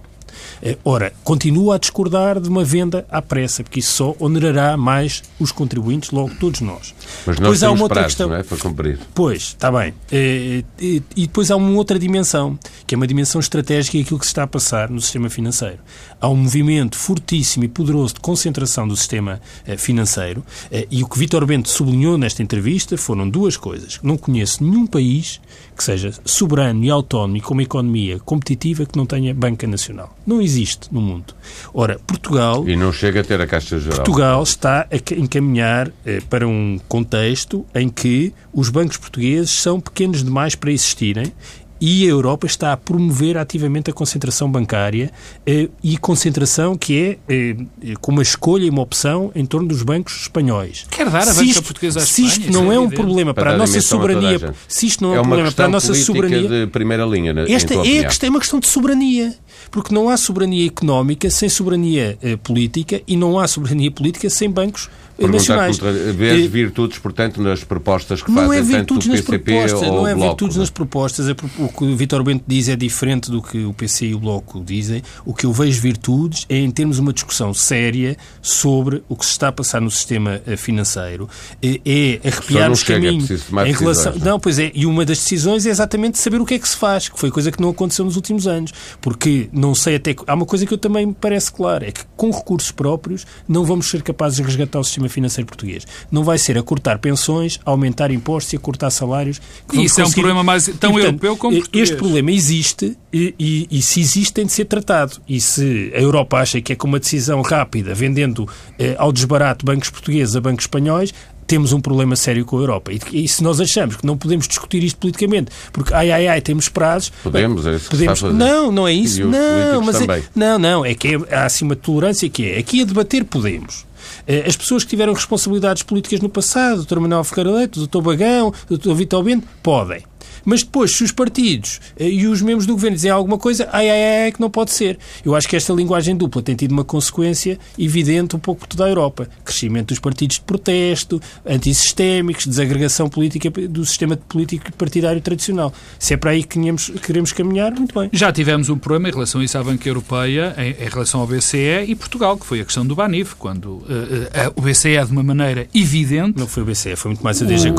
Eh, 0.62 0.76
ora, 0.84 1.12
continua 1.24 1.76
a 1.76 1.78
discordar 1.78 2.40
de 2.40 2.48
uma 2.48 2.64
venda 2.64 3.06
à 3.10 3.22
pressa, 3.22 3.62
porque 3.62 3.80
isso 3.80 3.92
só 3.92 4.16
onerará 4.18 4.76
mais 4.76 5.22
os 5.38 5.52
contribuintes, 5.52 6.10
logo 6.10 6.34
todos 6.38 6.60
nós. 6.60 6.94
Mas 7.26 7.38
nós 7.38 7.38
depois 7.38 7.62
há 7.62 7.70
uma 7.70 7.82
outra 7.82 8.04
questão. 8.04 8.28
Não 8.28 8.36
é, 8.36 8.42
para 8.42 8.58
cumprir. 8.58 8.98
Pois, 9.14 9.42
está 9.42 9.70
bem. 9.70 9.94
Eh, 10.12 10.62
e 10.80 11.02
depois 11.16 11.50
há 11.50 11.56
uma 11.56 11.70
outra 11.70 11.98
dimensão, 11.98 12.58
que 12.86 12.94
é 12.94 12.96
uma 12.96 13.06
dimensão 13.06 13.40
estratégica 13.40 13.96
e 13.96 14.02
aquilo 14.02 14.18
que 14.18 14.26
se 14.26 14.30
está 14.30 14.42
a 14.42 14.46
passar 14.46 14.90
no 14.90 15.00
sistema 15.00 15.30
financeiro. 15.30 15.78
Há 16.20 16.28
um 16.28 16.36
movimento 16.36 16.96
fortíssimo 16.96 17.64
e 17.64 17.68
poderoso 17.68 18.14
de 18.14 18.20
concentração 18.20 18.86
do 18.86 18.96
sistema 18.96 19.40
eh, 19.66 19.76
financeiro 19.76 20.44
e 20.90 21.02
o 21.02 21.08
que 21.08 21.18
Vítor 21.18 21.46
Bento 21.46 21.68
sublinhou 21.68 22.18
nesta 22.18 22.42
entrevista 22.42 22.96
foram 22.96 23.28
duas 23.28 23.56
coisas. 23.56 23.98
Não 24.02 24.16
conheço 24.16 24.62
nenhum 24.62 24.86
país 24.86 25.40
que 25.76 25.82
seja 25.82 26.12
soberano 26.24 26.84
e 26.84 26.90
autónomo 26.90 27.36
e 27.36 27.40
com 27.40 27.54
uma 27.54 27.62
economia 27.62 28.18
competitiva 28.18 28.84
que 28.84 28.96
não 28.96 29.06
tenha 29.06 29.32
banca 29.32 29.66
nacional. 29.66 30.14
Não 30.26 30.40
existe 30.40 30.49
no 30.90 31.00
mundo. 31.00 31.34
Ora, 31.72 31.98
Portugal... 32.06 32.68
E 32.68 32.76
não 32.76 32.92
chega 32.92 33.20
a 33.20 33.24
ter 33.24 33.40
a 33.40 33.46
Caixa 33.46 33.78
Geral. 33.78 33.98
Portugal 33.98 34.42
está 34.42 34.86
a 34.90 35.14
encaminhar 35.14 35.90
eh, 36.04 36.20
para 36.28 36.46
um 36.46 36.78
contexto 36.88 37.64
em 37.74 37.88
que 37.88 38.32
os 38.52 38.68
bancos 38.68 38.96
portugueses 38.96 39.50
são 39.50 39.80
pequenos 39.80 40.24
demais 40.24 40.54
para 40.54 40.70
existirem 40.70 41.32
e 41.80 42.04
a 42.04 42.08
Europa 42.08 42.46
está 42.46 42.72
a 42.72 42.76
promover 42.76 43.38
ativamente 43.38 43.90
a 43.90 43.92
concentração 43.92 44.50
bancária 44.50 45.10
eh, 45.46 45.68
e 45.82 45.96
concentração 45.96 46.76
que 46.76 46.98
é 46.98 47.18
eh, 47.28 47.56
com 48.00 48.12
uma 48.12 48.22
escolha 48.22 48.64
e 48.64 48.70
uma 48.70 48.82
opção 48.82 49.32
em 49.34 49.46
torno 49.46 49.68
dos 49.68 49.82
bancos 49.82 50.22
espanhóis. 50.22 50.86
Quer 50.90 51.08
dar 51.08 51.28
a 51.28 51.34
banca 51.34 51.62
portuguesa 51.62 52.00
à 52.00 52.02
Se 52.02 52.24
isto 52.24 52.52
não 52.52 52.70
é, 52.70 52.74
é 52.76 52.80
um 52.80 52.90
problema 52.90 53.32
para, 53.32 53.44
para 53.44 53.54
a 53.54 53.56
nossa 53.56 53.80
soberania, 53.80 54.54
se 54.68 54.86
isto 54.86 55.02
não 55.02 55.14
é, 55.14 55.16
é 55.16 55.20
um 55.20 55.24
problema 55.24 55.52
para 55.52 55.64
a 55.64 55.68
nossa 55.68 55.94
soberania, 55.94 56.48
de 56.48 56.66
primeira 56.66 57.04
linha. 57.04 57.34
Esta 57.48 57.74
é, 57.74 58.04
questão, 58.04 58.26
é 58.26 58.30
uma 58.30 58.40
questão 58.40 58.60
de 58.60 58.66
soberania, 58.66 59.34
porque 59.70 59.94
não 59.94 60.10
há 60.10 60.16
soberania 60.16 60.66
económica 60.66 61.30
sem 61.30 61.48
soberania 61.48 62.18
eh, 62.22 62.36
política 62.36 63.00
e 63.06 63.16
não 63.16 63.38
há 63.38 63.48
soberania 63.48 63.90
política 63.90 64.28
sem 64.28 64.50
bancos 64.50 64.90
nacionais. 65.28 65.78
Vês 65.78 66.46
virtudes, 66.46 66.98
portanto, 66.98 67.40
nas 67.42 67.64
propostas 67.64 68.22
que 68.22 68.30
não 68.30 68.46
fazem 68.46 68.58
é 68.58 68.62
virtudes 68.62 69.06
tanto 69.06 69.16
PCP 69.16 69.54
nas 69.54 69.70
propostas, 69.70 69.88
ou 69.88 69.96
Não 69.96 70.06
é 70.06 70.14
Bloco, 70.14 70.28
virtudes 70.28 70.56
não? 70.56 70.62
nas 70.62 70.70
propostas. 70.70 71.28
É 71.28 71.32
o 71.58 71.68
que 71.68 71.84
o 71.84 71.96
Vítor 71.96 72.22
Bento 72.22 72.44
diz 72.46 72.68
é 72.68 72.76
diferente 72.76 73.30
do 73.30 73.42
que 73.42 73.64
o 73.64 73.72
PC 73.72 74.06
e 74.06 74.14
o 74.14 74.18
Bloco 74.18 74.62
dizem. 74.64 75.02
O 75.24 75.34
que 75.34 75.46
eu 75.46 75.52
vejo 75.52 75.80
virtudes 75.80 76.46
é 76.48 76.58
em 76.58 76.70
termos 76.70 76.98
uma 76.98 77.12
discussão 77.12 77.52
séria 77.52 78.16
sobre 78.40 79.02
o 79.08 79.16
que 79.16 79.24
se 79.24 79.32
está 79.32 79.48
a 79.48 79.52
passar 79.52 79.80
no 79.80 79.90
sistema 79.90 80.40
eh, 80.46 80.56
financeiro. 80.56 81.28
É, 81.62 81.80
é 81.84 82.28
arrepiar 82.28 82.70
os 82.70 82.82
caminhos 82.82 83.30
em 83.30 83.72
relação... 83.72 84.12
Decisões, 84.12 84.22
não, 84.22 84.40
pois 84.40 84.58
é. 84.58 84.70
E 84.74 84.86
uma 84.86 85.04
das 85.04 85.18
decisões 85.18 85.66
é 85.66 85.70
exatamente 85.70 86.18
saber 86.18 86.40
o 86.40 86.46
que 86.46 86.54
é 86.54 86.58
que 86.58 86.68
se 86.68 86.76
faz, 86.76 87.08
que 87.08 87.18
foi 87.18 87.30
coisa 87.30 87.50
que 87.50 87.60
não 87.60 87.70
aconteceu 87.70 88.04
nos 88.04 88.16
últimos 88.16 88.46
anos. 88.46 88.72
Porque 89.00 89.48
não 89.52 89.74
sei 89.74 89.96
até... 89.96 90.14
Há 90.26 90.34
uma 90.34 90.46
coisa 90.46 90.64
que 90.64 90.72
eu 90.72 90.78
também 90.78 91.06
me 91.06 91.14
parece 91.14 91.52
clara, 91.52 91.86
é 91.86 91.92
que 91.92 92.04
com 92.16 92.30
recursos 92.30 92.70
próprios 92.70 93.26
não 93.48 93.64
vamos 93.64 93.90
ser 93.90 94.02
capazes 94.02 94.36
de 94.36 94.42
resgatar 94.42 94.78
o 94.78 94.84
sistema 94.84 95.08
financeiro 95.10 95.46
português. 95.46 95.86
Não 96.10 96.24
vai 96.24 96.38
ser 96.38 96.56
a 96.58 96.62
cortar 96.62 96.98
pensões, 96.98 97.58
a 97.64 97.70
aumentar 97.70 98.10
impostos 98.10 98.52
e 98.52 98.56
a 98.56 98.58
cortar 98.58 98.90
salários. 98.90 99.40
Que 99.68 99.82
isso 99.82 99.96
conseguir... 99.96 100.02
é 100.02 100.06
um 100.06 100.12
problema 100.12 100.42
mais 100.42 100.66
tão 100.66 100.90
e, 100.90 100.92
portanto, 100.92 101.04
europeu 101.04 101.36
como 101.36 101.56
português. 101.56 101.90
Este 101.90 101.98
problema 101.98 102.30
existe 102.30 102.96
e, 103.12 103.34
e, 103.38 103.68
e, 103.70 103.82
se 103.82 104.00
existe 104.00 104.32
tem 104.32 104.46
de 104.46 104.52
ser 104.52 104.66
tratado. 104.66 105.20
E 105.28 105.40
se 105.40 105.92
a 105.94 106.00
Europa 106.00 106.38
acha 106.38 106.60
que 106.60 106.72
é 106.72 106.76
com 106.76 106.86
uma 106.86 107.00
decisão 107.00 107.42
rápida, 107.42 107.94
vendendo 107.94 108.48
eh, 108.78 108.94
ao 108.98 109.12
desbarato 109.12 109.66
bancos 109.66 109.90
portugueses 109.90 110.36
a 110.36 110.40
bancos 110.40 110.64
espanhóis, 110.64 111.12
temos 111.50 111.72
um 111.72 111.80
problema 111.80 112.14
sério 112.14 112.44
com 112.44 112.58
a 112.58 112.60
Europa. 112.60 112.92
E, 112.92 113.24
e, 113.24 113.26
se 113.26 113.42
nós 113.42 113.60
achamos 113.60 113.96
que 113.96 114.06
não 114.06 114.16
podemos 114.16 114.46
discutir 114.46 114.84
isto 114.84 114.96
politicamente, 114.98 115.50
porque 115.72 115.92
ai, 115.92 116.12
ai, 116.12 116.28
ai, 116.28 116.40
temos 116.40 116.68
prazos. 116.68 117.10
Podemos, 117.24 117.66
é 117.66 117.74
isso 117.74 117.90
podemos, 117.90 118.22
Não, 118.22 118.70
não 118.70 118.86
é 118.86 118.92
isso. 118.92 119.24
não, 119.26 119.82
mas 119.82 120.00
é, 120.00 120.22
não, 120.32 120.58
não, 120.60 120.84
é 120.84 120.94
que 120.94 121.08
é, 121.08 121.34
há 121.34 121.46
assim 121.46 121.64
uma 121.64 121.74
tolerância 121.74 122.28
que 122.28 122.48
é. 122.48 122.58
Aqui 122.58 122.82
a 122.82 122.84
debater 122.84 123.24
podemos. 123.24 123.84
Eh, 124.30 124.44
as 124.46 124.56
pessoas 124.56 124.84
que 124.84 124.90
tiveram 124.90 125.12
responsabilidades 125.12 125.82
políticas 125.82 126.20
no 126.20 126.28
passado, 126.28 126.82
o 126.82 126.84
Dr. 126.84 127.00
Manuel 127.00 127.24
Ferreira 127.24 127.50
Leite, 127.50 127.80
o 127.80 127.86
Dr. 127.88 128.00
Bagão, 128.00 128.54
o 128.70 128.78
Dr. 128.78 128.92
Vitor 128.94 129.24
Bento, 129.24 129.44
podem. 129.60 130.04
Mas 130.44 130.62
depois, 130.62 130.92
se 130.96 131.04
os 131.04 131.12
partidos 131.12 131.80
eh, 131.98 132.08
e 132.08 132.26
os 132.26 132.42
membros 132.42 132.66
do 132.66 132.74
governo 132.74 132.96
dizem 132.96 133.10
alguma 133.10 133.38
coisa, 133.38 133.68
ai, 133.72 133.88
ai, 133.88 134.24
ai, 134.24 134.32
que 134.32 134.40
não 134.40 134.50
pode 134.50 134.72
ser. 134.72 134.98
Eu 135.24 135.34
acho 135.34 135.48
que 135.48 135.56
esta 135.56 135.72
linguagem 135.72 136.16
dupla 136.16 136.42
tem 136.42 136.54
tido 136.54 136.72
uma 136.72 136.84
consequência 136.84 137.58
evidente 137.78 138.36
um 138.36 138.38
pouco 138.38 138.60
por 138.62 138.66
toda 138.66 138.84
a 138.84 138.88
Europa. 138.88 139.28
Crescimento 139.44 139.88
dos 139.88 139.98
partidos 139.98 140.36
de 140.36 140.42
protesto, 140.42 141.20
antissistémicos, 141.46 142.46
desagregação 142.46 143.08
política 143.08 143.50
do 143.50 143.84
sistema 143.84 144.16
político 144.16 144.72
partidário 144.74 145.20
tradicional. 145.20 145.72
Se 145.98 146.14
é 146.14 146.16
para 146.16 146.30
aí 146.30 146.44
que 146.44 146.58
queremos 147.02 147.32
caminhar, 147.32 147.72
muito 147.72 147.98
bem. 147.98 148.10
Já 148.12 148.32
tivemos 148.32 148.68
um 148.68 148.78
problema 148.78 149.08
em 149.08 149.12
relação 149.12 149.40
a 149.40 149.44
isso 149.44 149.58
à 149.58 149.62
Banca 149.62 149.88
Europeia, 149.88 150.54
em, 150.56 150.84
em 150.84 150.88
relação 150.88 151.20
ao 151.20 151.26
BCE 151.26 151.84
e 151.86 151.94
Portugal, 151.94 152.36
que 152.36 152.46
foi 152.46 152.60
a 152.60 152.64
questão 152.64 152.86
do 152.86 152.94
Banif, 152.94 153.34
quando 153.36 153.66
uh, 153.66 153.80
uh, 153.80 154.52
o 154.56 154.62
BCE, 154.62 155.04
de 155.04 155.12
uma 155.12 155.22
maneira 155.22 155.66
evidente... 155.74 156.38
Não 156.38 156.46
foi 156.46 156.62
o 156.62 156.66
BCE, 156.66 156.96
foi 156.96 157.10
muito 157.10 157.22
mais 157.22 157.40
a 157.42 157.44
DG 157.44 157.72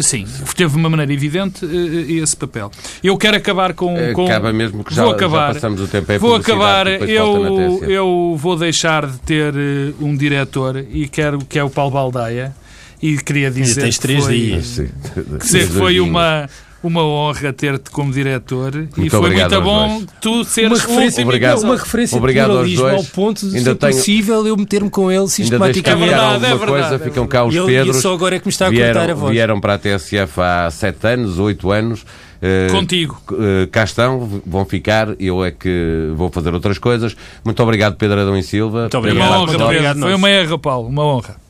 Sim, 0.00 0.26
teve 0.56 0.72
de 0.72 0.76
uma 0.76 0.88
maneira 0.88 1.12
evidente 1.12 1.64
esse 1.64 2.36
papel. 2.36 2.70
Eu 3.02 3.16
quero 3.16 3.36
acabar 3.36 3.74
com. 3.74 3.94
com... 4.12 4.26
Acaba 4.26 4.52
mesmo 4.52 4.84
que 4.84 4.94
já, 4.94 5.04
vou 5.04 5.12
acabar, 5.12 5.48
já 5.48 5.54
passamos 5.54 5.80
o 5.80 5.88
tempo 5.88 6.12
em 6.12 6.18
Vou 6.18 6.34
acabar. 6.34 6.86
Eu, 6.86 7.82
eu 7.84 8.36
vou 8.38 8.56
deixar 8.56 9.06
de 9.06 9.18
ter 9.18 9.54
eh, 9.54 9.92
um 10.00 10.16
diretor 10.16 10.84
e 10.90 11.08
quero 11.08 11.38
que 11.44 11.58
é 11.58 11.64
o 11.64 11.70
Paulo 11.70 11.92
Baldaia. 11.92 12.54
E 13.00 13.16
queria 13.18 13.50
dizer. 13.50 13.80
E 13.80 13.84
tens 13.84 13.98
três 13.98 14.24
foi, 14.24 14.34
dias. 14.36 14.80
Que 15.48 15.66
foi 15.66 16.00
uma 16.00 16.48
uma 16.82 17.02
honra 17.02 17.52
ter-te 17.52 17.90
como 17.90 18.12
diretor 18.12 18.72
muito 18.74 19.04
e 19.04 19.10
foi 19.10 19.30
muito 19.30 19.60
bom 19.60 20.02
tu 20.20 20.44
seres 20.44 20.70
uma 20.70 20.78
referência, 20.78 21.24
obrigado, 21.24 21.62
uma 21.62 21.76
referência 21.76 22.16
obrigado 22.16 22.58
aos 22.58 22.72
dois. 22.72 22.94
ao 22.94 23.04
ponto 23.04 23.40
de 23.40 23.56
ainda 23.56 23.70
ser 23.70 23.76
tenho... 23.76 23.92
possível 23.94 24.46
eu 24.46 24.56
meter-me 24.56 24.90
com 24.90 25.10
ele 25.10 25.28
sistematicamente. 25.28 26.14
Ainda 26.14 26.14
é 26.14 26.18
verdade, 26.18 26.44
é 26.44 26.56
verdade, 26.56 26.88
coisa, 26.88 26.98
ficam 26.98 27.26
cá 27.26 27.44
os 27.44 27.54
Pedros. 27.54 27.96
E 27.96 28.00
só 28.00 28.14
agora 28.14 28.36
é 28.36 28.38
que 28.38 28.46
me 28.46 28.50
está 28.50 28.66
a 28.66 28.70
vieram, 28.70 28.92
cortar 28.92 29.10
a 29.10 29.14
voz. 29.14 29.32
Vieram 29.32 29.60
para 29.60 29.74
a 29.74 29.78
TSF 29.78 30.40
há 30.40 30.70
sete 30.70 31.06
anos, 31.06 31.38
oito 31.38 31.70
anos. 31.70 32.04
Uh, 32.38 32.70
Contigo. 32.70 33.20
Uh, 33.32 33.66
cá 33.70 33.82
estão, 33.82 34.42
vão 34.46 34.64
ficar, 34.64 35.08
eu 35.18 35.44
é 35.44 35.50
que 35.50 36.12
vou 36.14 36.30
fazer 36.30 36.54
outras 36.54 36.78
coisas. 36.78 37.16
Muito 37.44 37.60
obrigado, 37.62 37.96
Pedro 37.96 38.20
Adão 38.20 38.36
e 38.36 38.42
Silva. 38.42 38.82
Muito 38.82 38.98
obrigado. 38.98 39.28
Uma 39.28 39.40
honra, 39.40 39.68
Pedro. 39.68 40.00
Foi 40.00 40.14
uma 40.14 40.28
honra, 40.28 40.58
Paulo, 40.58 40.88
uma 40.88 41.04
honra. 41.04 41.47